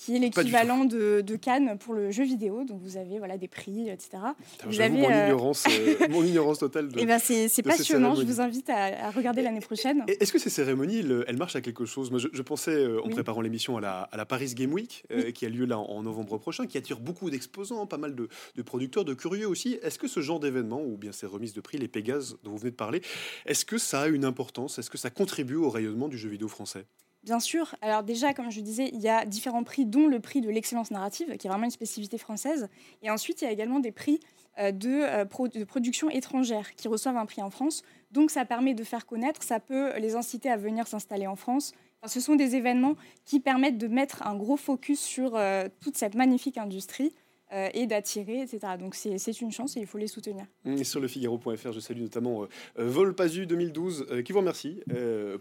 qui 0.00 0.16
est 0.16 0.18
l'équivalent 0.18 0.86
de, 0.86 1.20
de, 1.20 1.36
Cannes 1.36 1.76
pour 1.78 1.92
le 1.92 2.10
jeu 2.10 2.24
vidéo. 2.24 2.64
Donc 2.64 2.80
vous 2.82 2.96
avez 2.96 3.18
voilà, 3.18 3.36
des 3.36 3.48
prix, 3.48 3.90
etc. 3.90 4.22
Vous 4.64 4.80
avez, 4.80 4.96
mon, 4.96 5.10
euh, 5.10 5.26
ignorance, 5.26 5.66
euh, 5.68 6.08
mon 6.10 6.24
ignorance 6.24 6.58
totale. 6.58 6.88
De, 6.88 6.98
eh 6.98 7.04
ben 7.04 7.18
c'est 7.18 7.62
passionnant, 7.62 8.14
je 8.14 8.22
vous 8.22 8.40
invite 8.40 8.70
à, 8.70 9.10
regarder 9.10 9.42
l'année 9.42 9.60
prochaine. 9.60 10.02
Est-ce 10.08 10.32
que 10.32 10.38
ces 10.38 10.48
cérémonies, 10.48 11.04
elles 11.26 11.36
marchent 11.36 11.56
à 11.56 11.60
quelque 11.60 11.84
chose? 11.84 12.10
Moi, 12.10 12.18
je, 12.18 12.42
pensais, 12.42 12.74
euh, 12.74 13.04
en 13.04 13.10
préparant 13.10 13.42
l'émission, 13.42 13.76
à 13.76 13.82
la, 13.82 14.00
à 14.00 14.16
la, 14.16 14.24
Paris 14.24 14.54
Game 14.54 14.72
Week, 14.72 15.04
qui 15.34 15.44
a 15.44 15.50
lieu 15.50 15.66
là 15.66 15.78
en, 15.78 16.02
novembre 16.02 16.38
prochain, 16.38 16.66
qui 16.66 16.78
attire 16.78 16.98
beaucoup 16.98 17.28
d'exposants, 17.28 17.86
pas 17.86 17.98
mal 17.98 18.14
de, 18.14 18.28
de, 18.56 18.62
producteurs, 18.62 19.04
de 19.04 19.12
curieux 19.12 19.46
aussi. 19.46 19.78
Est-ce 19.82 19.98
que 19.98 20.08
ce 20.08 20.20
genre 20.20 20.40
d'événement, 20.40 20.82
ou 20.82 20.96
bien 20.96 21.12
ces 21.12 21.26
remises 21.26 21.52
de 21.52 21.60
prix, 21.60 21.76
les 21.76 21.88
Pégases 21.88 22.38
dont 22.42 22.52
vous 22.52 22.58
venez 22.58 22.70
de 22.70 22.76
parler, 22.76 23.02
est-ce 23.44 23.66
que 23.66 23.76
ça 23.76 24.02
a 24.02 24.08
une 24.08 24.24
importance? 24.24 24.78
Est-ce 24.78 24.88
que 24.88 24.98
ça 24.98 25.10
contribue 25.10 25.56
au 25.56 25.68
rayonnement 25.68 26.08
du 26.08 26.16
jeu 26.16 26.30
vidéo 26.30 26.48
français? 26.48 26.86
Bien 27.22 27.38
sûr. 27.38 27.74
Alors 27.82 28.02
déjà, 28.02 28.32
comme 28.32 28.50
je 28.50 28.60
disais, 28.60 28.90
il 28.94 29.00
y 29.00 29.08
a 29.08 29.26
différents 29.26 29.62
prix, 29.62 29.84
dont 29.84 30.06
le 30.06 30.20
prix 30.20 30.40
de 30.40 30.48
l'excellence 30.48 30.90
narrative, 30.90 31.36
qui 31.36 31.46
est 31.46 31.50
vraiment 31.50 31.64
une 31.64 31.70
spécificité 31.70 32.16
française. 32.16 32.68
Et 33.02 33.10
ensuite, 33.10 33.42
il 33.42 33.44
y 33.44 33.48
a 33.48 33.50
également 33.50 33.78
des 33.78 33.92
prix 33.92 34.20
euh, 34.58 34.72
de, 34.72 34.88
euh, 34.88 35.48
de, 35.48 35.64
production 35.64 36.10
étrangère 36.10 36.74
qui 36.74 36.88
reçoivent 36.88 37.18
un 37.18 37.26
prix 37.26 37.42
en 37.42 37.50
France. 37.50 37.82
Donc 38.10 38.30
ça 38.30 38.44
permet 38.44 38.74
de 38.74 38.84
faire 38.84 39.06
connaître, 39.06 39.42
ça 39.42 39.60
peut 39.60 39.96
les 39.98 40.16
inciter 40.16 40.50
à 40.50 40.56
venir 40.56 40.88
s'installer 40.88 41.26
en 41.26 41.36
France. 41.36 41.72
ce 42.06 42.20
sont 42.20 42.34
des 42.34 42.56
événements 42.56 42.96
qui 43.24 43.38
permettent 43.38 43.78
de 43.78 43.86
mettre 43.86 44.26
un 44.26 44.34
gros 44.34 44.56
focus 44.56 45.00
sur 45.00 45.36
euh, 45.36 45.68
toute 45.80 45.96
cette 45.96 46.14
magnifique 46.14 46.58
industrie 46.58 47.12
euh, 47.52 47.68
et 47.74 47.86
d'attirer, 47.86 48.42
etc. 48.42 48.60
Donc 48.78 48.94
c'est 48.94 49.40
une 49.40 49.50
chance 49.50 49.76
et 49.76 49.80
il 49.80 49.86
faut 49.86 49.98
les 49.98 50.06
soutenir. 50.06 50.46
Et 50.64 50.84
sur 50.84 51.00
le 51.00 51.08
Figaro.fr, 51.08 51.72
je 51.72 51.80
salue 51.80 52.02
notamment 52.02 52.44
euh, 52.44 52.46
euh, 52.78 52.88
Volpasu 52.88 53.46
2012 53.46 54.06
qui 54.24 54.32
vous 54.32 54.38
remercie 54.38 54.82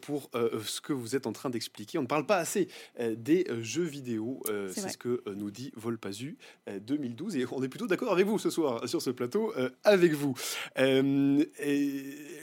pour 0.02 0.30
ce 0.34 0.82
que 0.82 0.94
vous 0.94 1.16
êtes 1.16 1.28
en 1.28 1.34
train 1.34 1.50
d'expliquer. 1.50 2.00
On 2.00 2.04
ne 2.04 2.08
parle 2.08 2.26
pas 2.26 2.38
assez 2.38 2.68
des 3.00 3.46
jeux 3.62 3.84
vidéo, 3.84 4.42
c'est 4.72 4.90
ce 4.90 4.98
que 4.98 5.24
nous 5.36 5.52
dit 5.52 5.72
Volpasu 5.76 6.38
2012 6.68 7.38
et 7.38 7.46
on 7.52 7.62
est 7.62 7.70
plutôt 7.70 7.88
d'accord 7.88 8.12
avec 8.12 8.26
vous 8.26 8.40
ce 8.40 8.50
soir 8.50 8.88
sur 8.88 9.02
ce 9.02 9.12
plateau 9.12 9.54
avec 9.84 10.14
vous. 10.14 10.36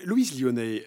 Louise 0.05 0.41
Lyonnais, 0.41 0.85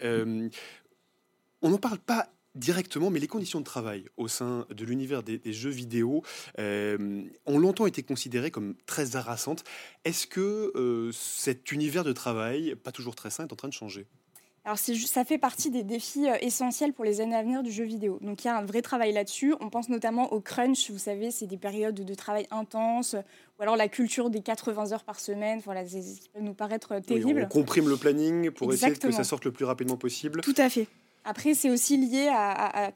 on 1.62 1.70
n'en 1.70 1.78
parle 1.78 2.00
pas 2.00 2.30
directement, 2.56 3.10
mais 3.10 3.20
les 3.20 3.28
conditions 3.28 3.60
de 3.60 3.66
travail 3.66 4.06
au 4.18 4.28
sein 4.28 4.66
de 4.70 4.86
l'univers 4.86 5.24
des, 5.24 5.40
jeux 5.54 5.70
vidéo 5.70 6.24
euh, 6.58 7.24
ont 7.46 7.60
longtemps 7.60 7.86
été 7.86 8.04
considérées 8.04 8.52
comme 8.52 8.76
très 8.86 9.16
harassantes. 9.16 9.64
Est-ce 10.06 10.28
que 10.28 10.72
euh, 10.76 11.12
cet 11.12 11.72
univers 11.72 12.04
de 12.04 12.14
travail, 12.14 12.76
pas 12.76 12.92
toujours 12.92 13.16
très 13.16 13.30
sain, 13.30 13.46
est 13.48 13.54
en 13.54 13.56
train 13.56 13.68
de 13.68 13.74
changer? 13.74 14.08
Alors 14.66 14.78
ça 14.78 15.26
fait 15.26 15.38
partie 15.38 15.72
des 15.72 15.84
défis 15.84 16.30
euh, 16.30 16.36
essentiels 16.42 16.94
pour 16.94 17.06
les 17.06 17.22
années 17.22 17.36
à 17.36 17.42
venir 17.42 17.64
du 17.64 17.72
jeu 17.72 17.86
vidéo. 17.86 18.20
Donc 18.22 18.44
il 18.44 18.48
y 18.48 18.50
a 18.50 18.58
un 18.58 18.66
vrai 18.66 18.82
travail 18.82 19.14
là-dessus. 19.14 19.56
On 19.62 19.70
pense 19.70 19.90
notamment 19.90 20.32
au 20.34 20.42
crunch, 20.42 20.92
vous 20.92 21.00
savez, 21.00 21.32
c'est 21.32 21.48
des 21.48 21.58
périodes 21.58 21.96
de 21.96 22.14
travail 22.14 22.46
intense, 22.52 23.16
ou 23.58 23.62
alors 23.62 23.78
la 23.78 23.88
culture 23.88 24.30
des 24.30 24.42
80 24.42 24.92
heures 24.92 25.04
par 25.04 25.20
semaine, 25.20 25.62
voilà, 25.64 25.88
ça 25.88 25.98
peut 26.34 26.42
nous 26.42 26.54
paraître 26.54 27.00
terrible. 27.00 27.44
on 27.46 27.48
comprime 27.48 27.90
le 27.90 27.98
planning 27.98 28.52
pour 28.52 28.72
essayer 28.74 28.94
que 28.94 29.12
ça 29.12 29.24
sorte 29.24 29.46
le 29.46 29.52
plus 29.52 29.66
rapidement 29.66 29.98
possible. 29.98 30.42
Tout 30.42 30.54
à 30.58 30.70
fait. 30.70 30.88
Après, 31.26 31.54
c'est 31.54 31.70
aussi 31.70 31.98
lié 31.98 32.30
à, 32.32 32.92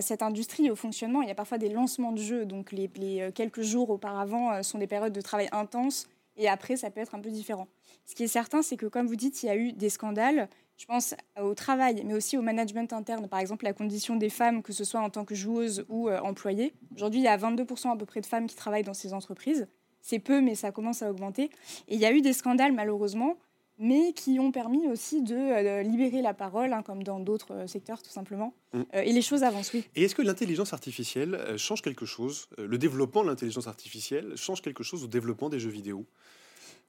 cette 0.00 0.22
industrie, 0.22 0.70
au 0.70 0.76
fonctionnement. 0.76 1.22
Il 1.22 1.28
y 1.28 1.30
a 1.30 1.34
parfois 1.34 1.58
des 1.58 1.68
lancements 1.68 2.12
de 2.12 2.20
jeux, 2.20 2.44
donc 2.44 2.72
les, 2.72 2.90
euh, 3.20 3.30
quelques 3.30 3.62
jours 3.62 3.90
auparavant 3.90 4.52
euh, 4.52 4.62
sont 4.62 4.78
des 4.78 4.86
périodes 4.86 5.12
de 5.12 5.20
travail 5.20 5.48
intenses, 5.52 6.08
et 6.36 6.48
après, 6.48 6.76
ça 6.76 6.90
peut 6.90 7.00
être 7.00 7.14
un 7.14 7.20
peu 7.20 7.30
différent. 7.30 7.68
Ce 8.06 8.14
qui 8.14 8.24
est 8.24 8.28
certain, 8.28 8.62
c'est 8.62 8.76
que, 8.76 8.86
comme 8.86 9.06
vous 9.06 9.16
dites, 9.16 9.42
il 9.42 9.46
y 9.46 9.50
a 9.50 9.56
eu 9.56 9.72
des 9.72 9.90
scandales. 9.90 10.48
Je 10.76 10.86
pense 10.86 11.14
au 11.40 11.54
travail, 11.54 12.02
mais 12.06 12.14
aussi 12.14 12.38
au 12.38 12.42
management 12.42 12.92
interne. 12.92 13.28
Par 13.28 13.38
exemple, 13.38 13.66
la 13.66 13.74
condition 13.74 14.16
des 14.16 14.30
femmes, 14.30 14.62
que 14.62 14.72
ce 14.72 14.82
soit 14.82 15.00
en 15.00 15.10
tant 15.10 15.24
que 15.24 15.34
joueuse 15.34 15.84
ou 15.88 16.08
euh, 16.08 16.18
employée. 16.20 16.72
Aujourd'hui, 16.96 17.20
il 17.20 17.24
y 17.24 17.28
a 17.28 17.36
22% 17.36 17.92
à 17.92 17.96
peu 17.96 18.06
près 18.06 18.20
de 18.20 18.26
femmes 18.26 18.46
qui 18.46 18.56
travaillent 18.56 18.84
dans 18.84 18.94
ces 18.94 19.12
entreprises. 19.12 19.68
C'est 20.00 20.18
peu, 20.18 20.40
mais 20.40 20.54
ça 20.54 20.72
commence 20.72 21.02
à 21.02 21.10
augmenter. 21.10 21.50
Et 21.88 21.94
il 21.94 22.00
y 22.00 22.06
a 22.06 22.12
eu 22.12 22.22
des 22.22 22.32
scandales, 22.32 22.72
malheureusement, 22.72 23.36
mais 23.80 24.12
qui 24.12 24.38
ont 24.38 24.52
permis 24.52 24.86
aussi 24.86 25.22
de 25.22 25.34
euh, 25.34 25.82
libérer 25.82 26.20
la 26.20 26.34
parole, 26.34 26.72
hein, 26.74 26.82
comme 26.82 27.02
dans 27.02 27.18
d'autres 27.18 27.54
euh, 27.54 27.66
secteurs 27.66 28.02
tout 28.02 28.10
simplement. 28.10 28.52
Mm. 28.74 28.80
Euh, 28.94 29.00
et 29.00 29.12
les 29.12 29.22
choses 29.22 29.42
avancent, 29.42 29.72
oui. 29.72 29.84
Et 29.96 30.04
est-ce 30.04 30.14
que 30.14 30.22
l'intelligence 30.22 30.74
artificielle 30.74 31.56
change 31.56 31.80
quelque 31.80 32.04
chose 32.04 32.48
Le 32.58 32.76
développement 32.76 33.22
de 33.22 33.28
l'intelligence 33.28 33.66
artificielle 33.66 34.36
change 34.36 34.60
quelque 34.60 34.84
chose 34.84 35.02
au 35.02 35.06
développement 35.06 35.48
des 35.48 35.58
jeux 35.58 35.70
vidéo? 35.70 36.04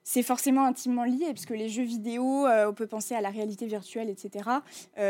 C'est 0.04 0.24
forcément 0.24 0.66
intimement 0.66 1.06
lié, 1.06 1.28
puisque 1.32 1.52
les 1.52 1.70
jeux 1.70 1.84
vidéo, 1.84 2.48
on 2.48 2.74
peut 2.74 2.88
penser 2.88 3.14
à 3.14 3.22
la 3.22 3.30
réalité 3.30 3.68
virtuelle, 3.68 4.10
etc., 4.10 4.50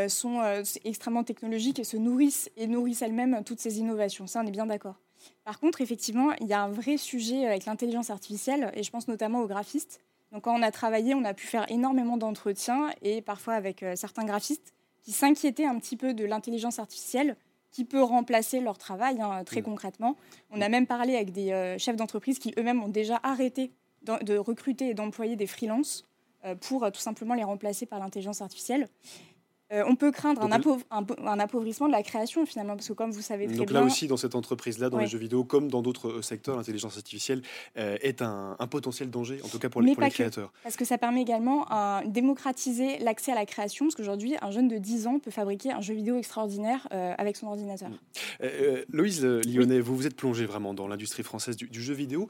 sont 0.08 0.42
extrêmement 0.84 1.24
technologiques 1.24 1.78
et 1.78 1.84
se 1.84 1.96
nourrissent 1.96 2.50
et 2.58 2.66
nourrissent 2.66 3.00
elles-mêmes 3.00 3.42
toutes 3.42 3.58
ces 3.58 3.78
innovations. 3.78 4.26
Ça, 4.26 4.42
on 4.44 4.46
est 4.46 4.50
bien 4.50 4.66
d'accord. 4.66 5.00
Par 5.44 5.58
contre, 5.60 5.80
effectivement, 5.80 6.32
il 6.42 6.46
y 6.46 6.52
a 6.52 6.62
un 6.62 6.68
vrai 6.68 6.98
sujet 6.98 7.46
avec 7.46 7.64
l'intelligence 7.64 8.10
artificielle, 8.10 8.70
et 8.74 8.82
je 8.82 8.90
pense 8.90 9.08
notamment 9.08 9.40
aux 9.40 9.46
graphistes, 9.46 10.02
Donc 10.32 10.44
quand 10.44 10.58
on 10.58 10.62
a 10.62 10.70
travaillé, 10.70 11.14
on 11.14 11.24
a 11.24 11.34
pu 11.34 11.46
faire 11.46 11.70
énormément 11.70 12.16
d'entretiens 12.16 12.90
et 13.02 13.20
parfois 13.20 13.54
avec 13.54 13.82
euh, 13.82 13.94
certains 13.96 14.24
graphistes 14.24 14.72
qui 15.02 15.12
s'inquiétaient 15.12 15.66
un 15.66 15.78
petit 15.78 15.96
peu 15.96 16.14
de 16.14 16.24
l'intelligence 16.24 16.78
artificielle 16.78 17.36
qui 17.70 17.84
peut 17.84 18.02
remplacer 18.02 18.60
leur 18.60 18.78
travail 18.78 19.20
hein, 19.20 19.44
très 19.44 19.60
Mm. 19.60 19.64
concrètement. 19.64 20.16
On 20.50 20.60
a 20.60 20.68
même 20.68 20.86
parlé 20.86 21.16
avec 21.16 21.32
des 21.32 21.52
euh, 21.52 21.78
chefs 21.78 21.96
d'entreprise 21.96 22.38
qui 22.38 22.54
eux-mêmes 22.58 22.82
ont 22.82 22.88
déjà 22.88 23.20
arrêté 23.22 23.72
de 24.02 24.36
recruter 24.36 24.88
et 24.88 24.94
d'employer 24.94 25.36
des 25.36 25.46
freelances 25.46 26.04
euh, 26.44 26.56
pour 26.56 26.90
tout 26.90 27.00
simplement 27.00 27.34
les 27.34 27.44
remplacer 27.44 27.86
par 27.86 28.00
l'intelligence 28.00 28.42
artificielle. 28.42 28.88
Euh, 29.72 29.84
on 29.86 29.96
peut 29.96 30.12
craindre 30.12 30.42
un, 30.42 31.38
appauvrissement 31.38 31.86
de 31.86 31.92
la 31.92 32.02
création 32.02 32.44
finalement, 32.44 32.76
parce 32.76 32.88
que 32.88 32.92
comme 32.92 33.10
vous 33.10 33.22
savez 33.22 33.46
très 33.46 33.56
Donc 33.56 33.68
bien, 33.68 33.80
là 33.80 33.86
aussi, 33.86 34.06
dans 34.06 34.18
cette 34.18 34.34
entreprise-là, 34.34 34.90
dans 34.90 34.98
les 34.98 35.06
jeux 35.06 35.18
vidéo, 35.18 35.44
comme 35.44 35.70
dans 35.70 35.80
d'autres 35.80 36.10
euh, 36.10 36.22
secteurs, 36.22 36.56
l'intelligence 36.56 36.96
artificielle 36.96 37.42
euh, 37.78 37.96
est 38.02 38.20
un, 38.20 38.56
un 38.58 38.66
potentiel 38.66 39.10
danger, 39.10 39.40
en 39.42 39.48
tout 39.48 39.58
cas 39.58 39.70
pour 39.70 39.80
les, 39.80 39.88
Mais 39.88 39.94
pour 39.94 40.02
les 40.02 40.08
pas 40.08 40.10
que. 40.10 40.16
créateurs. 40.16 40.52
Parce 40.62 40.76
que 40.76 40.84
ça 40.84 40.98
permet 40.98 41.22
également 41.22 41.64
de 42.04 42.10
démocratiser 42.10 42.98
l'accès 42.98 43.32
à 43.32 43.34
la 43.34 43.46
création, 43.46 43.86
parce 43.86 43.94
qu'aujourd'hui, 43.94 44.34
un 44.42 44.50
jeune 44.50 44.68
de 44.68 44.76
10 44.76 45.06
ans 45.06 45.18
peut 45.18 45.30
fabriquer 45.30 45.72
un 45.72 45.80
jeu 45.80 45.94
vidéo 45.94 46.18
extraordinaire 46.18 46.86
avec 46.90 47.36
son 47.36 47.46
ordinateur. 47.46 47.88
Euh, 48.42 48.84
Loïse 48.90 49.24
Lyonnais, 49.24 49.80
vous 49.80 49.96
vous 49.96 50.06
êtes 50.06 50.16
plongée 50.16 50.44
vraiment 50.44 50.74
dans 50.74 50.86
l'industrie 50.88 51.22
française 51.22 51.56
du, 51.56 51.68
du 51.68 51.82
jeu 51.82 51.94
vidéo. 51.94 52.28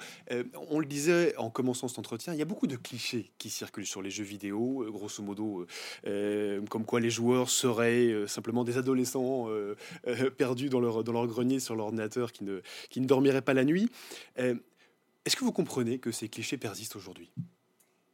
On 0.71 0.79
le 0.79 0.87
disait 0.87 1.35
en 1.37 1.51
commençant 1.51 1.89
cet 1.89 1.99
entretien, 1.99 2.33
il 2.33 2.39
y 2.39 2.43
a 2.43 2.47
beaucoup 2.47 2.67
de 2.67 2.77
clichés 2.77 3.33
qui 3.39 3.51
circulent 3.51 3.87
sur 3.87 4.03
les 4.03 4.11
jeux 4.11 4.25
vidéo, 4.25 4.87
grosso 4.91 5.23
modo, 5.23 5.67
comme 6.05 6.85
quoi 6.85 7.01
les 7.01 7.11
joueurs 7.11 7.32
seraient 7.47 8.07
euh, 8.09 8.27
simplement 8.27 8.65
des 8.65 8.79
adolescents 8.79 9.49
euh, 9.49 9.77
euh, 10.07 10.31
perdus 10.31 10.69
dans 10.69 10.81
leur, 10.81 11.05
dans 11.05 11.13
leur 11.13 11.27
grenier 11.27 11.61
sur 11.61 11.77
l'ordinateur 11.77 12.33
qui 12.33 12.45
ne, 12.45 12.61
qui 12.91 13.01
ne 13.01 13.07
dormiraient 13.07 13.43
pas 13.43 13.55
la 13.55 13.65
nuit. 13.65 13.91
Est-ce 14.37 15.37
que 15.37 15.45
vous 15.45 15.53
comprenez 15.53 15.99
que 15.99 16.11
ces 16.11 16.29
clichés 16.29 16.57
persistent 16.57 16.97
aujourd'hui? 16.97 17.31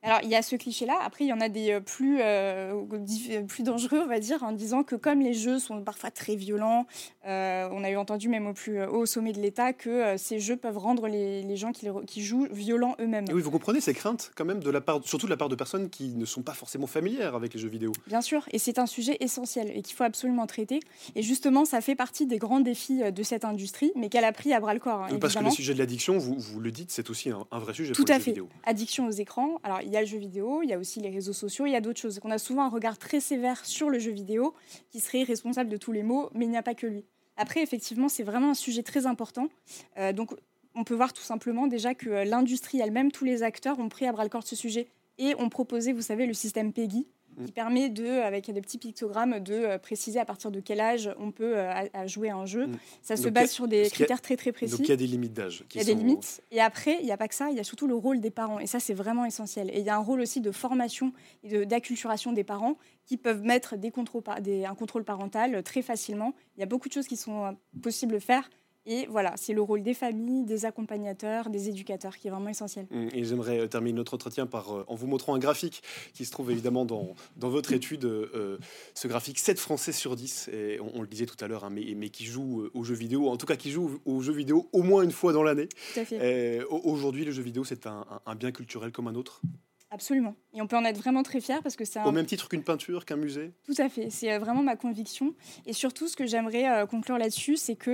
Alors, 0.09 0.21
il 0.25 0.31
y 0.31 0.35
a 0.35 0.41
ce 0.43 0.57
cliché-là. 0.57 0.99
Après, 1.05 1.25
il 1.25 1.29
y 1.29 1.33
en 1.35 1.41
a 1.41 1.51
des 1.51 1.73
euh, 1.73 1.81
plus, 1.81 2.19
euh, 2.23 2.73
dif- 3.05 3.45
plus 3.47 3.63
dangereux, 3.63 4.01
on 4.03 4.07
va 4.07 4.19
dire, 4.21 4.43
en 4.43 4.53
disant 4.53 4.83
que 4.83 4.97
comme 4.97 5.21
les 5.21 5.35
jeux 5.35 5.59
sont 5.59 5.83
parfois 5.83 6.11
très 6.11 6.35
violents, 6.35 6.87
euh, 7.27 7.69
on 7.73 7.85
a 7.85 7.91
eu 7.91 7.97
entendu 7.97 8.31
même 8.31 8.47
au 8.47 8.55
plus 8.55 8.83
haut 8.85 9.05
sommet 9.05 9.33
de 9.33 9.41
l'État 9.41 9.75
que 9.75 9.91
euh, 9.91 10.17
ces 10.17 10.41
jeux 10.41 10.57
peuvent 10.57 10.79
rendre 10.79 11.09
les, 11.09 11.43
les 11.43 11.57
gens 11.57 11.73
qui, 11.73 11.85
les 12.17 12.23
jouent 12.23 12.49
violents 12.51 12.97
eux-mêmes. 13.01 13.27
Et 13.29 13.35
Oui, 13.35 13.43
vous 13.43 13.51
comprenez 13.51 13.83
ces 13.83 13.93
craintes 13.93 14.31
quand 14.35 14.47
même, 14.47 14.63
de 14.63 14.71
la 14.71 14.81
part, 14.81 15.01
surtout 15.05 15.27
de 15.27 15.31
la 15.31 15.37
part 15.37 15.51
de 15.51 15.55
personnes 15.57 15.91
qui 15.91 16.15
ne 16.15 16.25
sont 16.25 16.41
pas 16.43 16.55
forcément 16.55 16.87
familières 16.87 17.35
avec 17.35 17.53
les 17.53 17.61
jeux 17.61 17.69
vidéo. 17.69 17.93
Bien 18.07 18.23
sûr, 18.23 18.49
et 18.53 18.59
c'est 18.59 18.79
un 18.79 18.87
sujet 18.87 19.19
essentiel 19.21 19.71
et 19.77 19.83
qu'il 19.83 19.95
faut 19.95 20.05
absolument 20.05 20.47
traiter. 20.47 20.81
Et 21.17 21.23
justement, 21.23 21.67
ça 21.67 21.83
fait 21.83 21.95
partie 21.97 22.25
des 22.27 22.39
grands 22.39 22.61
défis 22.61 23.03
euh, 23.03 23.11
de 23.11 23.23
cette 23.23 23.45
industrie, 23.45 23.93
mais 23.95 24.09
qu'elle 24.09 24.25
a 24.25 24.33
pris 24.33 24.55
à 24.55 24.61
bras 24.61 24.73
le 24.73 24.81
corps. 24.81 25.03
hein, 25.03 25.19
Parce 25.21 25.35
que 25.35 25.45
le 25.45 25.51
sujet 25.51 25.75
de 25.75 25.79
l'addiction, 25.79 26.17
vous, 26.17 26.37
vous 26.39 26.61
le 26.61 26.71
dites, 26.71 26.91
c'est 26.93 27.11
aussi 27.11 27.29
un, 27.29 27.45
un 27.51 27.59
vrai 27.59 27.75
sujet 27.75 27.93
Tout 27.93 28.05
pour 28.05 28.09
les 28.09 28.15
à 28.15 28.19
jeux 28.19 28.25
fait. 28.25 28.31
vidéo. 28.31 28.49
Addiction 28.65 29.07
aux 29.07 29.11
écrans. 29.11 29.59
Alors, 29.65 29.81
il 29.83 29.91
y 29.91 29.97
a 29.97 29.98
le 30.01 30.07
jeu 30.07 30.19
vidéo, 30.19 30.63
il 30.63 30.71
y 30.71 30.73
a 30.73 30.79
aussi 30.79 31.01
les 31.01 31.11
réseaux 31.11 31.33
sociaux, 31.33 31.67
il 31.67 31.73
y 31.73 31.77
a 31.77 31.81
d'autres 31.81 32.01
choses. 32.01 32.21
On 32.25 32.31
a 32.31 32.39
souvent 32.39 32.63
un 32.63 32.69
regard 32.69 32.99
très 32.99 33.21
sévère 33.21 33.65
sur 33.65 33.91
le 33.91 33.99
jeu 33.99 34.11
vidéo 34.11 34.55
qui 34.91 35.01
serait 35.01 35.23
responsable 35.23 35.71
de 35.71 35.77
tous 35.77 35.93
les 35.93 36.03
maux, 36.03 36.31
mais 36.35 36.45
il 36.45 36.51
n'y 36.51 36.57
a 36.57 36.63
pas 36.63 36.75
que 36.75 36.87
lui. 36.87 37.05
Après, 37.37 37.63
effectivement, 37.63 38.09
c'est 38.09 38.25
vraiment 38.25 38.51
un 38.51 38.55
sujet 38.55 38.83
très 38.83 39.07
important. 39.07 39.49
Euh, 39.97 40.13
donc, 40.13 40.35
on 40.75 40.85
peut 40.85 40.95
voir 40.95 41.13
tout 41.13 41.23
simplement 41.23 41.67
déjà 41.67 41.95
que 41.95 42.09
euh, 42.09 42.25
l'industrie 42.25 42.81
elle-même, 42.81 43.13
tous 43.13 43.25
les 43.25 43.43
acteurs 43.43 43.79
ont 43.79 43.89
pris 43.89 44.07
à 44.07 44.13
bras 44.13 44.25
le 44.25 44.31
corps 44.31 44.47
ce 44.47 44.57
sujet 44.57 44.89
et 45.19 45.35
ont 45.37 45.49
proposé, 45.49 45.93
vous 45.93 46.03
savez, 46.03 46.27
le 46.27 46.35
système 46.35 46.73
PEGI 46.73 47.07
qui 47.45 47.51
Mm. 47.51 47.55
permet 47.55 47.89
de, 47.89 48.07
avec 48.21 48.51
des 48.51 48.61
petits 48.61 48.79
pictogrammes, 48.79 49.41
de 49.41 49.55
euh, 49.55 49.79
préciser 49.79 50.19
à 50.21 50.25
partir 50.25 50.51
de 50.51 50.61
quel 50.61 50.81
âge 50.81 51.11
on 51.19 51.31
peut 51.31 51.57
euh, 51.57 51.71
à- 51.71 51.87
à 52.01 52.07
jouer 52.07 52.31
à 52.31 52.37
un 52.37 52.47
jeu. 52.47 52.67
Mm. 52.67 52.77
Ça 53.03 53.17
se 53.17 53.23
Donc, 53.25 53.33
base 53.33 53.45
a- 53.45 53.53
sur 53.53 53.69
des 53.69 53.87
a- 53.87 53.91
critères 53.91 54.21
très 54.21 54.37
très 54.37 54.53
précis. 54.53 54.73
Donc 54.77 54.81
il 54.87 54.89
y 54.91 54.93
a 54.93 54.97
des 54.97 55.07
limites 55.07 55.33
d'âge. 55.35 55.65
qui 55.69 55.79
Il 55.79 55.81
y 55.81 55.91
a 55.91 55.95
des 55.95 55.95
limites. 55.95 56.43
Et 56.51 56.61
après, 56.61 56.99
il 57.01 57.05
n'y 57.07 57.13
a 57.13 57.17
pas 57.17 57.29
que 57.29 57.35
ça, 57.35 57.51
il 57.51 57.57
y 57.57 57.61
a 57.61 57.65
surtout 57.65 57.87
le 57.87 57.95
rôle 57.95 58.21
des 58.21 58.31
parents. 58.31 58.59
Et 58.59 58.67
ça, 58.67 58.81
c'est 58.81 58.95
vraiment 58.95 59.25
essentiel. 59.25 59.71
Et 59.71 59.79
il 59.81 59.85
y 59.85 59.91
a 59.91 59.97
un 59.97 60.01
rôle 60.03 60.21
aussi 60.21 60.41
de 60.41 60.51
formation 60.51 61.13
et 61.45 61.49
de- 61.49 61.65
d'acculturation 61.65 62.33
des 62.33 62.45
parents 62.45 62.77
qui 63.07 63.17
peuvent 63.17 63.43
mettre 63.43 63.77
des 63.77 63.91
contrôles 63.91 64.23
par- 64.23 64.41
des- 64.41 64.65
un 64.65 64.75
contrôle 64.75 65.05
parental 65.05 65.63
très 65.63 65.83
facilement. 65.83 66.35
Il 66.57 66.61
y 66.61 66.63
a 66.63 66.67
beaucoup 66.67 66.89
de 66.89 66.93
choses 66.93 67.07
qui 67.09 67.17
sont 67.17 67.45
euh, 67.47 67.53
possibles 67.83 68.13
de 68.13 68.19
faire. 68.19 68.51
Et 68.91 69.07
voilà, 69.11 69.35
c'est 69.37 69.53
le 69.53 69.61
rôle 69.61 69.83
des 69.83 69.93
familles, 69.93 70.45
des 70.47 70.65
accompagnateurs, 70.65 71.51
des 71.51 71.69
éducateurs 71.69 72.17
qui 72.17 72.29
est 72.29 72.31
vraiment 72.31 72.49
essentiel. 72.49 72.87
Mm, 72.91 73.09
Et 73.13 73.23
j'aimerais 73.25 73.59
euh, 73.61 73.67
terminer 73.67 73.93
notre 73.99 74.15
entretien 74.15 74.47
par, 74.47 74.75
euh, 74.75 74.85
en 74.89 74.95
vous 74.95 75.07
montrant 75.07 75.35
un 75.35 75.39
graphique 75.39 75.83
qui 76.15 76.25
se 76.25 76.31
trouve 76.31 76.51
évidemment 76.51 76.87
dans, 76.87 77.15
dans 77.37 77.51
votre 77.51 77.73
étude. 77.75 78.07
euh, 78.07 78.57
ce 78.95 79.07
graphique, 79.07 79.39
7 79.39 79.59
Français 79.59 79.93
sur 79.93 80.17
10, 80.17 80.49
et 80.53 80.81
on, 80.81 80.91
on 80.97 81.03
le 81.03 81.07
disait 81.07 81.27
tout 81.27 81.37
à 81.45 81.49
l'heure, 81.49 81.65
hein, 81.65 81.71
mais, 81.71 81.85
mais 81.95 82.09
qui 82.09 82.25
jouent 82.25 82.63
euh, 82.63 82.71
aux 82.73 82.83
jeux 82.83 82.95
vidéo, 82.95 83.29
en 83.29 83.37
tout 83.37 83.45
cas 83.47 83.57
qui 83.57 83.71
jouent 83.71 84.01
aux 84.07 84.23
jeux 84.23 84.33
vidéo 84.33 84.69
au 84.73 84.83
moins 84.83 85.03
une 85.03 85.13
fois 85.13 85.35
dans 85.35 85.43
l'année. 85.43 85.69
Aujourd'hui, 86.71 87.25
le 87.27 87.31
jeu 87.33 87.43
vidéo, 87.43 87.65
c'est 87.65 87.87
un, 87.87 88.07
un- 88.11 88.21
un 88.25 88.35
bien 88.35 88.53
culturel 88.53 88.91
comme 88.91 89.07
un 89.09 89.15
autre? 89.15 89.43
Absolument. 89.91 90.35
Et 90.53 90.61
on 90.61 90.67
peut 90.67 90.77
en 90.77 90.85
être 90.85 90.99
vraiment 90.99 91.23
très 91.23 91.41
fier 91.41 91.63
parce 91.63 91.77
que 91.77 91.85
c'est 91.85 91.99
un, 91.99 92.05
Au 92.05 92.13
même 92.13 92.27
titre 92.27 92.49
qu'une 92.49 92.63
peinture, 92.63 93.05
qu'un 93.07 93.17
musée? 93.17 93.53
Tout 93.65 93.75
à 93.79 93.89
fait, 93.89 94.11
c'est 94.11 94.33
euh, 94.33 94.39
vraiment 94.39 94.63
ma 94.63 94.77
conviction. 94.77 95.35
Et 95.65 95.73
surtout, 95.73 96.09
ce 96.09 96.17
que 96.17 96.27
j'aimerais 96.27 96.69
euh, 96.69 96.87
conclure 96.87 97.17
là-dessus, 97.17 97.57
c'est 97.57 97.77
que 97.77 97.91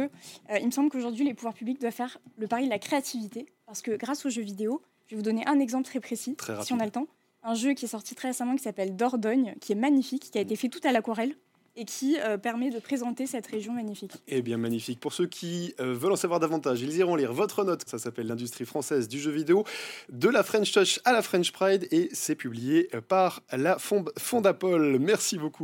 euh, 0.51 0.59
il 0.59 0.67
me 0.67 0.71
semble 0.73 0.91
qu'aujourd'hui, 0.91 1.25
les 1.25 1.35
pouvoirs 1.35 1.55
publics 1.55 1.81
doivent 1.81 1.93
faire 1.93 2.19
le 2.37 2.49
pari 2.49 2.65
de 2.65 2.71
la 2.71 2.79
créativité, 2.79 3.47
parce 3.67 3.81
que 3.81 3.93
grâce 3.93 4.27
aux 4.27 4.31
jeux 4.31 4.43
vidéo, 4.43 4.83
je 5.07 5.11
vais 5.11 5.17
vous 5.17 5.23
donner 5.23 5.47
un 5.47 5.61
exemple 5.61 5.85
très 5.85 6.01
précis, 6.01 6.35
Très 6.35 6.63
si 6.65 6.73
on 6.73 6.81
a 6.81 6.85
le 6.85 6.91
temps. 6.91 7.07
Un 7.45 7.55
jeu 7.55 7.75
qui 7.75 7.85
est 7.85 7.89
sorti 7.89 8.15
très 8.15 8.29
récemment 8.29 8.57
qui 8.57 8.63
s'appelle 8.63 8.97
Dordogne, 8.97 9.55
qui 9.61 9.73
est 9.73 9.77
magnifique, 9.77 10.31
qui 10.33 10.39
a 10.39 10.41
été 10.41 10.57
fait 10.57 10.69
tout 10.69 10.81
à 10.83 10.93
l'aquarelle 10.93 11.35
et 11.77 11.85
qui 11.85 12.19
euh, 12.21 12.37
permet 12.39 12.71
de 12.71 12.79
présenter 12.79 13.27
cette 13.27 13.47
région 13.47 13.73
magnifique. 13.73 14.13
Eh 14.29 14.43
bien, 14.43 14.57
magnifique. 14.57 15.01
Pour 15.01 15.13
ceux 15.13 15.27
qui 15.27 15.75
euh, 15.81 15.93
veulent 15.95 16.13
en 16.13 16.17
savoir 16.17 16.41
davantage, 16.41 16.81
ils 16.83 16.97
iront 16.97 17.17
lire 17.17 17.33
votre 17.33 17.65
note. 17.65 17.83
Ça 17.87 17.99
s'appelle 17.99 18.27
L'industrie 18.27 18.65
française 18.65 19.09
du 19.09 19.19
jeu 19.21 19.31
vidéo, 19.31 19.65
de 20.11 20.29
la 20.29 20.43
French 20.43 20.73
Touch 20.73 21.01
à 21.05 21.13
la 21.13 21.23
French 21.23 21.53
Pride, 21.53 21.87
et 21.91 22.09
c'est 22.13 22.35
publié 22.35 22.89
euh, 22.95 23.01
par 23.01 23.43
la 23.53 23.79
Fond- 23.79 24.05
Fondapol. 24.19 24.99
Merci 24.99 25.39
beaucoup. 25.39 25.63